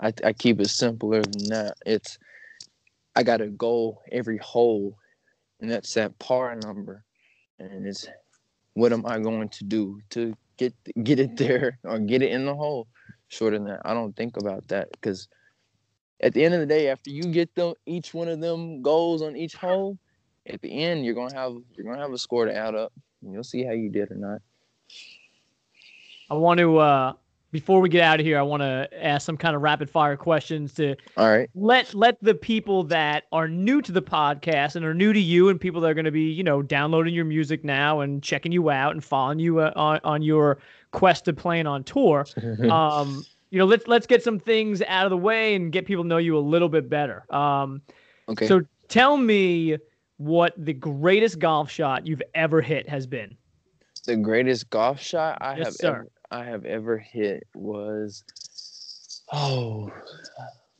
I 0.00 0.12
I 0.24 0.32
keep 0.32 0.60
it 0.60 0.70
simpler 0.70 1.22
than 1.22 1.48
that. 1.48 1.74
It's 1.84 2.18
I 3.16 3.24
got 3.24 3.40
a 3.40 3.48
goal 3.48 4.02
every 4.12 4.38
hole, 4.38 4.96
and 5.60 5.70
that's 5.70 5.94
that 5.94 6.18
par 6.20 6.54
number, 6.54 7.04
and 7.58 7.86
it's 7.86 8.08
what 8.74 8.92
am 8.92 9.04
I 9.04 9.18
going 9.18 9.48
to 9.48 9.64
do 9.64 10.00
to 10.10 10.36
get 10.56 10.74
get 11.02 11.18
it 11.18 11.36
there 11.36 11.78
or 11.82 11.98
get 11.98 12.22
it 12.22 12.30
in 12.30 12.46
the 12.46 12.54
hole. 12.54 12.86
Shorter 13.28 13.58
than 13.58 13.66
that, 13.66 13.82
I 13.84 13.94
don't 13.94 14.14
think 14.16 14.36
about 14.36 14.68
that 14.68 14.90
because 14.92 15.28
at 16.22 16.34
the 16.34 16.44
end 16.44 16.54
of 16.54 16.60
the 16.60 16.66
day, 16.66 16.88
after 16.88 17.10
you 17.10 17.24
get 17.24 17.54
them 17.54 17.74
each 17.86 18.12
one 18.14 18.28
of 18.28 18.40
them 18.40 18.82
goals 18.82 19.22
on 19.22 19.36
each 19.36 19.54
hole, 19.54 19.98
at 20.46 20.60
the 20.62 20.82
end 20.82 21.04
you're 21.04 21.14
gonna 21.14 21.34
have 21.34 21.54
you're 21.76 21.86
gonna 21.86 22.00
have 22.00 22.12
a 22.12 22.18
score 22.18 22.44
to 22.44 22.54
add 22.54 22.74
up, 22.74 22.92
and 23.22 23.32
you'll 23.32 23.44
see 23.44 23.64
how 23.64 23.72
you 23.72 23.90
did 23.90 24.10
or 24.10 24.16
not. 24.16 24.40
I 26.30 26.34
want 26.34 26.58
to, 26.60 26.78
uh, 26.78 27.12
before 27.50 27.80
we 27.80 27.88
get 27.88 28.02
out 28.02 28.20
of 28.20 28.26
here, 28.26 28.38
I 28.38 28.42
want 28.42 28.62
to 28.62 28.88
ask 29.04 29.26
some 29.26 29.36
kind 29.36 29.56
of 29.56 29.62
rapid 29.62 29.90
fire 29.90 30.16
questions 30.16 30.72
to 30.74 30.94
All 31.16 31.28
right. 31.28 31.50
let 31.56 31.92
let 31.94 32.22
the 32.22 32.34
people 32.34 32.84
that 32.84 33.24
are 33.32 33.48
new 33.48 33.82
to 33.82 33.90
the 33.90 34.02
podcast 34.02 34.76
and 34.76 34.84
are 34.84 34.94
new 34.94 35.12
to 35.12 35.18
you 35.18 35.48
and 35.48 35.60
people 35.60 35.80
that 35.80 35.90
are 35.90 35.94
going 35.94 36.04
to 36.04 36.12
be 36.12 36.30
you 36.30 36.44
know 36.44 36.62
downloading 36.62 37.12
your 37.12 37.24
music 37.24 37.64
now 37.64 38.00
and 38.00 38.22
checking 38.22 38.52
you 38.52 38.70
out 38.70 38.92
and 38.92 39.02
following 39.02 39.40
you 39.40 39.58
uh, 39.58 39.72
on 39.74 40.00
on 40.04 40.22
your 40.22 40.58
quest 40.92 41.24
to 41.24 41.32
playing 41.32 41.66
on 41.66 41.82
tour 41.82 42.24
um 42.70 43.24
you 43.50 43.58
know 43.58 43.64
let's 43.64 43.86
let's 43.86 44.06
get 44.06 44.22
some 44.22 44.38
things 44.38 44.82
out 44.82 45.06
of 45.06 45.10
the 45.10 45.16
way 45.16 45.54
and 45.54 45.72
get 45.72 45.86
people 45.86 46.04
to 46.04 46.08
know 46.08 46.18
you 46.18 46.36
a 46.36 46.40
little 46.40 46.68
bit 46.68 46.88
better 46.88 47.24
um 47.34 47.82
okay. 48.28 48.46
so 48.46 48.60
tell 48.88 49.16
me 49.16 49.76
what 50.18 50.52
the 50.56 50.72
greatest 50.72 51.38
golf 51.38 51.70
shot 51.70 52.06
you've 52.06 52.22
ever 52.34 52.60
hit 52.60 52.88
has 52.88 53.06
been 53.06 53.36
the 54.06 54.16
greatest 54.16 54.70
golf 54.70 55.00
shot 55.00 55.38
I 55.40 55.56
Yes, 55.56 55.66
have 55.66 55.74
sir. 55.74 55.88
ever 55.88 56.08
I 56.30 56.44
have 56.44 56.64
ever 56.64 56.96
hit 56.98 57.44
was 57.54 58.24
oh 59.32 59.90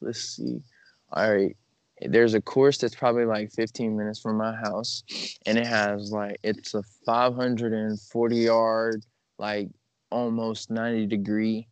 let's 0.01 0.21
see. 0.21 0.63
All 1.13 1.33
right. 1.33 1.57
There's 2.03 2.35
a 2.35 2.41
course 2.41 2.79
that's 2.79 2.95
probably 2.95 3.27
like 3.27 3.51
15 3.53 3.95
minutes 3.97 4.21
from 4.21 4.39
my 4.39 4.55
house 4.55 5.03
and 5.45 5.59
it 5.59 5.67
has 5.67 6.11
like 6.13 6.39
it's 6.43 6.73
a 6.75 6.83
540 7.05 8.37
yard 8.37 9.05
like 9.39 9.69
almost 10.11 10.71
90 10.71 11.07
degree 11.07 11.69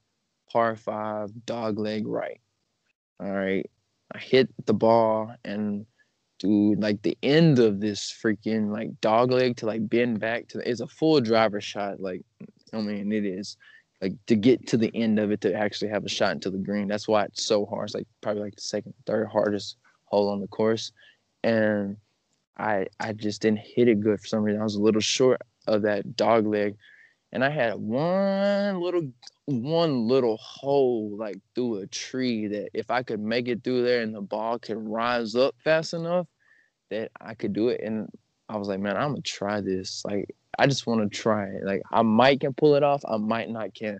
par 0.50 0.76
5 0.76 1.30
dog 1.46 1.78
leg 1.78 2.06
right. 2.06 2.40
All 3.20 3.30
right. 3.30 3.68
I 4.14 4.18
hit 4.18 4.48
the 4.66 4.74
ball 4.74 5.34
and 5.44 5.84
dude, 6.38 6.80
like 6.80 7.02
the 7.02 7.18
end 7.22 7.58
of 7.58 7.80
this 7.80 8.12
freaking 8.24 8.70
like 8.72 9.00
dog 9.00 9.30
leg 9.30 9.56
to 9.56 9.66
like 9.66 9.88
bend 9.88 10.20
back 10.20 10.48
to 10.48 10.68
it's 10.68 10.80
a 10.80 10.86
full 10.86 11.20
driver 11.20 11.60
shot. 11.60 12.00
Like, 12.00 12.22
I 12.72 12.80
mean, 12.80 13.12
it 13.12 13.24
is 13.24 13.56
like 14.00 14.14
to 14.26 14.36
get 14.36 14.66
to 14.68 14.76
the 14.76 14.90
end 14.94 15.18
of 15.18 15.30
it 15.30 15.40
to 15.42 15.54
actually 15.54 15.90
have 15.90 16.04
a 16.04 16.08
shot 16.08 16.32
into 16.32 16.50
the 16.50 16.58
green. 16.58 16.88
That's 16.88 17.08
why 17.08 17.24
it's 17.24 17.44
so 17.44 17.66
hard. 17.66 17.88
It's 17.88 17.94
like 17.94 18.06
probably 18.20 18.42
like 18.42 18.54
the 18.54 18.62
second, 18.62 18.94
third 19.06 19.28
hardest 19.28 19.76
hole 20.04 20.30
on 20.30 20.40
the 20.40 20.46
course, 20.46 20.92
and 21.42 21.96
I 22.56 22.86
I 23.00 23.12
just 23.12 23.42
didn't 23.42 23.60
hit 23.60 23.88
it 23.88 24.00
good 24.00 24.20
for 24.20 24.26
some 24.26 24.42
reason. 24.42 24.60
I 24.60 24.64
was 24.64 24.76
a 24.76 24.82
little 24.82 25.00
short 25.00 25.40
of 25.66 25.82
that 25.82 26.16
dog 26.16 26.46
leg, 26.46 26.76
and 27.32 27.44
I 27.44 27.50
had 27.50 27.74
one 27.74 28.80
little 28.80 29.10
one 29.46 30.06
little 30.06 30.36
hole 30.38 31.16
like 31.18 31.36
through 31.54 31.76
a 31.76 31.86
tree 31.86 32.46
that 32.48 32.70
if 32.74 32.90
I 32.90 33.02
could 33.02 33.20
make 33.20 33.48
it 33.48 33.64
through 33.64 33.82
there 33.84 34.02
and 34.02 34.14
the 34.14 34.20
ball 34.20 34.58
could 34.58 34.76
rise 34.78 35.34
up 35.34 35.54
fast 35.62 35.94
enough 35.94 36.26
that 36.90 37.10
I 37.20 37.34
could 37.34 37.52
do 37.52 37.68
it. 37.68 37.80
And 37.82 38.08
I 38.48 38.56
was 38.56 38.68
like, 38.68 38.80
man, 38.80 38.96
I'm 38.96 39.10
gonna 39.10 39.20
try 39.22 39.60
this. 39.60 40.02
Like, 40.04 40.34
I 40.58 40.66
just 40.66 40.86
want 40.86 41.00
to 41.00 41.18
try 41.18 41.44
it. 41.46 41.64
Like, 41.64 41.82
I 41.90 42.02
might 42.02 42.40
can 42.40 42.54
pull 42.54 42.74
it 42.74 42.82
off, 42.82 43.02
I 43.06 43.16
might 43.16 43.50
not 43.50 43.74
can. 43.74 43.98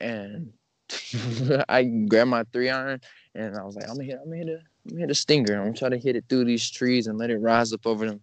And 0.00 0.52
I 1.68 1.84
grabbed 1.84 2.30
my 2.30 2.44
three 2.52 2.70
iron 2.70 3.00
and 3.34 3.56
I 3.56 3.64
was 3.64 3.76
like, 3.76 3.88
I'm 3.88 3.94
gonna 3.94 4.04
hit, 4.04 4.18
I'm 4.22 4.30
gonna 4.30 4.36
hit 4.36 4.48
a, 4.48 4.58
I'm 4.58 4.90
gonna 4.90 5.00
hit 5.00 5.10
a 5.10 5.14
stinger. 5.14 5.54
I'm 5.56 5.66
gonna 5.66 5.74
try 5.74 5.88
to 5.88 5.98
hit 5.98 6.16
it 6.16 6.24
through 6.28 6.44
these 6.46 6.68
trees 6.68 7.06
and 7.06 7.18
let 7.18 7.30
it 7.30 7.38
rise 7.38 7.72
up 7.72 7.86
over 7.86 8.06
them. 8.06 8.20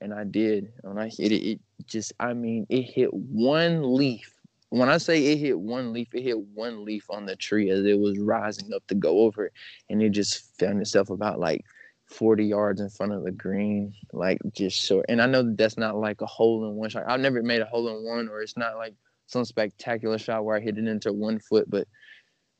And 0.00 0.12
I 0.12 0.24
did. 0.24 0.72
When 0.82 0.98
I 0.98 1.08
hit 1.08 1.32
it, 1.32 1.42
it 1.44 1.60
just, 1.86 2.12
I 2.20 2.34
mean, 2.34 2.66
it 2.68 2.82
hit 2.82 3.12
one 3.12 3.96
leaf, 3.96 4.36
when 4.70 4.88
I 4.88 4.98
say 4.98 5.32
it 5.32 5.38
hit 5.38 5.58
one 5.58 5.92
leaf, 5.92 6.08
it 6.12 6.22
hit 6.22 6.38
one 6.38 6.84
leaf 6.84 7.06
on 7.10 7.26
the 7.26 7.36
tree 7.36 7.70
as 7.70 7.84
it 7.84 7.98
was 7.98 8.18
rising 8.18 8.72
up 8.74 8.86
to 8.88 8.94
go 8.94 9.20
over 9.20 9.46
it, 9.46 9.52
and 9.88 10.02
it 10.02 10.10
just 10.10 10.58
found 10.58 10.80
itself 10.80 11.10
about 11.10 11.38
like 11.38 11.64
40 12.06 12.44
yards 12.44 12.80
in 12.80 12.90
front 12.90 13.12
of 13.12 13.24
the 13.24 13.30
green, 13.30 13.94
like 14.12 14.38
just 14.52 14.78
short. 14.78 15.06
And 15.08 15.22
I 15.22 15.26
know 15.26 15.42
that 15.42 15.56
that's 15.56 15.78
not 15.78 15.96
like 15.96 16.20
a 16.20 16.26
hole 16.26 16.68
in 16.68 16.74
one 16.74 16.90
shot. 16.90 17.04
I've 17.06 17.20
never 17.20 17.42
made 17.42 17.62
a 17.62 17.66
hole 17.66 17.88
in 17.88 18.04
one, 18.04 18.28
or 18.28 18.42
it's 18.42 18.56
not 18.56 18.76
like 18.76 18.94
some 19.26 19.44
spectacular 19.44 20.18
shot 20.18 20.44
where 20.44 20.56
I 20.56 20.60
hit 20.60 20.78
it 20.78 20.86
into 20.86 21.12
one 21.12 21.38
foot, 21.38 21.68
but 21.68 21.86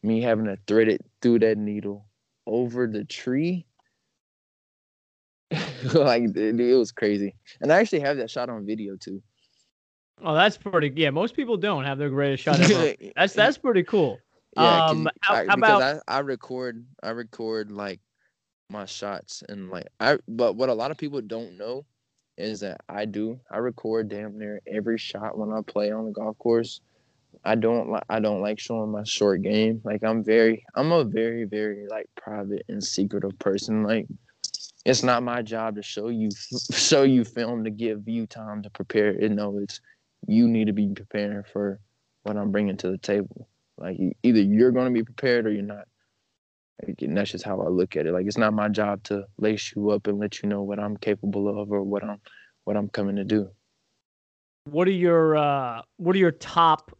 me 0.02 0.22
having 0.22 0.46
to 0.46 0.58
thread 0.66 0.88
it 0.88 1.04
through 1.22 1.40
that 1.40 1.58
needle 1.58 2.06
over 2.46 2.86
the 2.86 3.04
tree, 3.04 3.66
like 5.94 6.24
it, 6.36 6.60
it 6.60 6.74
was 6.76 6.92
crazy. 6.92 7.34
And 7.60 7.72
I 7.72 7.78
actually 7.80 8.00
have 8.00 8.16
that 8.18 8.30
shot 8.30 8.48
on 8.48 8.66
video 8.66 8.96
too. 8.96 9.22
Oh, 10.22 10.34
that's 10.34 10.56
pretty. 10.56 10.92
Yeah, 10.96 11.10
most 11.10 11.36
people 11.36 11.56
don't 11.56 11.84
have 11.84 11.98
their 11.98 12.08
greatest 12.10 12.42
shot 12.42 12.58
ever. 12.60 12.94
that's 13.16 13.34
that's 13.34 13.58
pretty 13.58 13.82
cool. 13.82 14.18
Yeah, 14.56 14.86
Um, 14.86 15.08
how- 15.20 15.34
I, 15.34 15.46
how 15.46 15.56
because 15.56 15.76
about- 15.76 16.02
I, 16.08 16.16
I 16.16 16.18
record 16.20 16.84
I 17.02 17.10
record 17.10 17.70
like 17.70 18.00
my 18.70 18.84
shots 18.86 19.42
and 19.48 19.70
like 19.70 19.86
I 20.00 20.18
but 20.26 20.56
what 20.56 20.68
a 20.68 20.74
lot 20.74 20.90
of 20.90 20.96
people 20.96 21.20
don't 21.20 21.56
know 21.56 21.84
is 22.38 22.60
that 22.60 22.80
I 22.88 23.04
do 23.04 23.38
I 23.50 23.58
record 23.58 24.08
damn 24.08 24.38
near 24.38 24.60
every 24.66 24.98
shot 24.98 25.38
when 25.38 25.52
I 25.52 25.60
play 25.66 25.90
on 25.92 26.06
the 26.06 26.10
golf 26.12 26.36
course. 26.38 26.80
I 27.44 27.54
don't 27.54 27.90
like 27.90 28.04
I 28.08 28.18
don't 28.18 28.40
like 28.40 28.58
showing 28.58 28.90
my 28.90 29.04
short 29.04 29.42
game. 29.42 29.82
Like 29.84 30.02
I'm 30.02 30.24
very 30.24 30.64
I'm 30.74 30.90
a 30.90 31.04
very 31.04 31.44
very 31.44 31.86
like 31.88 32.06
private 32.16 32.64
and 32.68 32.82
secretive 32.82 33.38
person. 33.38 33.84
Like 33.84 34.06
it's 34.86 35.02
not 35.02 35.22
my 35.22 35.42
job 35.42 35.76
to 35.76 35.82
show 35.82 36.08
you 36.08 36.30
show 36.72 37.02
you 37.02 37.24
film 37.24 37.64
to 37.64 37.70
give 37.70 38.08
you 38.08 38.26
time 38.26 38.62
to 38.62 38.70
prepare. 38.70 39.20
You 39.20 39.30
know, 39.30 39.58
it's 39.58 39.80
you 40.28 40.48
need 40.48 40.66
to 40.68 40.72
be 40.72 40.88
preparing 40.88 41.44
for 41.44 41.80
what 42.24 42.36
I'm 42.36 42.52
bringing 42.52 42.76
to 42.78 42.90
the 42.90 42.98
table. 42.98 43.48
Like 43.78 43.98
either 44.22 44.40
you're 44.40 44.72
going 44.72 44.86
to 44.86 44.92
be 44.92 45.04
prepared 45.04 45.46
or 45.46 45.52
you're 45.52 45.62
not. 45.62 45.86
Like, 46.86 47.02
and 47.02 47.16
that's 47.16 47.32
just 47.32 47.44
how 47.44 47.60
I 47.62 47.68
look 47.68 47.96
at 47.96 48.06
it. 48.06 48.12
Like 48.12 48.26
it's 48.26 48.38
not 48.38 48.54
my 48.54 48.68
job 48.68 49.02
to 49.04 49.26
lace 49.38 49.72
you 49.74 49.90
up 49.90 50.06
and 50.08 50.18
let 50.18 50.42
you 50.42 50.48
know 50.48 50.62
what 50.62 50.78
I'm 50.78 50.96
capable 50.96 51.62
of 51.62 51.72
or 51.72 51.82
what 51.82 52.04
I'm 52.04 52.20
what 52.64 52.76
I'm 52.76 52.88
coming 52.88 53.16
to 53.16 53.24
do. 53.24 53.50
what 54.66 54.88
are 54.88 54.92
your 54.92 55.36
uh 55.36 55.82
what 55.96 56.16
are 56.16 56.18
your 56.18 56.32
top 56.32 56.96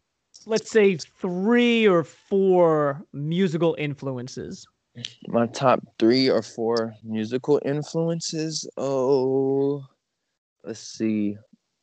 let's 0.47 0.71
say 0.71 0.97
three 0.97 1.87
or 1.89 2.05
four 2.05 3.05
musical 3.13 3.75
influences 3.79 4.67
My 5.29 5.47
top 5.47 5.81
three 5.99 6.31
or 6.31 6.43
four 6.43 6.95
musical 7.03 7.61
influences. 7.65 8.69
Oh, 8.77 9.85
let's 10.65 10.81
see. 10.81 11.37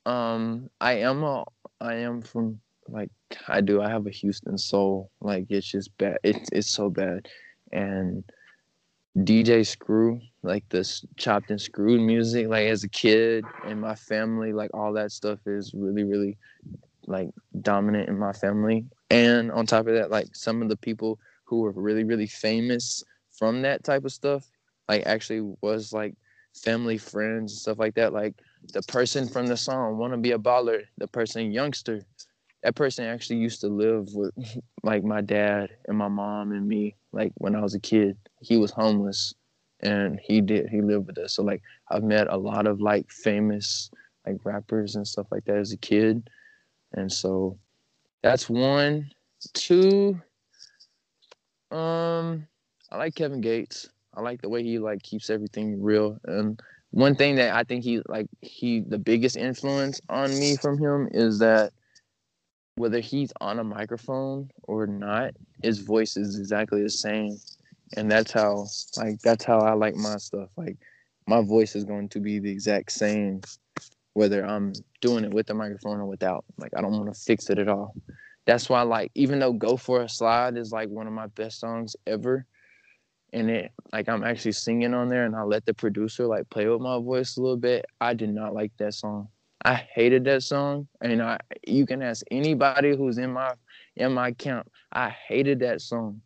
Um, 0.05 0.69
I 0.81 0.93
am 0.93 1.23
a 1.23 1.45
I 1.79 1.95
am 1.95 2.21
from 2.21 2.59
like 2.87 3.11
I 3.47 3.61
do. 3.61 3.81
I 3.81 3.89
have 3.89 4.07
a 4.07 4.11
Houston 4.11 4.57
soul. 4.57 5.11
Like 5.21 5.45
it's 5.49 5.67
just 5.67 5.95
bad. 5.97 6.17
It's 6.23 6.49
it's 6.51 6.69
so 6.69 6.89
bad, 6.89 7.27
and 7.71 8.23
DJ 9.17 9.65
Screw, 9.65 10.19
like 10.41 10.67
this 10.69 11.05
chopped 11.17 11.51
and 11.51 11.61
screwed 11.61 12.01
music, 12.01 12.47
like 12.47 12.67
as 12.67 12.83
a 12.83 12.89
kid 12.89 13.45
and 13.67 13.79
my 13.79 13.95
family, 13.95 14.53
like 14.53 14.71
all 14.73 14.93
that 14.93 15.11
stuff 15.11 15.39
is 15.45 15.71
really, 15.75 16.03
really 16.03 16.37
like 17.05 17.29
dominant 17.61 18.09
in 18.09 18.17
my 18.17 18.33
family. 18.33 18.85
And 19.11 19.51
on 19.51 19.67
top 19.67 19.87
of 19.87 19.93
that, 19.93 20.09
like 20.09 20.35
some 20.35 20.63
of 20.63 20.69
the 20.69 20.77
people 20.77 21.19
who 21.53 21.61
were 21.61 21.71
really, 21.71 22.03
really 22.03 22.27
famous 22.27 23.03
from 23.31 23.61
that 23.61 23.83
type 23.83 24.05
of 24.05 24.11
stuff, 24.11 24.49
like 24.89 25.05
actually 25.05 25.55
was 25.61 25.93
like 25.93 26.15
family 26.55 26.97
friends 26.97 27.51
and 27.51 27.59
stuff 27.59 27.79
like 27.79 27.93
that. 27.95 28.13
Like 28.13 28.33
the 28.73 28.81
person 28.83 29.27
from 29.27 29.45
the 29.45 29.57
song 29.57 29.97
"Wanna 29.97 30.17
Be 30.17 30.31
a 30.31 30.39
Baller," 30.39 30.83
the 30.97 31.07
person 31.07 31.51
Yungstar, 31.51 32.03
that 32.63 32.75
person 32.75 33.05
actually 33.05 33.37
used 33.37 33.61
to 33.61 33.67
live 33.67 34.07
with 34.13 34.33
like 34.83 35.03
my 35.03 35.21
dad 35.21 35.69
and 35.87 35.97
my 35.97 36.07
mom 36.07 36.51
and 36.51 36.67
me. 36.67 36.95
Like 37.11 37.31
when 37.35 37.55
I 37.55 37.61
was 37.61 37.75
a 37.75 37.79
kid, 37.79 38.17
he 38.41 38.57
was 38.57 38.71
homeless, 38.71 39.35
and 39.81 40.19
he 40.23 40.41
did 40.41 40.69
he 40.69 40.81
lived 40.81 41.07
with 41.07 41.19
us. 41.19 41.35
So 41.35 41.43
like 41.43 41.61
I've 41.91 42.03
met 42.03 42.27
a 42.29 42.37
lot 42.37 42.65
of 42.65 42.81
like 42.81 43.11
famous 43.11 43.91
like 44.25 44.37
rappers 44.43 44.95
and 44.95 45.07
stuff 45.07 45.27
like 45.31 45.45
that 45.45 45.57
as 45.57 45.71
a 45.71 45.77
kid, 45.77 46.29
and 46.93 47.11
so 47.11 47.59
that's 48.23 48.49
one. 48.49 49.11
Two. 49.53 50.19
Um, 51.73 52.47
I 52.91 52.97
like 52.97 53.15
Kevin 53.15 53.41
Gates. 53.41 53.89
I 54.13 54.21
like 54.21 54.41
the 54.41 54.49
way 54.49 54.63
he 54.63 54.77
like 54.77 55.01
keeps 55.01 55.29
everything 55.29 55.81
real. 55.81 56.19
And 56.25 56.61
one 56.91 57.15
thing 57.15 57.35
that 57.37 57.55
I 57.55 57.63
think 57.63 57.83
he 57.83 58.01
like 58.07 58.27
he 58.41 58.81
the 58.81 58.99
biggest 58.99 59.35
influence 59.35 59.99
on 60.09 60.37
me 60.39 60.55
from 60.55 60.77
him 60.77 61.09
is 61.11 61.39
that 61.39 61.73
whether 62.75 62.99
he's 62.99 63.33
on 63.41 63.59
a 63.59 63.63
microphone 63.63 64.49
or 64.63 64.85
not, 64.85 65.31
his 65.63 65.79
voice 65.79 66.15
is 66.15 66.37
exactly 66.37 66.83
the 66.83 66.89
same. 66.89 67.37
And 67.97 68.11
that's 68.11 68.31
how 68.31 68.67
like 68.95 69.19
that's 69.21 69.43
how 69.43 69.59
I 69.59 69.73
like 69.73 69.95
my 69.95 70.17
stuff. 70.17 70.49
Like 70.55 70.77
my 71.27 71.41
voice 71.41 71.75
is 71.75 71.83
going 71.83 72.09
to 72.09 72.19
be 72.19 72.39
the 72.39 72.51
exact 72.51 72.91
same 72.91 73.41
whether 74.13 74.45
I'm 74.45 74.73
doing 75.01 75.23
it 75.23 75.33
with 75.33 75.47
the 75.47 75.55
microphone 75.55 75.99
or 75.99 76.05
without. 76.05 76.45
Like 76.57 76.71
I 76.77 76.81
don't 76.81 76.91
want 76.91 77.11
to 77.13 77.19
fix 77.19 77.49
it 77.49 77.57
at 77.57 77.67
all. 77.67 77.95
That's 78.45 78.69
why 78.69 78.81
like 78.81 79.11
even 79.15 79.39
though 79.39 79.53
Go 79.53 79.77
for 79.77 80.01
a 80.01 80.09
Slide 80.09 80.57
is 80.57 80.71
like 80.71 80.89
one 80.89 81.07
of 81.07 81.13
my 81.13 81.27
best 81.27 81.59
songs 81.59 81.95
ever, 82.05 82.45
and 83.31 83.49
it 83.49 83.71
like 83.91 84.09
I'm 84.09 84.23
actually 84.23 84.51
singing 84.51 84.93
on 84.93 85.09
there 85.09 85.25
and 85.25 85.35
I 85.35 85.43
let 85.43 85.65
the 85.65 85.73
producer 85.73 86.27
like 86.27 86.49
play 86.49 86.67
with 86.67 86.81
my 86.81 86.97
voice 86.99 87.37
a 87.37 87.41
little 87.41 87.57
bit. 87.57 87.85
I 87.99 88.13
did 88.13 88.29
not 88.29 88.53
like 88.53 88.71
that 88.77 88.93
song. 88.93 89.29
I 89.65 89.75
hated 89.75 90.25
that 90.25 90.43
song. 90.43 90.87
And 91.01 91.21
I 91.21 91.39
you 91.65 91.85
can 91.85 92.01
ask 92.01 92.25
anybody 92.31 92.95
who's 92.95 93.17
in 93.17 93.31
my 93.33 93.53
in 93.95 94.13
my 94.13 94.31
camp. 94.33 94.69
I 94.91 95.09
hated 95.09 95.59
that 95.59 95.81
song. 95.81 96.21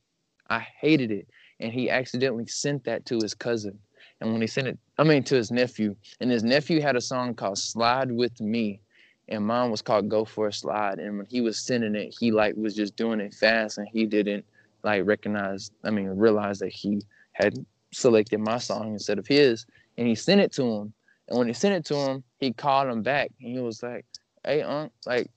I 0.50 0.60
hated 0.60 1.12
it. 1.12 1.28
And 1.60 1.72
he 1.72 1.90
accidentally 1.90 2.48
sent 2.48 2.84
that 2.86 3.06
to 3.08 3.20
his 3.22 3.34
cousin. 3.34 3.80
And 4.22 4.32
when 4.32 4.42
he 4.42 4.48
sent 4.48 4.68
it, 4.68 4.78
I 4.98 5.04
mean 5.04 5.24
to 5.24 5.36
his 5.36 5.52
nephew, 5.52 5.96
and 6.20 6.32
his 6.32 6.44
nephew 6.44 6.82
had 6.82 6.96
a 6.96 7.02
song 7.02 7.36
called 7.36 7.58
Slide 7.58 8.12
With 8.12 8.40
Me. 8.42 8.82
And 9.30 9.46
mine 9.46 9.72
was 9.72 9.82
called 9.82 10.10
Go 10.10 10.26
for 10.26 10.48
a 10.48 10.54
Slide. 10.54 11.00
And 11.00 11.18
when 11.18 11.26
he 11.28 11.42
was 11.42 11.60
sending 11.60 11.96
it, 11.96 12.16
he 12.18 12.32
like 12.32 12.56
was 12.56 12.76
just 12.76 12.96
doing 12.96 13.20
it 13.20 13.34
fast 13.34 13.78
and 13.78 13.88
he 13.92 14.06
didn't 14.06 14.46
like 14.84 15.06
recognize, 15.06 15.72
I 15.84 15.90
mean, 15.90 16.08
realize 16.08 16.60
that 16.60 16.72
he 16.72 17.02
had 17.34 17.54
selected 17.92 18.40
my 18.40 18.58
song 18.58 18.94
instead 18.94 19.20
of 19.20 19.28
his. 19.28 19.66
And 19.98 20.08
he 20.08 20.16
sent 20.16 20.42
it 20.42 20.52
to 20.54 20.64
him. 20.64 20.94
And 21.28 21.38
when 21.38 21.48
he 21.48 21.54
sent 21.54 21.76
it 21.76 21.86
to 21.86 21.96
him, 21.96 22.24
he 22.40 22.54
called 22.54 22.88
him 22.88 23.02
back 23.02 23.32
and 23.42 23.52
he 23.52 23.60
was 23.60 23.84
like, 23.84 24.06
Hey, 24.46 24.62
Unc, 24.62 24.92
like, 25.06 25.30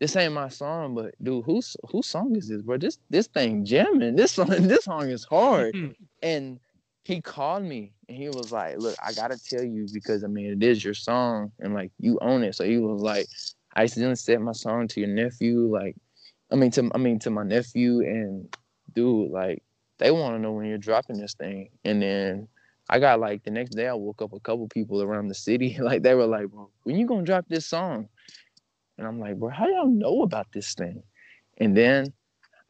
this 0.00 0.16
ain't 0.16 0.34
my 0.34 0.48
song, 0.48 0.94
but 0.94 1.14
dude, 1.22 1.44
whose 1.44 1.76
whose 1.88 2.06
song 2.06 2.36
is 2.36 2.48
this, 2.48 2.62
bro? 2.62 2.76
This 2.76 2.98
this 3.10 3.26
thing 3.26 3.64
jamming. 3.64 4.16
This 4.16 4.32
song, 4.32 4.48
this 4.50 4.84
song 4.84 5.08
is 5.08 5.24
hard. 5.24 5.74
and 6.22 6.60
he 7.04 7.20
called 7.20 7.62
me 7.62 7.92
and 8.08 8.16
he 8.16 8.28
was 8.30 8.50
like, 8.50 8.78
Look, 8.78 8.96
I 9.02 9.12
gotta 9.12 9.38
tell 9.38 9.62
you 9.62 9.86
because 9.92 10.24
I 10.24 10.26
mean 10.26 10.46
it 10.46 10.62
is 10.62 10.82
your 10.82 10.94
song 10.94 11.52
and 11.60 11.74
like 11.74 11.92
you 12.00 12.18
own 12.20 12.42
it. 12.42 12.54
So 12.54 12.64
he 12.64 12.78
was 12.78 13.00
like, 13.00 13.26
I 13.76 13.82
accidentally 13.82 14.16
sent 14.16 14.42
my 14.42 14.52
song 14.52 14.88
to 14.88 15.00
your 15.00 15.10
nephew, 15.10 15.70
like 15.70 15.96
I 16.50 16.56
mean 16.56 16.70
to 16.72 16.90
I 16.94 16.98
mean 16.98 17.18
to 17.20 17.30
my 17.30 17.44
nephew 17.44 18.00
and 18.00 18.56
dude, 18.94 19.30
like 19.30 19.62
they 19.98 20.10
want 20.10 20.34
to 20.34 20.38
know 20.40 20.52
when 20.52 20.66
you're 20.66 20.78
dropping 20.78 21.18
this 21.18 21.34
thing. 21.34 21.68
And 21.84 22.00
then 22.00 22.48
I 22.88 22.98
got 22.98 23.20
like 23.20 23.44
the 23.44 23.50
next 23.50 23.74
day 23.76 23.86
I 23.86 23.94
woke 23.94 24.22
up 24.22 24.32
a 24.32 24.40
couple 24.40 24.66
people 24.68 25.02
around 25.02 25.28
the 25.28 25.34
city, 25.34 25.76
like 25.80 26.02
they 26.02 26.14
were 26.14 26.26
like, 26.26 26.46
when 26.84 26.96
you 26.96 27.06
gonna 27.06 27.22
drop 27.22 27.44
this 27.48 27.66
song? 27.66 28.08
And 28.96 29.06
I'm 29.06 29.18
like, 29.18 29.36
bro, 29.36 29.50
how 29.50 29.66
y'all 29.66 29.90
know 29.90 30.22
about 30.22 30.46
this 30.52 30.72
thing? 30.74 31.02
And 31.58 31.76
then 31.76 32.14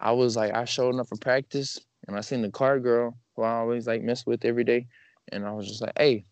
I 0.01 0.13
was 0.13 0.37
like, 0.37 0.55
I 0.55 0.65
showed 0.65 0.99
up 0.99 1.09
for 1.09 1.17
practice 1.17 1.79
and 2.09 2.17
I 2.17 2.21
seen 2.23 2.43
the 2.43 2.51
car 2.51 2.81
girl 2.81 3.17
who 3.37 3.43
I 3.43 3.59
always 3.59 3.87
like 3.87 4.03
mess 4.03 4.27
with 4.27 4.45
every 4.45 4.65
day. 4.65 4.89
And 5.33 5.47
I 5.47 5.53
was 5.53 5.67
just 5.67 5.83
like, 5.83 5.93
hey, 5.99 6.27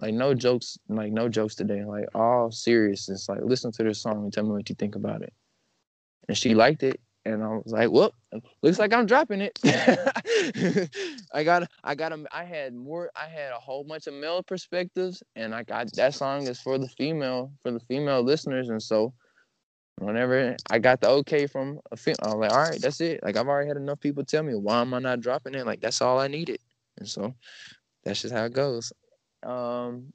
like 0.00 0.14
no 0.14 0.34
jokes, 0.34 0.78
like 0.88 1.12
no 1.12 1.28
jokes 1.28 1.54
today. 1.54 1.84
Like 1.84 2.06
all 2.14 2.50
seriousness. 2.50 3.28
Like 3.28 3.40
listen 3.42 3.72
to 3.72 3.82
this 3.82 4.02
song 4.02 4.24
and 4.24 4.32
tell 4.32 4.44
me 4.44 4.50
what 4.50 4.68
you 4.68 4.74
think 4.74 4.94
about 4.94 5.22
it. 5.22 5.32
And 6.28 6.36
she 6.36 6.54
liked 6.54 6.82
it. 6.82 7.00
And 7.24 7.42
I 7.42 7.48
was 7.48 7.72
like, 7.72 7.90
well, 7.90 8.14
looks 8.62 8.78
like 8.78 8.92
I'm 8.92 9.06
dropping 9.06 9.40
it. 9.40 9.58
I 11.34 11.42
got 11.42 11.68
I 11.82 11.96
got 11.96 12.12
a 12.12 12.24
I 12.30 12.44
had 12.44 12.72
more 12.72 13.10
I 13.16 13.26
had 13.26 13.50
a 13.50 13.58
whole 13.58 13.82
bunch 13.82 14.06
of 14.06 14.14
male 14.14 14.44
perspectives 14.44 15.24
and 15.34 15.52
I 15.52 15.64
got 15.64 15.92
that 15.94 16.14
song 16.14 16.46
is 16.46 16.60
for 16.60 16.78
the 16.78 16.88
female 16.88 17.52
for 17.62 17.72
the 17.72 17.80
female 17.80 18.22
listeners 18.22 18.68
and 18.68 18.80
so 18.80 19.12
whenever 19.98 20.56
I 20.70 20.78
got 20.78 21.00
the 21.00 21.08
okay 21.08 21.46
from 21.46 21.80
a 21.90 21.96
female, 21.96 22.16
I 22.22 22.34
was 22.34 22.36
like, 22.36 22.52
all 22.52 22.68
right, 22.68 22.80
that's 22.80 23.00
it. 23.00 23.22
Like 23.22 23.36
I've 23.36 23.48
already 23.48 23.68
had 23.68 23.76
enough 23.76 24.00
people 24.00 24.24
tell 24.24 24.42
me 24.42 24.54
why 24.54 24.80
am 24.80 24.94
I 24.94 24.98
not 24.98 25.20
dropping 25.20 25.54
it? 25.54 25.66
Like 25.66 25.80
that's 25.80 26.02
all 26.02 26.18
I 26.18 26.28
needed. 26.28 26.60
And 26.98 27.08
so 27.08 27.34
that's 28.04 28.22
just 28.22 28.34
how 28.34 28.44
it 28.44 28.52
goes. 28.52 28.92
Um 29.42 30.12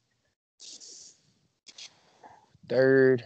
third 2.70 3.24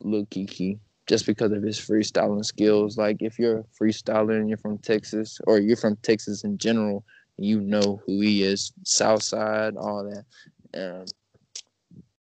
Lil 0.00 0.26
Keke 0.26 0.78
just 1.06 1.26
because 1.26 1.52
of 1.52 1.62
his 1.62 1.78
freestyling 1.78 2.44
skills. 2.44 2.96
Like 2.96 3.16
if 3.20 3.38
you're 3.38 3.60
a 3.60 3.64
freestyler 3.82 4.36
and 4.36 4.48
you're 4.48 4.58
from 4.58 4.78
Texas 4.78 5.40
or 5.46 5.58
you're 5.58 5.76
from 5.76 5.96
Texas 6.02 6.44
in 6.44 6.58
general, 6.58 7.04
you 7.36 7.60
know 7.60 8.00
who 8.06 8.20
he 8.20 8.42
is. 8.42 8.72
Southside, 8.84 9.76
all 9.76 10.04
that. 10.04 10.24
Um, 10.78 11.04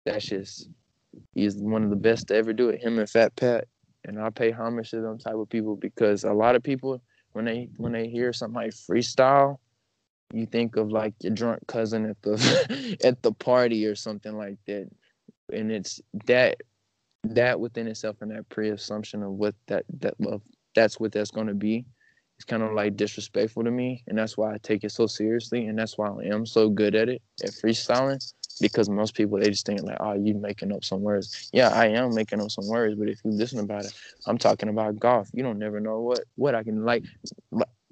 that's 0.05 0.27
just 0.27 0.69
He's 1.35 1.57
one 1.57 1.85
of 1.85 1.91
the 1.91 1.97
best 1.97 2.29
to 2.29 2.35
ever 2.35 2.53
do 2.53 2.69
it. 2.69 2.83
Him 2.83 2.99
and 2.99 3.09
Fat 3.09 3.35
Pat, 3.37 3.67
and 4.05 4.21
I 4.21 4.31
pay 4.31 4.51
homage 4.51 4.91
to 4.91 5.01
them 5.01 5.19
type 5.19 5.35
of 5.35 5.49
people 5.49 5.77
because 5.77 6.25
a 6.25 6.33
lot 6.33 6.57
of 6.57 6.63
people 6.63 7.03
when 7.33 7.45
they 7.45 7.69
when 7.77 7.93
they 7.93 8.09
hear 8.09 8.33
something 8.33 8.55
like 8.55 8.73
freestyle, 8.73 9.59
you 10.33 10.47
think 10.47 10.77
of 10.77 10.91
like 10.91 11.15
your 11.21 11.33
drunk 11.33 11.67
cousin 11.67 12.07
at 12.07 12.21
the 12.23 12.99
at 13.05 13.23
the 13.23 13.33
party 13.33 13.87
or 13.87 13.95
something 13.95 14.37
like 14.37 14.59
that, 14.67 14.89
and 15.53 15.73
it's 15.73 16.01
that 16.27 16.59
that 17.25 17.59
within 17.59 17.89
itself 17.89 18.17
and 18.21 18.31
that 18.31 18.49
pre-assumption 18.49 19.23
of 19.23 19.33
what 19.33 19.55
that 19.67 19.85
that 20.01 20.15
of 20.27 20.43
that's 20.75 21.01
what 21.01 21.13
that's 21.13 21.31
going 21.31 21.49
to 21.49 21.55
be 21.55 21.85
it's 22.39 22.45
kind 22.45 22.63
of 22.63 22.73
like 22.73 22.97
disrespectful 22.97 23.65
to 23.65 23.71
me. 23.71 24.05
And 24.07 24.17
that's 24.17 24.39
why 24.39 24.55
i 24.55 24.59
take 24.63 24.85
it 24.85 24.93
so 24.93 25.09
seriously. 25.09 25.67
And 25.67 25.77
that's 25.77 25.99
why 25.99 26.09
i 26.09 26.33
am 26.33 26.47
so 26.47 26.69
good 26.69 26.95
at 26.95 27.09
it 27.09 27.21
at 27.43 27.51
freestyling 27.51 28.23
because 28.61 28.89
most 28.89 29.15
people 29.15 29.39
they 29.39 29.51
just 29.51 29.67
think 29.67 29.83
like 29.83 29.97
oh 30.01 30.13
you 30.15 30.35
making 30.35 30.73
up 30.73 30.85
some 30.85 31.03
words 31.03 31.51
yeah 31.53 31.69
i 31.71 31.87
am 31.87 32.15
making 32.15 32.41
up 32.41 32.51
some 32.51 32.67
words 32.69 32.95
but 32.97 33.09
if 33.09 33.21
you 33.25 33.31
listen 33.31 33.61
about 33.61 33.85
it 33.85 33.93
i'm 34.27 34.39
talking 34.39 34.69
about 34.69 34.99
golf 34.99 35.29
you 35.33 35.43
don't 35.43 35.59
never 35.59 35.81
know 35.81 36.01
what 36.01 36.21
what 36.37 36.55
i 36.55 36.63
can 36.63 36.85
like 36.85 37.05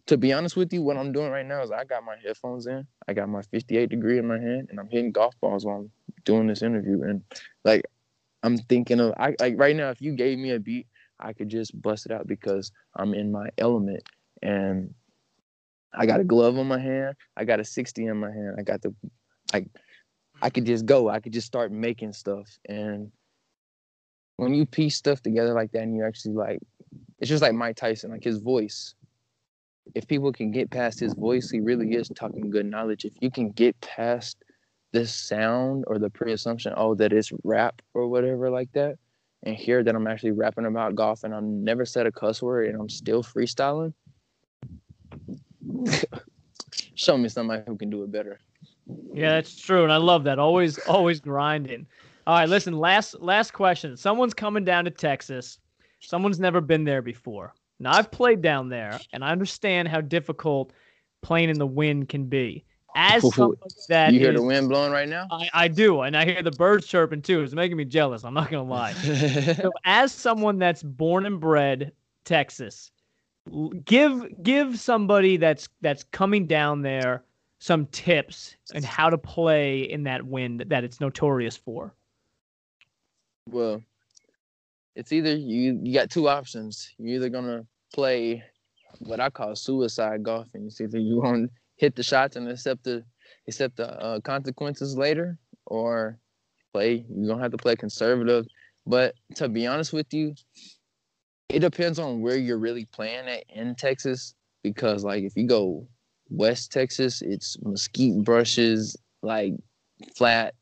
to 0.07 0.17
be 0.17 0.33
honest 0.33 0.57
with 0.57 0.73
you 0.73 0.83
what 0.83 0.97
i'm 0.97 1.13
doing 1.13 1.31
right 1.31 1.47
now 1.47 1.63
is 1.63 1.71
i 1.71 1.85
got 1.85 2.05
my 2.05 2.17
headphones 2.25 2.67
in 2.67 2.87
i 3.09 3.13
got 3.13 3.29
my 3.29 3.43
58 3.43 3.89
degree 3.89 4.19
in 4.19 4.27
my 4.27 4.39
hand 4.39 4.69
and 4.71 4.79
i'm 4.79 4.89
hitting 4.89 5.13
golf 5.13 5.35
balls 5.41 5.65
while 5.65 5.77
i'm 5.77 5.91
doing 6.25 6.47
this 6.47 6.63
interview 6.63 7.03
and 7.03 7.23
like 7.65 7.83
i'm 8.43 8.59
thinking 8.59 9.01
of 9.01 9.13
i 9.19 9.35
like 9.41 9.55
right 9.57 9.77
now 9.77 9.91
if 9.91 10.01
you 10.01 10.13
gave 10.13 10.39
me 10.39 10.53
a 10.53 10.61
beat 10.61 10.87
i 11.21 11.33
could 11.33 11.49
just 11.49 11.81
bust 11.81 12.07
it 12.07 12.13
out 12.13 12.27
because 12.27 12.73
i'm 12.97 13.15
in 13.15 13.31
my 13.33 13.49
element 13.59 14.03
and 14.43 14.93
I 15.97 16.07
got 16.07 16.21
a 16.21 16.25
glove 16.25 16.59
on 16.59 16.69
my 16.69 16.79
hand. 16.79 17.17
I 17.37 17.45
got 17.45 17.61
a 17.61 17.65
60 17.65 18.07
in 18.07 18.17
my 18.19 18.31
hand. 18.31 18.57
I 18.59 18.63
got 18.63 18.83
the 18.83 18.95
like 19.53 19.69
I 20.43 20.51
could 20.51 20.67
just 20.67 20.87
go. 20.87 21.09
I 21.09 21.21
could 21.21 21.33
just 21.33 21.47
start 21.47 21.73
making 21.73 22.13
stuff. 22.13 22.59
And 22.69 23.11
when 24.37 24.55
you 24.55 24.67
piece 24.67 24.97
stuff 24.97 25.23
together 25.23 25.55
like 25.55 25.73
that 25.73 25.83
and 25.83 25.97
you 25.97 26.05
actually 26.05 26.35
like 26.35 26.61
it's 27.19 27.29
just 27.29 27.43
like 27.43 27.55
Mike 27.55 27.77
Tyson, 27.77 28.11
like 28.11 28.25
his 28.25 28.39
voice. 28.39 28.95
If 29.95 30.07
people 30.07 30.33
can 30.33 30.51
get 30.51 30.71
past 30.71 31.01
his 31.01 31.15
voice, 31.15 31.49
he 31.49 31.61
really 31.61 31.95
is 31.95 32.09
talking 32.09 32.51
good 32.51 32.67
knowledge. 32.67 33.05
If 33.05 33.15
you 33.21 33.31
can 33.31 33.51
get 33.51 33.81
past 33.81 34.43
this 34.93 35.15
sound 35.15 35.85
or 35.87 35.99
the 35.99 36.11
pre-assumption, 36.11 36.75
oh, 36.77 36.95
that 36.97 37.13
it's 37.13 37.33
rap 37.45 37.81
or 37.95 38.09
whatever 38.09 38.51
like 38.51 38.71
that, 38.73 38.97
and 39.45 39.57
hear 39.57 39.83
that 39.85 39.95
I'm 39.95 40.07
actually 40.07 40.33
rapping 40.33 40.67
about 40.67 40.97
golf 40.97 41.25
and 41.25 41.35
I've 41.35 41.43
never 41.43 41.85
said 41.85 42.07
a 42.07 42.13
cuss 42.13 42.43
word 42.43 42.69
and 42.69 42.81
I'm 42.81 42.89
still 42.89 43.23
freestyling, 43.23 43.95
show 46.95 47.17
me 47.17 47.29
somebody 47.29 47.63
who 47.67 47.77
can 47.77 47.91
do 47.91 48.03
it 48.03 48.11
better. 48.11 48.41
Yeah, 49.13 49.31
that's 49.31 49.57
true, 49.57 49.83
and 49.83 49.93
I 49.93 49.97
love 49.97 50.25
that. 50.25 50.39
Always, 50.39 50.79
always 50.81 51.21
grinding. 51.21 51.87
All 52.27 52.35
right, 52.39 52.49
listen. 52.49 52.77
Last, 52.77 53.21
last 53.21 53.53
question. 53.53 53.97
Someone's 53.97 54.35
coming 54.35 54.65
down 54.65 54.85
to 54.85 54.91
Texas. 54.91 55.59
Someone's 56.01 56.39
never 56.39 56.61
been 56.61 56.85
there 56.85 57.03
before. 57.03 57.55
Now 57.79 57.93
I've 57.93 58.11
played 58.11 58.43
down 58.43 58.69
there, 58.69 58.99
and 59.13 59.25
I 59.25 59.31
understand 59.31 59.89
how 59.89 60.01
difficult 60.01 60.73
playing 61.23 61.51
in 61.51 61.59
the 61.59 61.67
wind 61.67 62.09
can 62.09 62.27
be. 62.27 62.65
As 62.95 63.23
someone 63.35 63.57
that 63.89 64.13
you 64.13 64.21
hear 64.21 64.31
is- 64.31 64.41
the 64.41 64.47
wind 64.47 64.69
blowing 64.69 64.93
right 64.93 65.09
now? 65.09 65.27
I, 65.31 65.49
I 65.53 65.69
do, 65.69 66.03
and 66.03 66.17
I 66.17 66.25
hear 66.25 66.43
the 66.43 66.53
birds 66.53 66.87
chirping 66.87 67.23
too. 67.23 67.43
It's 67.43 67.55
making 67.55 67.77
me 67.77 67.85
jealous. 67.85 68.25
I'm 68.25 68.35
not 68.35 68.51
gonna 68.51 68.65
lie. 68.69 68.93
so, 69.57 69.73
as 69.85 70.13
someone 70.13 70.59
that's 70.59 70.83
born 70.83 71.27
and 71.27 71.41
bred 71.41 71.93
Texas, 72.25 72.91
give 73.85 74.43
give 74.43 74.79
somebody 74.79 75.37
that's 75.37 75.69
that's 75.81 76.05
coming 76.05 76.47
down 76.47 76.83
there 76.83 77.25
some 77.59 77.87
tips 77.87 78.57
on 78.75 78.83
how 78.83 79.11
to 79.11 79.19
play 79.19 79.81
in 79.81 80.05
that 80.05 80.25
wind 80.25 80.65
that 80.69 80.85
it's 80.85 81.01
notorious 81.01 81.57
for. 81.57 81.95
Well, 83.49 83.83
it's 84.95 85.13
either 85.13 85.35
you 85.37 85.79
you 85.83 85.95
got 85.95 86.11
two 86.11 86.29
options. 86.29 86.93
You're 86.99 87.17
either 87.17 87.29
gonna 87.29 87.67
play 87.95 88.43
what 89.01 89.21
I 89.21 89.31
call 89.31 89.55
suicide 89.55 90.23
golfing. 90.23 90.67
It's 90.67 90.81
either 90.81 90.99
you 90.99 91.21
want 91.21 91.49
to 91.49 91.55
hit 91.77 91.95
the 91.95 92.03
shots 92.03 92.37
and 92.37 92.49
accept 92.49 92.85
the 92.85 93.05
accept 93.47 93.77
the 93.77 93.89
uh, 94.01 94.21
consequences 94.21 94.97
later, 94.97 95.39
or 95.67 96.19
play. 96.73 97.05
You're 97.09 97.29
gonna 97.29 97.43
have 97.43 97.53
to 97.53 97.59
play 97.59 97.77
conservative. 97.77 98.47
But 98.87 99.15
to 99.37 99.49
be 99.49 99.67
honest 99.67 99.93
with 99.93 100.13
you, 100.13 100.35
it 101.49 101.61
depends 101.61 101.99
on 101.99 102.21
where 102.21 102.37
you're 102.37 102.59
really 102.59 102.87
playing 102.87 103.29
at 103.29 103.45
in 103.49 103.75
Texas. 103.75 104.35
Because 104.63 105.05
like 105.05 105.23
if 105.23 105.37
you 105.37 105.47
go 105.47 105.87
West 106.29 106.73
Texas, 106.73 107.23
it's 107.23 107.57
mesquite 107.63 108.25
brushes, 108.25 108.97
like 109.23 109.55
flat 110.17 110.55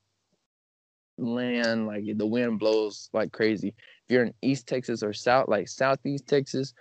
land, 1.19 1.87
like 1.87 2.05
the 2.17 2.27
wind 2.27 2.59
blows 2.59 3.09
like 3.13 3.33
crazy. 3.33 3.69
If 3.69 4.13
you're 4.13 4.25
in 4.25 4.35
East 4.43 4.67
Texas 4.67 5.03
or 5.03 5.13
South, 5.13 5.49
like 5.49 5.69
Southeast 5.69 6.27
Texas, 6.27 6.75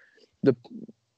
the 0.43 0.55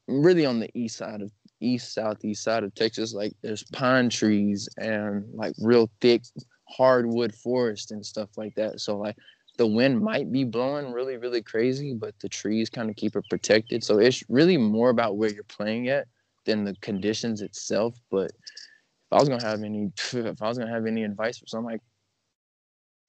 really 0.07 0.45
on 0.45 0.59
the 0.59 0.70
east 0.78 0.97
side 0.97 1.22
of 1.22 1.32
east 1.61 1.93
southeast 1.93 2.43
side 2.43 2.63
of 2.63 2.76
Texas, 2.76 3.13
like 3.13 3.34
there's 3.41 3.63
pine 3.74 4.09
trees 4.09 4.70
and 4.78 5.26
like 5.34 5.53
real 5.59 5.89
thick 6.01 6.24
hardwood 6.70 7.34
forest 7.34 7.91
and 7.91 8.05
stuff 8.05 8.30
like 8.38 8.53
that. 8.55 8.80
So 8.80 8.97
like 8.97 9.16
the 9.57 9.66
wind 9.66 10.01
might 10.01 10.32
be 10.32 10.43
blowing 10.43 10.91
really 10.91 11.18
really 11.18 11.41
crazy, 11.41 11.93
but 11.93 12.13
the 12.20 12.30
trees 12.30 12.70
kind 12.70 12.89
of 12.89 12.95
keep 12.95 13.16
it 13.16 13.24
protected. 13.30 13.84
So 13.84 13.97
it's 13.97 14.24
really 14.30 14.57
more 14.57 14.89
about 14.89 15.18
where 15.18 15.32
you're 15.32 15.43
playing 15.45 15.89
at 15.89 16.07
than 16.45 16.63
the 16.63 16.75
conditions 16.81 17.41
itself. 17.41 17.95
But 18.09 18.31
if 18.31 19.11
I 19.11 19.19
was 19.19 19.29
gonna 19.29 19.43
have 19.43 19.63
any, 19.63 19.91
if 20.13 20.41
I 20.41 20.47
was 20.47 20.57
gonna 20.57 20.71
have 20.71 20.85
any 20.85 21.03
advice 21.03 21.39
for 21.39 21.61
like 21.61 21.81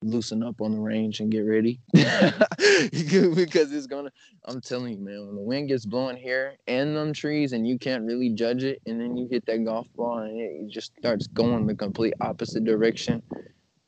loosen 0.03 0.43
up 0.43 0.61
on 0.61 0.73
the 0.73 0.79
range 0.79 1.21
and 1.21 1.33
get 1.33 1.41
ready 1.41 1.81
because 1.93 3.73
it's 3.73 3.87
gonna 3.87 4.11
i'm 4.45 4.61
telling 4.61 4.93
you 4.93 4.99
man 4.99 5.27
when 5.27 5.35
the 5.35 5.41
wind 5.41 5.69
gets 5.69 5.87
blowing 5.87 6.17
here 6.17 6.55
and 6.67 6.95
them 6.95 7.13
trees 7.15 7.53
and 7.53 7.67
you 7.67 7.79
can't 7.79 8.05
really 8.05 8.29
judge 8.29 8.63
it 8.63 8.81
and 8.87 9.01
then 9.01 9.17
you 9.17 9.27
hit 9.31 9.45
that 9.47 9.65
golf 9.65 9.87
ball 9.97 10.19
and 10.19 10.39
it 10.39 10.71
just 10.71 10.93
starts 10.99 11.27
going 11.29 11.67
the 11.67 11.75
complete 11.75 12.13
opposite 12.21 12.65
direction 12.65 13.23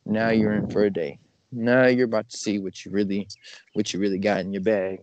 now 0.06 0.30
you're 0.30 0.54
in 0.54 0.68
for 0.70 0.84
a 0.84 0.90
day 0.90 1.18
now 1.52 1.86
you're 1.86 2.06
about 2.06 2.28
to 2.28 2.36
see 2.38 2.58
what 2.58 2.84
you 2.84 2.90
really 2.90 3.28
what 3.74 3.92
you 3.92 4.00
really 4.00 4.18
got 4.18 4.40
in 4.40 4.52
your 4.52 4.62
bag 4.62 5.00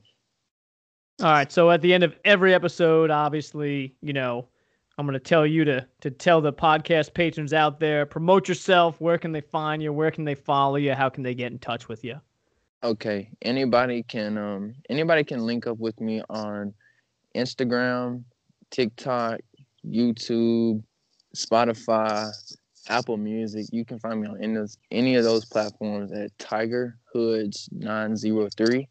All 1.22 1.32
right, 1.32 1.52
so 1.52 1.72
at 1.72 1.82
the 1.82 1.94
end 1.94 2.04
of 2.04 2.16
every 2.26 2.54
episode, 2.54 3.10
obviously, 3.10 3.96
you 4.02 4.14
know, 4.14 4.48
I'm 4.98 5.06
gonna 5.06 5.20
tell 5.20 5.46
you 5.46 5.66
to 5.66 5.88
to 6.02 6.12
tell 6.12 6.42
the 6.42 6.54
podcast 6.54 7.14
patrons 7.14 7.54
out 7.54 7.80
there, 7.80 8.06
promote 8.06 8.48
yourself. 8.48 9.00
Where 9.00 9.18
can 9.18 9.32
they 9.32 9.42
find 9.42 9.82
you? 9.82 9.94
Where 9.94 10.12
can 10.12 10.26
they 10.26 10.36
follow 10.36 10.76
you? 10.76 10.94
How 10.94 11.10
can 11.10 11.24
they 11.24 11.34
get 11.34 11.52
in 11.52 11.60
touch 11.60 11.88
with 11.88 12.04
you? 12.04 12.20
okay 12.86 13.30
anybody 13.42 14.04
can 14.04 14.38
um 14.38 14.76
anybody 14.90 15.24
can 15.24 15.44
link 15.44 15.66
up 15.66 15.78
with 15.80 16.00
me 16.00 16.22
on 16.30 16.72
instagram 17.36 18.24
tiktok 18.70 19.40
youtube 19.84 20.84
spotify 21.36 22.30
apple 22.88 23.18
music 23.18 23.66
you 23.72 23.84
can 23.84 23.98
find 23.98 24.22
me 24.22 24.28
on 24.28 24.42
any 24.42 24.56
of, 24.56 24.72
any 24.92 25.16
of 25.16 25.24
those 25.24 25.46
platforms 25.46 26.12
at 26.12 26.38
tiger 26.38 26.96
hoods 27.12 27.68
903 27.72 28.88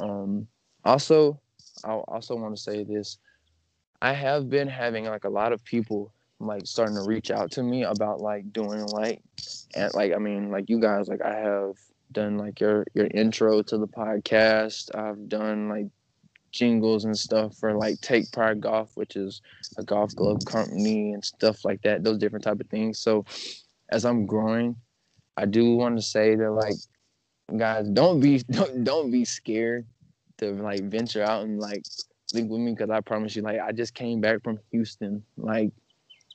um 0.00 0.46
also 0.84 1.40
i 1.84 1.92
also 1.92 2.34
want 2.34 2.56
to 2.56 2.62
say 2.62 2.84
this 2.84 3.18
i 4.02 4.12
have 4.12 4.48
been 4.48 4.68
having 4.68 5.04
like 5.04 5.24
a 5.24 5.28
lot 5.28 5.52
of 5.52 5.64
people 5.64 6.12
like 6.40 6.66
starting 6.66 6.96
to 6.96 7.02
reach 7.02 7.30
out 7.30 7.50
to 7.50 7.62
me 7.62 7.84
about 7.84 8.20
like 8.20 8.52
doing 8.52 8.84
like 8.86 9.22
and 9.74 9.92
like 9.94 10.12
i 10.12 10.18
mean 10.18 10.50
like 10.50 10.68
you 10.68 10.80
guys 10.80 11.08
like 11.08 11.22
i 11.22 11.34
have 11.34 11.76
done 12.14 12.38
like 12.38 12.60
your 12.60 12.86
your 12.94 13.08
intro 13.08 13.60
to 13.60 13.76
the 13.76 13.86
podcast. 13.86 14.94
I've 14.94 15.28
done 15.28 15.68
like 15.68 15.86
jingles 16.50 17.04
and 17.04 17.18
stuff 17.18 17.56
for 17.56 17.76
like 17.76 18.00
Take 18.00 18.32
Pride 18.32 18.60
Golf, 18.60 18.96
which 18.96 19.16
is 19.16 19.42
a 19.76 19.82
golf 19.82 20.14
glove 20.14 20.40
company 20.46 21.12
and 21.12 21.22
stuff 21.22 21.64
like 21.64 21.82
that. 21.82 22.02
Those 22.02 22.18
different 22.18 22.44
type 22.44 22.60
of 22.60 22.68
things. 22.68 22.98
So 22.98 23.26
as 23.90 24.06
I'm 24.06 24.24
growing, 24.24 24.76
I 25.36 25.44
do 25.44 25.74
want 25.74 25.96
to 25.96 26.02
say 26.02 26.36
that 26.36 26.50
like 26.50 26.76
guys, 27.58 27.86
don't 27.90 28.20
be 28.20 28.38
don't, 28.50 28.84
don't 28.84 29.10
be 29.10 29.26
scared 29.26 29.86
to 30.44 30.62
like 30.62 30.82
venture 30.84 31.22
out 31.22 31.42
and 31.42 31.58
like 31.58 31.82
link 32.32 32.50
with 32.50 32.60
me 32.60 32.72
because 32.72 32.90
I 32.90 33.00
promise 33.00 33.36
you, 33.36 33.42
like 33.42 33.60
I 33.60 33.72
just 33.72 33.94
came 33.94 34.20
back 34.20 34.42
from 34.42 34.58
Houston 34.70 35.22
like 35.36 35.70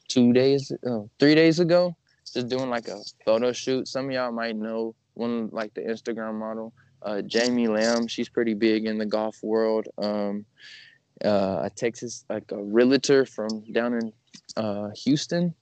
two 0.08 0.34
days, 0.34 0.72
uh, 0.88 1.02
three 1.20 1.36
days 1.36 1.60
ago, 1.60 1.96
just 2.34 2.50
doing 2.50 2.70
like 2.70 2.88
a 2.88 3.00
photo 3.26 3.52
shoot. 3.52 3.88
Some 3.88 4.06
of 4.06 4.12
y'all 4.12 4.32
might 4.32 4.56
know 4.56 4.96
one 5.14 5.50
like 5.52 5.74
the 5.74 5.82
Instagram 5.82 6.36
model, 6.36 6.74
uh, 7.02 7.22
Jamie 7.22 7.68
Lamb. 7.68 8.08
She's 8.08 8.30
pretty 8.30 8.54
big 8.54 8.86
in 8.86 8.98
the 8.98 9.06
golf 9.06 9.38
world. 9.44 9.88
Um, 9.98 10.46
uh, 11.24 11.64
a 11.64 11.72
Texas 11.76 12.26
like 12.30 12.52
a 12.52 12.64
realtor 12.64 13.26
from 13.26 13.64
down 13.72 13.94
in 13.94 14.14
uh, 14.58 14.90
Houston. 15.04 15.54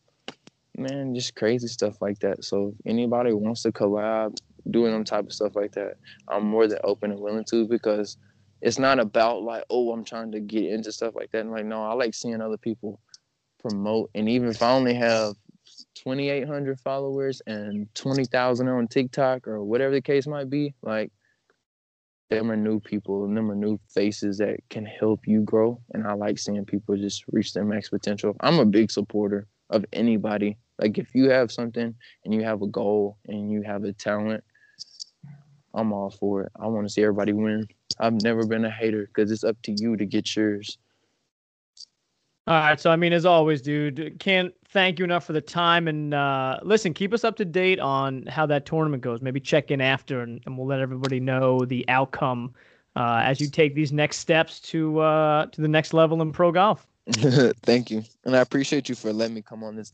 Man, 0.78 1.16
just 1.16 1.36
crazy 1.36 1.68
stuff 1.68 2.02
like 2.02 2.20
that. 2.20 2.44
So 2.44 2.68
if 2.68 2.86
anybody 2.86 3.34
wants 3.34 3.64
to 3.64 3.72
collab, 3.72 4.38
doing 4.70 4.92
them 4.92 5.04
type 5.04 5.26
of 5.26 5.34
stuff 5.34 5.56
like 5.56 5.72
that, 5.72 5.96
I'm 6.28 6.46
more 6.46 6.68
than 6.68 6.78
open 6.84 7.12
and 7.12 7.20
willing 7.20 7.46
to 7.46 7.68
because 7.68 8.18
it's 8.62 8.80
not 8.80 9.00
about 9.00 9.44
like, 9.44 9.64
oh, 9.70 9.92
I'm 9.92 10.04
trying 10.04 10.32
to 10.32 10.40
get 10.40 10.66
into 10.66 10.92
stuff 10.92 11.16
like 11.16 11.32
that. 11.32 11.42
And 11.42 11.52
like, 11.52 11.66
no, 11.66 11.84
I 11.84 11.94
like 11.94 12.14
seeing 12.14 12.42
other 12.42 12.58
people 12.58 13.00
promote. 13.60 14.10
And 14.16 14.28
even 14.30 14.50
if 14.50 14.62
I 14.62 14.72
only 14.72 14.94
have 14.96 15.36
2,800 15.96 16.80
followers 16.80 17.42
and 17.48 17.94
20,000 17.96 18.68
on 18.68 18.88
TikTok 18.88 19.48
or 19.48 19.64
whatever 19.64 19.94
the 19.94 20.02
case 20.02 20.28
might 20.28 20.50
be, 20.50 20.74
like 20.82 21.12
them 22.30 22.52
are 22.52 22.58
new 22.58 22.80
people 22.80 23.26
and 23.26 23.38
them 23.38 23.50
are 23.50 23.56
new 23.56 23.80
faces 23.90 24.38
that 24.40 24.58
can 24.70 24.86
help 24.86 25.28
you 25.28 25.42
grow. 25.42 25.80
And 25.94 26.06
I 26.06 26.14
like 26.14 26.40
seeing 26.40 26.66
people 26.66 26.98
just 26.98 27.24
reach 27.32 27.54
their 27.54 27.66
max 27.66 27.90
potential. 27.90 28.36
I'm 28.42 28.60
a 28.60 28.66
big 28.66 28.92
supporter 28.92 29.48
of 29.70 29.86
anybody. 29.94 30.58
Like 30.80 30.98
if 30.98 31.14
you 31.16 31.30
have 31.30 31.52
something 31.52 31.96
and 32.26 32.34
you 32.34 32.44
have 32.44 32.62
a 32.62 32.68
goal 32.68 33.18
and 33.28 33.52
you 33.52 33.62
have 33.64 33.84
a 33.84 33.94
talent, 33.94 34.44
I'm 35.78 35.94
all 35.94 36.10
for 36.10 36.42
it. 36.42 36.52
I 36.60 36.68
want 36.68 36.88
to 36.88 36.94
see 36.94 37.04
everybody 37.04 37.34
win. 37.34 37.68
I've 38.00 38.22
never 38.24 38.46
been 38.46 38.66
a 38.66 38.72
hater 38.72 39.08
because 39.08 39.32
it's 39.32 39.44
up 39.44 39.62
to 39.64 39.72
you 39.72 39.96
to 39.96 40.06
get 40.06 40.36
yours. 40.36 40.78
All 42.48 42.56
right. 42.56 42.80
So, 42.80 42.90
I 42.90 42.96
mean, 42.96 43.14
as 43.14 43.26
always, 43.26 43.62
dude, 43.62 44.18
can't 44.20 44.54
thank 44.70 44.98
you 44.98 45.06
enough 45.06 45.26
for 45.26 45.34
the 45.34 45.42
time. 45.42 45.88
And 45.88 46.14
uh, 46.14 46.60
listen, 46.64 46.94
keep 46.94 47.14
us 47.14 47.24
up 47.24 47.36
to 47.38 47.46
date 47.46 47.80
on 47.80 48.26
how 48.26 48.46
that 48.48 48.66
tournament 48.66 49.04
goes. 49.04 49.22
Maybe 49.22 49.40
check 49.40 49.70
in 49.70 49.80
after, 49.80 50.22
and, 50.22 50.42
and 50.46 50.58
we'll 50.58 50.68
let 50.68 50.80
everybody 50.80 51.20
know 51.20 51.64
the 51.66 51.88
outcome 51.90 52.54
uh, 52.96 53.22
as 53.24 53.40
you 53.40 53.48
take 53.48 53.76
these 53.76 53.92
next 53.92 54.18
steps 54.18 54.60
to 54.62 55.00
uh, 55.00 55.46
to 55.48 55.62
the 55.62 55.68
next 55.68 55.94
level 55.94 56.22
in 56.22 56.32
pro 56.32 56.52
golf. 56.52 56.88
thank 57.64 57.92
you, 57.92 58.04
and 58.26 58.36
I 58.36 58.40
appreciate 58.40 58.90
you 58.90 58.96
for 58.96 59.14
letting 59.14 59.36
me 59.36 59.42
come 59.42 59.64
on 59.64 59.76
this 59.76 59.94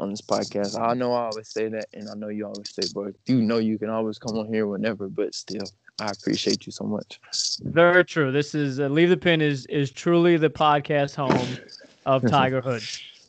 on 0.00 0.10
this 0.10 0.22
podcast. 0.22 0.80
I 0.80 0.94
know 0.94 1.12
I 1.12 1.26
always 1.26 1.48
say 1.48 1.68
that, 1.68 1.88
and 1.92 2.08
I 2.08 2.14
know 2.14 2.28
you 2.28 2.46
always 2.46 2.70
say, 2.74 2.82
but 2.94 3.12
you 3.26 3.42
know 3.42 3.58
you 3.58 3.78
can 3.78 3.90
always 3.90 4.18
come 4.18 4.38
on 4.38 4.48
here 4.52 4.66
whenever. 4.66 5.08
But 5.08 5.34
still, 5.34 5.64
I 6.00 6.10
appreciate 6.10 6.66
you 6.66 6.72
so 6.72 6.84
much. 6.84 7.20
Very 7.62 8.04
true. 8.04 8.32
This 8.32 8.54
is 8.54 8.80
uh, 8.80 8.88
Leave 8.88 9.10
the 9.10 9.16
Pin 9.16 9.40
is 9.40 9.66
is 9.66 9.90
truly 9.90 10.36
the 10.36 10.50
podcast 10.50 11.14
home 11.14 11.58
of 12.06 12.26
Tiger 12.30 12.60
Hood. 12.60 12.82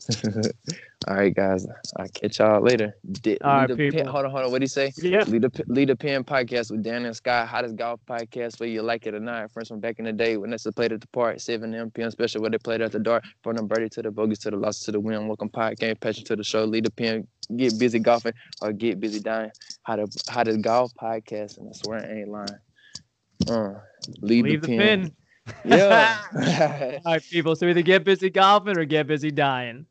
All 1.08 1.16
right, 1.16 1.34
guys. 1.34 1.66
I'll 1.98 2.08
catch 2.10 2.40
y'all 2.40 2.62
later. 2.62 2.96
All 3.42 3.58
right, 3.58 3.68
people. 3.68 4.00
Pin, 4.00 4.08
hold 4.08 4.26
on, 4.26 4.32
hold 4.32 4.46
on. 4.46 4.52
What 4.52 4.60
do 4.60 4.64
you 4.64 4.68
say? 4.68 4.92
Yeah. 4.98 5.24
Lead 5.24 5.44
the 5.44 5.64
Lead 5.68 5.90
the 5.90 5.96
podcast 5.96 6.72
with 6.72 6.84
Dan 6.84 7.06
and 7.06 7.16
Scott, 7.16 7.48
hottest 7.48 7.76
golf 7.76 8.00
podcast, 8.08 8.60
whether 8.60 8.72
you 8.72 8.82
like 8.82 9.06
it 9.08 9.14
or 9.14 9.20
not. 9.20 9.52
Friends 9.52 9.70
from 9.70 9.80
back 9.80 10.00
in 10.00 10.06
the 10.06 10.14
day 10.14 10.38
when 10.38 10.50
Nessa 10.50 10.72
played 10.72 10.92
at 10.92 11.02
the 11.02 11.08
park, 11.08 11.40
7 11.40 11.74
m.p.m. 11.74 12.12
special 12.12 12.42
where 12.42 12.50
they 12.50 12.58
played 12.58 12.82
at 12.82 12.92
the 12.92 13.00
dark. 13.00 13.24
From 13.44 13.56
the 13.56 13.64
birdie 13.64 13.90
to 13.90 14.02
the 14.02 14.12
bogeys 14.12 14.40
to 14.40 14.52
the 14.52 14.58
losses 14.58 14.84
to 14.86 14.92
the 14.92 15.00
win. 15.00 15.28
Welcome 15.28 15.50
podcast, 15.50 16.00
passion 16.00 16.26
to 16.26 16.36
the 16.36 16.44
show. 16.44 16.66
Leave 16.66 16.84
the 16.84 16.92
Pin, 16.92 17.28
get 17.56 17.78
busy 17.80 18.00
golfing 18.00 18.34
or 18.62 18.72
get 18.72 19.00
busy 19.00 19.20
dying. 19.20 19.52
How 19.84 19.98
to 19.98 20.08
hottest 20.30 20.62
golf 20.62 20.92
podcast, 21.02 21.58
and 21.58 21.70
I 21.70 21.74
swear 21.74 22.00
I 22.00 22.20
ain't 22.20 22.30
lying. 22.30 22.48
Uh, 23.50 23.80
leave, 24.22 24.46
Leave 24.46 24.62
the, 24.62 24.68
the 24.68 24.78
pin. 24.78 25.02
pin. 25.02 25.16
Yeah. 25.66 26.20
All 27.06 27.14
right, 27.14 27.24
people. 27.24 27.56
So 27.56 27.68
either 27.68 27.82
get 27.82 28.04
busy 28.04 28.30
golfing 28.30 28.78
or 28.78 28.86
get 28.86 29.08
busy 29.08 29.32
dying. 29.32 29.86